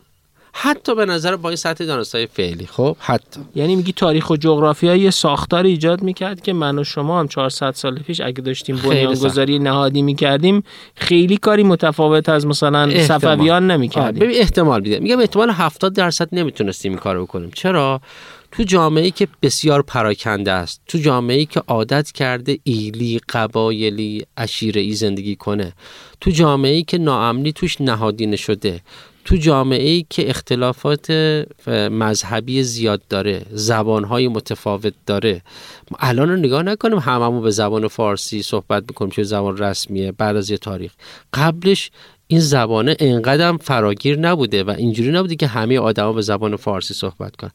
حتی 0.56 0.96
به 0.96 1.06
نظر 1.06 1.36
با 1.36 1.50
این 1.50 1.56
سطح 1.56 1.86
دانسته 1.86 2.18
های 2.18 2.28
فعلی 2.28 2.66
خب؟ 2.66 2.96
حتی. 3.00 3.42
یعنی 3.56 3.76
میگی 3.76 3.94
تاریخ 3.94 4.30
و 4.30 4.38
جغرافیا 4.38 4.96
یه 4.96 5.10
ساختار 5.10 5.64
ایجاد 5.64 6.02
می‌کرد 6.02 6.42
که 6.42 6.54
من 6.54 6.80
و 6.80 6.84
شما 6.84 7.20
هم 7.20 7.28
400 7.28 7.72
سال 7.72 8.00
پیش 8.00 8.22
اگه 8.22 8.42
داشتیم 8.42 8.76
بنیانگذاری 8.76 9.60
نهادی 9.60 10.02
می‌کردیم 10.02 10.64
خیلی 10.96 11.38
کاری 11.38 11.64
متفاوت 11.64 12.30
از 12.30 12.46
مثلا 12.46 13.04
صفویان 13.04 13.72
نمی‌کردیم. 13.72 14.20
ببین 14.20 14.38
احتمال 14.40 14.82
میده. 14.82 15.00
میگم 15.00 15.20
احتمال 15.20 15.50
70 15.50 15.94
درصد 15.94 16.30
نمی‌تونستیم 16.32 16.92
این 16.92 17.00
کارو 17.00 17.26
بکنیم. 17.26 17.52
چرا؟ 17.56 18.02
تو 18.56 18.64
جامعه 18.64 19.12
که 19.12 19.28
بسیار 19.42 19.82
پراکنده 19.82 20.52
است 20.52 20.82
تو 20.88 20.98
جامعه 20.98 21.46
که 21.46 21.60
عادت 21.60 22.12
کرده 22.12 22.60
ایلی 22.64 23.22
قبایلی 23.30 24.26
عشیره 24.38 24.82
ای 24.82 24.94
زندگی 24.94 25.36
کنه 25.36 25.74
تو 26.22 26.32
جامعه 26.32 26.84
که 26.84 26.98
ناامنی 26.98 27.52
توش 27.52 27.82
نهادینه 27.82 28.36
شده 28.36 28.82
تو 29.26 29.36
جامعه 29.36 29.90
ای 29.90 30.06
که 30.10 30.30
اختلافات 30.30 31.12
مذهبی 31.92 32.64
زیاد 32.64 33.02
داره 33.10 33.46
زبانهای 33.52 34.28
متفاوت 34.28 34.94
داره. 35.06 35.42
الان 36.00 36.30
رو 36.30 36.36
نگاه 36.36 36.64
نکنیم 36.64 36.98
هممون 36.98 37.42
به 37.42 37.52
زبان 37.52 37.88
فارسی 37.88 38.42
صحبت 38.42 38.84
بکنیم 38.84 39.12
که 39.12 39.24
زبان 39.24 39.58
رسمیه 39.58 40.12
بعد 40.12 40.36
از 40.36 40.50
یه 40.50 40.58
تاریخ. 40.58 40.92
قبلش 41.34 41.92
این 42.34 42.42
زبانه 42.42 42.96
انقدر 43.00 43.58
فراگیر 43.58 44.20
نبوده 44.20 44.64
و 44.64 44.70
اینجوری 44.70 45.12
نبوده 45.12 45.36
که 45.36 45.48
همه 45.48 45.80
آدما 45.80 46.14
به 46.14 46.22
زبان 46.22 46.56
فارسی 46.56 46.94
صحبت 46.94 47.36
کنن. 47.36 47.52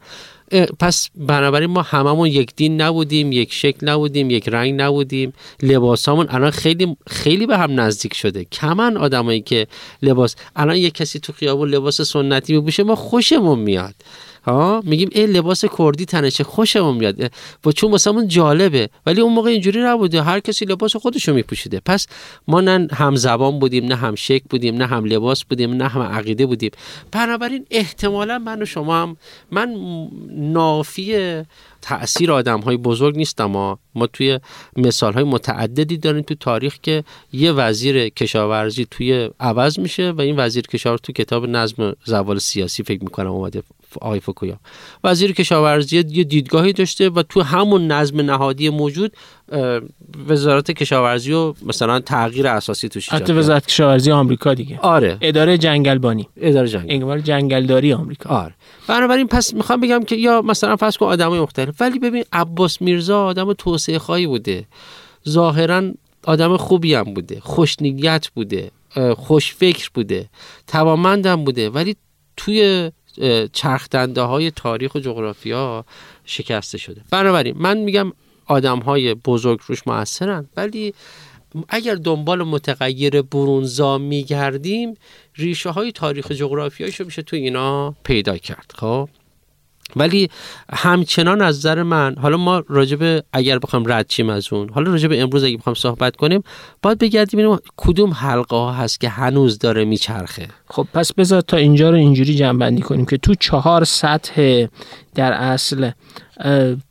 پس 0.80 1.10
بنابراین 1.14 1.70
ما 1.70 1.82
هممون 1.82 2.28
یک 2.28 2.56
دین 2.56 2.80
نبودیم 2.80 3.32
یک 3.32 3.52
شکل 3.52 3.88
نبودیم 3.88 4.30
یک 4.30 4.48
رنگ 4.48 4.80
نبودیم. 4.80 5.32
لباسامون 5.62 6.26
الان 6.30 6.50
خیلی 6.50 6.96
خیلی 7.06 7.46
به 7.46 7.59
هم 7.59 7.80
نزدیک 7.80 8.14
شده. 8.14 8.44
کمن 8.44 8.96
آدمایی 8.96 9.40
که 9.40 9.66
لباس 10.02 10.36
الان 10.56 10.76
یک 10.76 10.94
کسی 10.94 11.18
تو 11.18 11.32
خیابون 11.32 11.68
لباس 11.68 12.00
سنتی 12.00 12.59
بپوشه 12.59 12.82
ما 12.82 12.94
خوشمون 12.94 13.59
میاد. 13.59 13.94
ها؟ 14.49 14.83
میگیم 14.85 15.09
این 15.12 15.31
لباس 15.31 15.65
کردی 15.79 16.05
تنشه 16.05 16.45
خوشمون 16.45 16.97
میاد. 16.97 17.33
با 17.62 17.73
چون 17.73 17.91
واسمون 17.91 18.29
جالبه. 18.29 18.89
ولی 19.07 19.20
اون 19.20 19.33
موقع 19.33 19.51
اینجوری 19.51 19.81
نبوده. 19.81 20.23
هر 20.23 20.41
کسی 20.41 20.65
لباس 20.65 20.97
خودشو 20.97 21.35
میپوشیده. 21.35 21.81
پس 21.87 22.07
ما 22.49 22.61
نه 22.61 22.89
هم 22.93 23.16
زبان 23.16 23.59
بودیم 23.59 23.85
نه 23.85 23.95
هم 23.95 24.15
شک 24.15 24.43
بودیم 24.51 24.77
نه 24.77 24.87
هم 24.87 25.05
لباس 25.05 25.45
بودیم 25.45 25.75
نه 25.75 25.89
هم 25.89 26.03
عقیده 26.03 26.47
بودیم. 26.47 26.70
بنابراین 27.12 27.66
احتمالا 27.70 28.39
من 28.39 28.62
و 28.62 28.65
شما 28.65 29.03
هم 29.03 29.16
من 29.51 29.77
نافی 30.31 31.43
تاثیر 31.83 32.33
آدم 32.33 32.61
های 32.61 32.77
بزرگ 32.77 33.16
نیستم. 33.16 33.45
ما 33.45 33.79
ما 33.95 34.07
توی 34.07 34.41
مثال 34.77 35.12
های 35.12 35.25
متعددی 35.25 35.97
داریم 35.97 36.23
تو 36.23 36.35
تاریخ 36.35 36.79
که 36.83 37.05
یه 37.33 37.53
وزیر 37.53 38.09
کشاورزی 38.09 38.87
توی 38.91 39.31
عوض 39.41 39.79
میشه 39.79 40.11
و 40.11 40.20
این 40.20 40.37
وزیر 40.39 40.62
کشاورزی 40.66 41.03
تو 41.03 41.12
کتاب 41.12 41.47
نظم 41.47 41.93
زوال 42.05 42.39
سیاسی 42.39 42.83
فکر 42.83 43.05
می‌کنم 43.05 43.31
اومده 43.31 43.62
آقای 44.01 44.20
فکویا 44.20 44.60
وزیر 45.05 45.32
کشاورزی 45.32 45.97
یه 45.97 46.02
دیدگاهی 46.02 46.73
داشته 46.73 47.10
و 47.10 47.23
تو 47.23 47.43
همون 47.43 47.86
نظم 47.86 48.20
نهادی 48.20 48.69
موجود 48.69 49.12
وزارت 50.28 50.70
کشاورزی 50.70 51.32
و 51.32 51.55
مثلا 51.62 52.01
تغییر 52.01 52.47
اساسی 52.47 52.89
توش 52.89 53.09
حتی 53.09 53.32
وزارت 53.32 53.66
کشاورزی 53.66 54.10
آمریکا 54.10 54.55
دیگه. 54.55 54.78
آره. 54.78 55.19
اداره 55.20 55.59
جنگلبانی. 55.59 56.28
اداره 56.36 56.69
جنگل. 56.69 56.93
انگار 56.93 57.20
جنگلداری 57.20 57.93
آمریکا. 57.93 58.31
آره. 58.31 58.55
بنابراین 58.89 59.27
پس 59.27 59.55
می‌خوام 59.55 59.81
بگم 59.81 60.05
که 60.05 60.16
یا 60.16 60.43
مثلا 60.43 60.77
فرض 60.77 60.97
کن 60.97 61.06
آدمای 61.06 61.40
مختلف 61.40 61.81
ولی 61.81 61.98
ببین 61.98 62.24
عباس 62.32 62.82
میرزا 62.82 63.24
آدم 63.24 63.52
توسعه 63.52 63.98
خواهی 63.98 64.27
بوده. 64.27 64.65
ظاهرا 65.28 65.82
آدم 66.24 66.56
خوبی 66.56 66.94
هم 66.94 67.15
بوده. 67.15 67.40
خوشنیت 67.40 68.28
بوده. 68.35 68.70
خوش 69.16 69.55
فکر 69.55 69.90
بوده. 69.94 70.28
توامندم 70.66 71.44
بوده. 71.44 71.70
ولی 71.70 71.97
توی 72.36 72.90
چرخدنده 73.52 74.20
های 74.20 74.51
تاریخ 74.51 74.94
و 74.94 75.01
جغرافیا 75.01 75.85
شکسته 76.24 76.78
شده. 76.78 77.01
بنابراین 77.10 77.55
من 77.59 77.78
میگم 77.78 78.12
آدم 78.47 78.78
های 78.78 79.14
بزرگ 79.14 79.60
روش 79.66 79.86
موثرن 79.86 80.48
ولی 80.56 80.94
اگر 81.68 81.94
دنبال 81.94 82.43
متغیر 82.43 83.22
برونزا 83.22 83.98
میگردیم 83.98 84.94
ریشه 85.36 85.70
های 85.70 85.93
تاریخ 85.93 86.32
جغرافیایش 86.32 87.01
رو 87.01 87.06
میشه 87.06 87.22
تو 87.22 87.36
اینا 87.36 87.94
پیدا 88.05 88.39
کرد 88.39 88.72
خب؟ 88.74 89.09
ولی 89.97 90.31
همچنان 90.73 91.43
از 91.43 91.59
نظر 91.59 91.82
من 91.82 92.15
حالا 92.19 92.36
ما 92.36 92.62
راجب 92.69 93.24
اگر 93.32 93.59
بخوام 93.59 93.93
رد 93.93 94.06
چیم 94.06 94.31
از 94.31 94.52
اون 94.52 94.69
حالا 94.69 94.90
راجب 94.90 95.10
امروز 95.12 95.44
اگه 95.44 95.56
بخوام 95.56 95.74
صحبت 95.74 96.16
کنیم 96.16 96.43
باید 96.82 96.98
بگردیم 96.98 97.40
ببینیم 97.40 97.59
کدوم 97.77 98.12
حلقه 98.12 98.56
ها 98.56 98.73
هست 98.73 99.01
که 99.01 99.09
هنوز 99.09 99.59
داره 99.59 99.85
میچرخه. 99.85 100.48
خب 100.70 100.86
پس 100.94 101.12
بذار 101.12 101.40
تا 101.40 101.56
اینجا 101.56 101.90
رو 101.90 101.97
اینجوری 101.97 102.35
جنبندی 102.35 102.82
کنیم 102.82 103.06
که 103.06 103.16
تو 103.16 103.35
چهار 103.35 103.85
سطح 103.85 104.66
در 105.15 105.32
اصل 105.32 105.90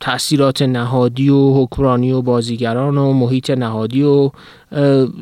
تاثیرات 0.00 0.62
نهادی 0.62 1.28
و 1.28 1.54
حکمرانی 1.54 2.12
و 2.12 2.22
بازیگران 2.22 2.98
و 2.98 3.12
محیط 3.12 3.50
نهادی 3.50 4.02
و 4.02 4.30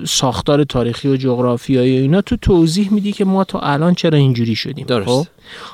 ساختار 0.04 0.64
تاریخی 0.64 1.08
و 1.08 1.16
جغرافیایی 1.16 1.98
و 1.98 2.02
اینا 2.02 2.20
تو 2.20 2.36
توضیح 2.36 2.92
میدی 2.92 3.12
که 3.12 3.24
ما 3.24 3.44
تا 3.44 3.58
الان 3.58 3.94
چرا 3.94 4.18
اینجوری 4.18 4.54
شدیم. 4.54 4.86
درست. 4.86 5.08
خب؟ 5.08 5.26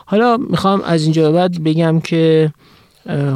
حالا 0.06 0.36
می‌خوام 0.36 0.80
از 0.80 1.02
اینجا 1.02 1.32
به 1.32 1.38
بعد 1.38 1.64
بگم 1.64 2.00
که 2.00 2.52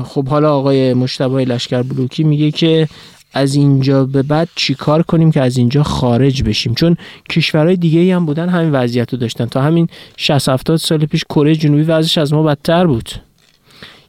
خب 0.04 0.28
حالا 0.28 0.54
آقای 0.54 0.94
مشتبه 0.94 1.44
لشکر 1.44 1.82
بلوکی 1.82 2.24
میگه 2.24 2.50
که 2.50 2.88
از 3.32 3.54
اینجا 3.54 4.04
به 4.04 4.22
بعد 4.22 4.48
چیکار 4.54 5.02
کنیم 5.02 5.30
که 5.32 5.40
از 5.40 5.56
اینجا 5.56 5.82
خارج 5.82 6.42
بشیم؟ 6.42 6.74
چون 6.74 6.96
کشورهای 7.30 7.76
دیگه 7.76 8.16
هم 8.16 8.26
بودن 8.26 8.48
همین 8.48 8.72
وضعیت 8.72 9.12
رو 9.12 9.18
داشتن. 9.18 9.46
تا 9.46 9.62
همین 9.62 9.88
60 10.16 10.48
70 10.48 10.76
سال 10.76 11.06
پیش 11.06 11.24
کره 11.24 11.54
جنوبی 11.54 11.82
وضعش 11.82 12.18
از 12.18 12.32
ما 12.32 12.42
بدتر 12.42 12.86
بود. 12.86 13.10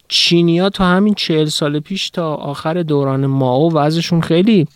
چینیا 0.07 0.69
تا 0.69 0.85
همین 0.85 1.13
40 1.13 1.45
سال 1.45 1.79
پیش 1.79 2.09
تا 2.09 2.35
آخر 2.35 2.84
دوران 2.84 3.25
ماو 3.25 3.73
وضعشون 3.73 4.21
خیلی 4.21 4.67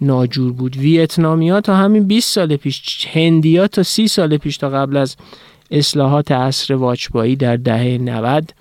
ناجور 0.00 0.52
بود. 0.52 0.76
ویتنامیا 0.76 1.60
تا 1.60 1.76
همین 1.76 2.04
20 2.04 2.34
سال 2.34 2.56
پیش 2.56 3.06
هندیا 3.12 3.68
تا 3.68 3.82
30 3.82 4.08
سال 4.08 4.36
پیش 4.36 4.56
تا 4.56 4.68
قبل 4.70 4.96
از 4.96 5.16
اصلاحات 5.70 6.32
عصر 6.32 6.74
واجبایی 6.74 7.36
در 7.36 7.56
دهه 7.56 7.98
90 7.98 8.54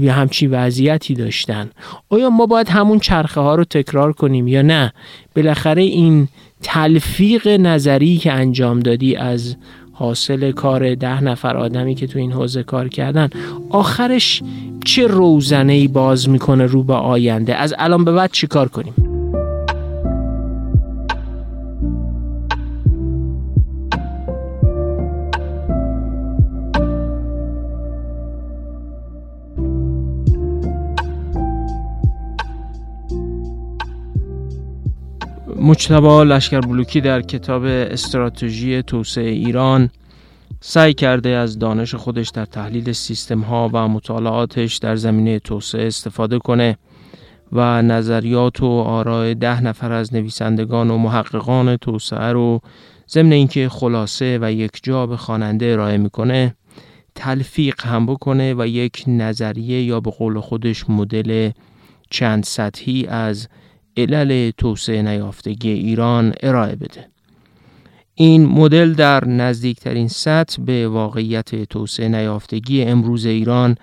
یه 0.00 0.12
همچین 0.12 0.50
وضعیتی 0.50 1.14
داشتن. 1.14 1.70
آیا 2.08 2.30
ما 2.30 2.46
باید 2.46 2.68
همون 2.68 2.98
چرخه 2.98 3.40
ها 3.40 3.54
رو 3.54 3.64
تکرار 3.64 4.12
کنیم 4.12 4.48
یا 4.48 4.62
نه؟ 4.62 4.92
بالاخره 5.36 5.82
این 5.82 6.28
تلفیق 6.62 7.48
نظری 7.48 8.16
که 8.16 8.32
انجام 8.32 8.80
دادی 8.80 9.16
از 9.16 9.56
حاصل 9.92 10.52
کار 10.52 10.94
ده 10.94 11.24
نفر 11.24 11.56
آدمی 11.56 11.94
که 11.94 12.06
تو 12.06 12.18
این 12.18 12.32
حوزه 12.32 12.62
کار 12.62 12.88
کردن. 12.88 13.28
آخرش 13.70 14.42
چه 14.84 15.06
روزنه 15.06 15.72
ای 15.72 15.88
باز 15.88 16.28
می‌کنه 16.28 16.66
رو 16.66 16.82
به 16.82 16.94
آینده؟ 16.94 17.54
از 17.54 17.74
الان 17.78 18.04
به 18.04 18.12
بعد 18.12 18.30
چیکار 18.32 18.68
کنیم؟ 18.68 19.11
مجتبا 35.62 36.22
لشکر 36.22 36.60
بلوکی 36.60 37.00
در 37.00 37.22
کتاب 37.22 37.64
استراتژی 37.64 38.82
توسعه 38.82 39.30
ایران 39.30 39.90
سعی 40.60 40.94
کرده 40.94 41.28
از 41.28 41.58
دانش 41.58 41.94
خودش 41.94 42.28
در 42.28 42.44
تحلیل 42.44 42.92
سیستم 42.92 43.40
ها 43.40 43.70
و 43.72 43.88
مطالعاتش 43.88 44.76
در 44.76 44.96
زمینه 44.96 45.38
توسعه 45.38 45.86
استفاده 45.86 46.38
کنه 46.38 46.78
و 47.52 47.82
نظریات 47.82 48.62
و 48.62 48.66
آراء 48.66 49.34
ده 49.34 49.60
نفر 49.60 49.92
از 49.92 50.14
نویسندگان 50.14 50.90
و 50.90 50.98
محققان 50.98 51.76
توسعه 51.76 52.32
رو 52.32 52.60
ضمن 53.10 53.32
اینکه 53.32 53.68
خلاصه 53.68 54.38
و 54.42 54.52
یک 54.52 54.80
جا 54.82 55.06
به 55.06 55.16
خواننده 55.16 55.66
ارائه 55.66 55.96
می‌کنه 55.96 56.54
تلفیق 57.14 57.86
هم 57.86 58.06
بکنه 58.06 58.54
و 58.54 58.66
یک 58.66 59.04
نظریه 59.06 59.82
یا 59.82 60.00
به 60.00 60.10
قول 60.10 60.40
خودش 60.40 60.90
مدل 60.90 61.50
چند 62.10 62.44
سطحی 62.44 63.06
از 63.06 63.48
علل 63.96 64.50
توسعه 64.50 65.02
نیافتگی 65.02 65.70
ایران 65.70 66.32
ارائه 66.42 66.76
بده. 66.76 67.08
این 68.14 68.46
مدل 68.46 68.92
در 68.92 69.24
نزدیکترین 69.24 70.08
سطح 70.08 70.62
به 70.62 70.88
واقعیت 70.88 71.64
توسعه 71.64 72.08
نیافتگی 72.08 72.82
امروز 72.82 73.26
ایران 73.26 73.76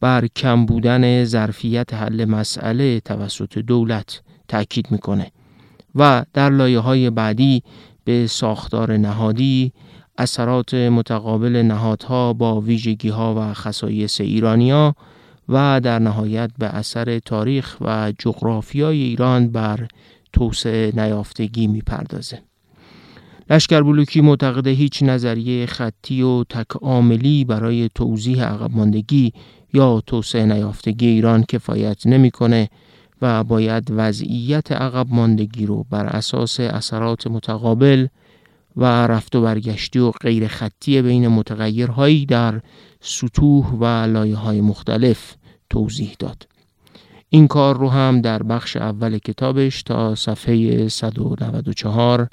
بر 0.00 0.26
کم 0.26 0.66
بودن 0.66 1.24
ظرفیت 1.24 1.94
حل 1.94 2.24
مسئله 2.24 3.00
توسط 3.00 3.58
دولت 3.58 4.22
تاکید 4.48 4.86
می‌کنه 4.90 5.30
و 5.94 6.24
در 6.34 6.50
لایه 6.50 6.78
های 6.78 7.10
بعدی 7.10 7.62
به 8.04 8.26
ساختار 8.26 8.96
نهادی 8.96 9.72
اثرات 10.18 10.74
متقابل 10.74 11.56
نهادها 11.56 12.32
با 12.32 12.60
ویژگی 12.60 13.08
ها 13.08 13.34
و 13.38 13.54
خصایص 13.54 14.20
ایرانیا 14.20 14.94
و 15.48 15.80
در 15.80 15.98
نهایت 15.98 16.50
به 16.58 16.66
اثر 16.66 17.18
تاریخ 17.18 17.76
و 17.80 18.12
جغرافیای 18.18 19.02
ایران 19.02 19.48
بر 19.48 19.88
توسعه 20.32 20.92
نیافتگی 20.96 21.66
می‌پردازه. 21.66 22.42
لشکر 23.50 23.82
بلوکی 23.82 24.20
معتقد 24.20 24.66
هیچ 24.66 25.02
نظریه 25.02 25.66
خطی 25.66 26.22
و 26.22 26.44
تکاملی 26.44 27.44
برای 27.44 27.90
توضیح 27.94 28.44
عقب 28.44 28.70
ماندگی 28.70 29.32
یا 29.74 30.02
توسعه 30.06 30.44
نیافتگی 30.44 31.06
ایران 31.06 31.44
کفایت 31.44 32.06
نمی‌کنه 32.06 32.68
و 33.22 33.44
باید 33.44 33.88
وضعیت 33.90 34.72
عقب 34.72 35.06
ماندگی 35.10 35.66
رو 35.66 35.86
بر 35.90 36.06
اساس 36.06 36.60
اثرات 36.60 37.26
متقابل 37.26 38.06
و 38.76 38.84
رفت 39.06 39.36
و 39.36 39.42
برگشتی 39.42 39.98
و 39.98 40.10
غیر 40.10 40.48
خطی 40.48 41.02
بین 41.02 41.28
متغیرهایی 41.28 42.26
در 42.26 42.60
سطوح 43.00 43.66
و 43.66 43.84
لایه 43.84 44.36
های 44.36 44.60
مختلف 44.60 45.34
توضیح 45.70 46.16
داد. 46.18 46.46
این 47.28 47.48
کار 47.48 47.78
رو 47.78 47.88
هم 47.88 48.20
در 48.20 48.42
بخش 48.42 48.76
اول 48.76 49.18
کتابش 49.18 49.82
تا 49.82 50.14
صفحه 50.14 50.88
194 50.88 52.28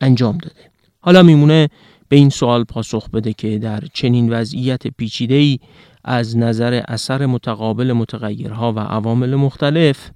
انجام 0.00 0.38
داده. 0.38 0.70
حالا 1.00 1.22
میمونه 1.22 1.68
به 2.08 2.16
این 2.16 2.30
سوال 2.30 2.64
پاسخ 2.64 3.10
بده 3.10 3.32
که 3.32 3.58
در 3.58 3.82
چنین 3.92 4.32
وضعیت 4.32 4.86
پیچیده‌ای 4.86 5.58
از 6.04 6.36
نظر 6.36 6.82
اثر 6.88 7.26
متقابل 7.26 7.92
متغیرها 7.92 8.72
و 8.72 8.78
عوامل 8.78 9.34
مختلف 9.34 10.10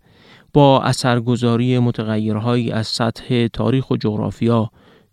با 0.53 0.83
اثرگذاری 0.83 1.79
متغیرهایی 1.79 2.71
از 2.71 2.87
سطح 2.87 3.47
تاریخ 3.47 3.91
و 3.91 3.97
جغرافیا 3.97 4.71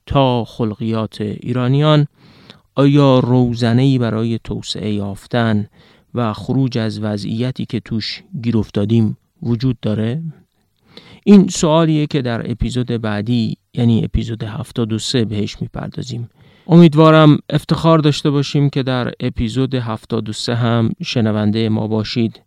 تا 0.10 0.46
خلقیات 0.46 1.22
ایرانیان 1.22 2.08
آیا 2.76 3.20
روزنه‌ای 3.20 3.98
برای 3.98 4.40
توسعه 4.44 4.94
یافتن 4.94 5.68
و 6.16 6.34
خروج 6.34 6.78
از 6.78 7.00
وضعیتی 7.00 7.66
که 7.66 7.80
توش 7.80 8.24
گیر 8.44 8.58
افتادیم 8.58 9.18
وجود 9.44 9.78
داره؟ 9.82 10.22
این 11.24 11.48
سوالیه 11.48 12.08
که 12.08 12.22
در 12.22 12.52
اپیزود 12.52 12.88
بعدی 12.88 13.58
یعنی 13.74 14.04
اپیزود 14.04 14.44
73 14.44 15.26
بهش 15.26 15.62
می‌پردازیم 15.62 16.30
امیدوارم 16.68 17.38
افتخار 17.50 18.00
داشته 18.00 18.30
باشیم 18.30 18.70
که 18.70 18.84
در 18.84 19.12
اپیزود 19.20 19.76
73 19.76 20.56
هم 20.56 20.92
شنونده 21.04 21.70
ما 21.70 21.88
باشید 21.88 22.42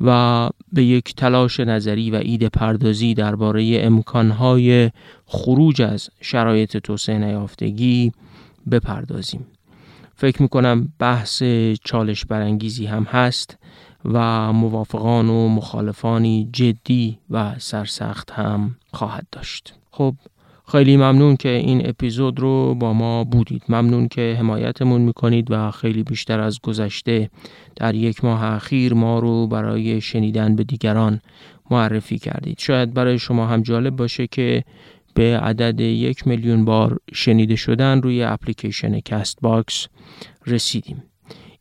و 0.00 0.48
به 0.72 0.84
یک 0.84 1.14
تلاش 1.14 1.60
نظری 1.60 2.10
و 2.10 2.14
ایده 2.14 2.48
پردازی 2.48 3.14
درباره 3.14 3.78
امکانهای 3.82 4.90
خروج 5.26 5.82
از 5.82 6.10
شرایط 6.20 6.76
توسعه 6.76 7.18
نیافتگی 7.18 8.12
بپردازیم. 8.70 9.46
فکر 10.14 10.42
می‌کنم 10.42 10.92
بحث 10.98 11.42
چالش 11.84 12.24
برانگیزی 12.24 12.86
هم 12.86 13.02
هست 13.02 13.58
و 14.04 14.52
موافقان 14.52 15.28
و 15.28 15.48
مخالفانی 15.48 16.48
جدی 16.52 17.18
و 17.30 17.58
سرسخت 17.58 18.30
هم 18.30 18.76
خواهد 18.92 19.26
داشت. 19.32 19.74
خب 19.90 20.14
خیلی 20.72 20.96
ممنون 20.96 21.36
که 21.36 21.48
این 21.48 21.88
اپیزود 21.88 22.40
رو 22.40 22.74
با 22.74 22.92
ما 22.92 23.24
بودید. 23.24 23.62
ممنون 23.68 24.08
که 24.08 24.36
حمایتمون 24.38 25.00
می‌کنید 25.00 25.50
و 25.50 25.70
خیلی 25.70 26.02
بیشتر 26.02 26.40
از 26.40 26.60
گذشته 26.60 27.30
در 27.76 27.94
یک 27.94 28.24
ماه 28.24 28.44
اخیر 28.44 28.94
ما 28.94 29.18
رو 29.18 29.46
برای 29.46 30.00
شنیدن 30.00 30.56
به 30.56 30.64
دیگران 30.64 31.20
معرفی 31.70 32.18
کردید. 32.18 32.58
شاید 32.58 32.94
برای 32.94 33.18
شما 33.18 33.46
هم 33.46 33.62
جالب 33.62 33.96
باشه 33.96 34.26
که 34.26 34.64
به 35.14 35.38
عدد 35.38 35.80
یک 35.80 36.26
میلیون 36.26 36.64
بار 36.64 36.98
شنیده 37.12 37.56
شدن 37.56 38.02
روی 38.02 38.22
اپلیکیشن 38.22 39.00
Castbox 39.00 39.86
رسیدیم. 40.46 41.02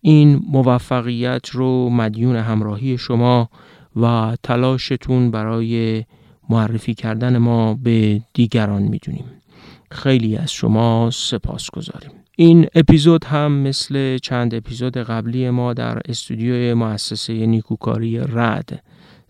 این 0.02 0.42
موفقیت 0.52 1.50
رو 1.50 1.90
مدیون 1.90 2.36
همراهی 2.36 2.98
شما 2.98 3.50
و 3.96 4.38
تلاشتون 4.44 5.32
برای 5.32 6.04
معرفی 6.50 6.94
کردن 6.94 7.38
ما 7.38 7.74
به 7.74 8.22
دیگران 8.34 8.82
می‌دونیم. 8.82 9.26
خیلی 9.92 10.38
از 10.38 10.52
شما 10.52 11.10
سپاسگزاریم 11.14 12.12
این 12.36 12.68
اپیزود 12.76 13.26
هم 13.26 13.52
مثل 13.52 14.18
چند 14.18 14.56
اپیزود 14.56 14.98
قبلی 14.98 15.50
ما 15.50 15.74
در 15.74 16.02
استودیوی 16.06 16.74
مؤسسه 16.74 17.46
نیکوکاری 17.46 18.20
رعد 18.20 18.84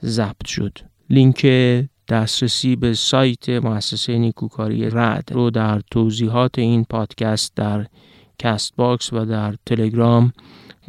ضبط 0.04 0.46
شد. 0.46 0.80
لینک 1.10 1.46
دسترسی 2.10 2.76
به 2.76 2.94
سایت 2.94 3.50
مؤسسه 3.50 4.18
نیکوکاری 4.18 4.90
رعد 4.90 5.30
رو 5.32 5.50
در 5.50 5.82
توضیحات 5.92 6.60
این 6.60 6.84
پادکست 6.84 7.56
در 7.56 7.86
Castbox 8.40 9.14
و 9.14 9.26
در 9.26 9.56
تلگرام 9.66 10.34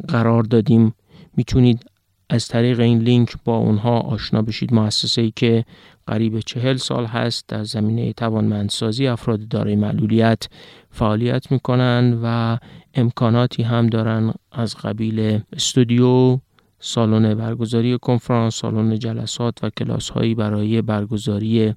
قرار 0.07 0.43
دادیم. 0.43 0.95
می‌تونید 1.37 1.88
از 2.29 2.47
طریق 2.47 2.79
این 2.79 2.99
لینک 2.99 3.35
با 3.45 3.57
اونها 3.57 3.99
آشنا 3.99 4.41
بشید. 4.41 4.73
مؤسسه 4.73 5.21
ای 5.21 5.33
که 5.35 5.65
قریب 6.07 6.39
چهل 6.39 6.77
سال 6.77 7.05
هست 7.05 7.47
در 7.47 7.63
زمینه 7.63 8.13
توانمندسازی 8.13 9.07
افراد 9.07 9.47
دارای 9.47 9.75
معلولیت 9.75 10.47
فعالیت 10.91 11.51
می‌کنن 11.51 12.19
و 12.23 12.57
امکاناتی 12.93 13.63
هم 13.63 13.87
دارن 13.87 14.33
از 14.51 14.75
قبیل 14.75 15.39
استودیو 15.53 16.37
سالن 16.79 17.33
برگزاری 17.33 17.97
کنفرانس، 17.97 18.55
سالن 18.55 18.99
جلسات 18.99 19.63
و 19.63 19.69
کلاس 19.69 20.09
هایی 20.09 20.35
برای 20.35 20.81
برگزاری 20.81 21.73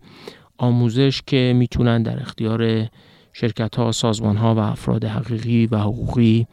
آموزش 0.59 1.23
که 1.27 1.53
می‌تونن 1.57 2.03
در 2.03 2.21
اختیار 2.21 2.89
شرکت 3.33 3.77
ها، 3.77 3.93
سازمان 3.93 4.37
ها 4.37 4.55
و 4.55 4.59
افراد 4.59 5.05
حقیقی 5.05 5.67
و 5.67 5.79
حقوقی 5.79 6.47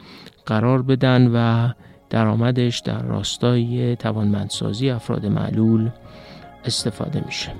قرار 0.45 0.81
بدن 0.81 1.31
و 1.33 1.69
درآمدش 2.09 2.79
در 2.79 3.01
راستای 3.01 3.95
توانمندسازی 3.95 4.89
افراد 4.89 5.25
معلول 5.25 5.89
استفاده 6.65 7.23
میشه. 7.25 7.51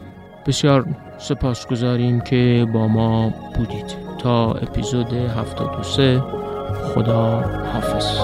بسیار 0.48 0.86
سپاسگزاریم 1.18 2.22
که 2.22 2.68
با 2.74 2.88
ما 2.88 3.34
بودید. 3.56 4.10
تا 4.20 4.54
اپیزود 4.54 5.14
73 5.14 6.24
خدا 6.94 7.42
حافظ. 7.74 8.20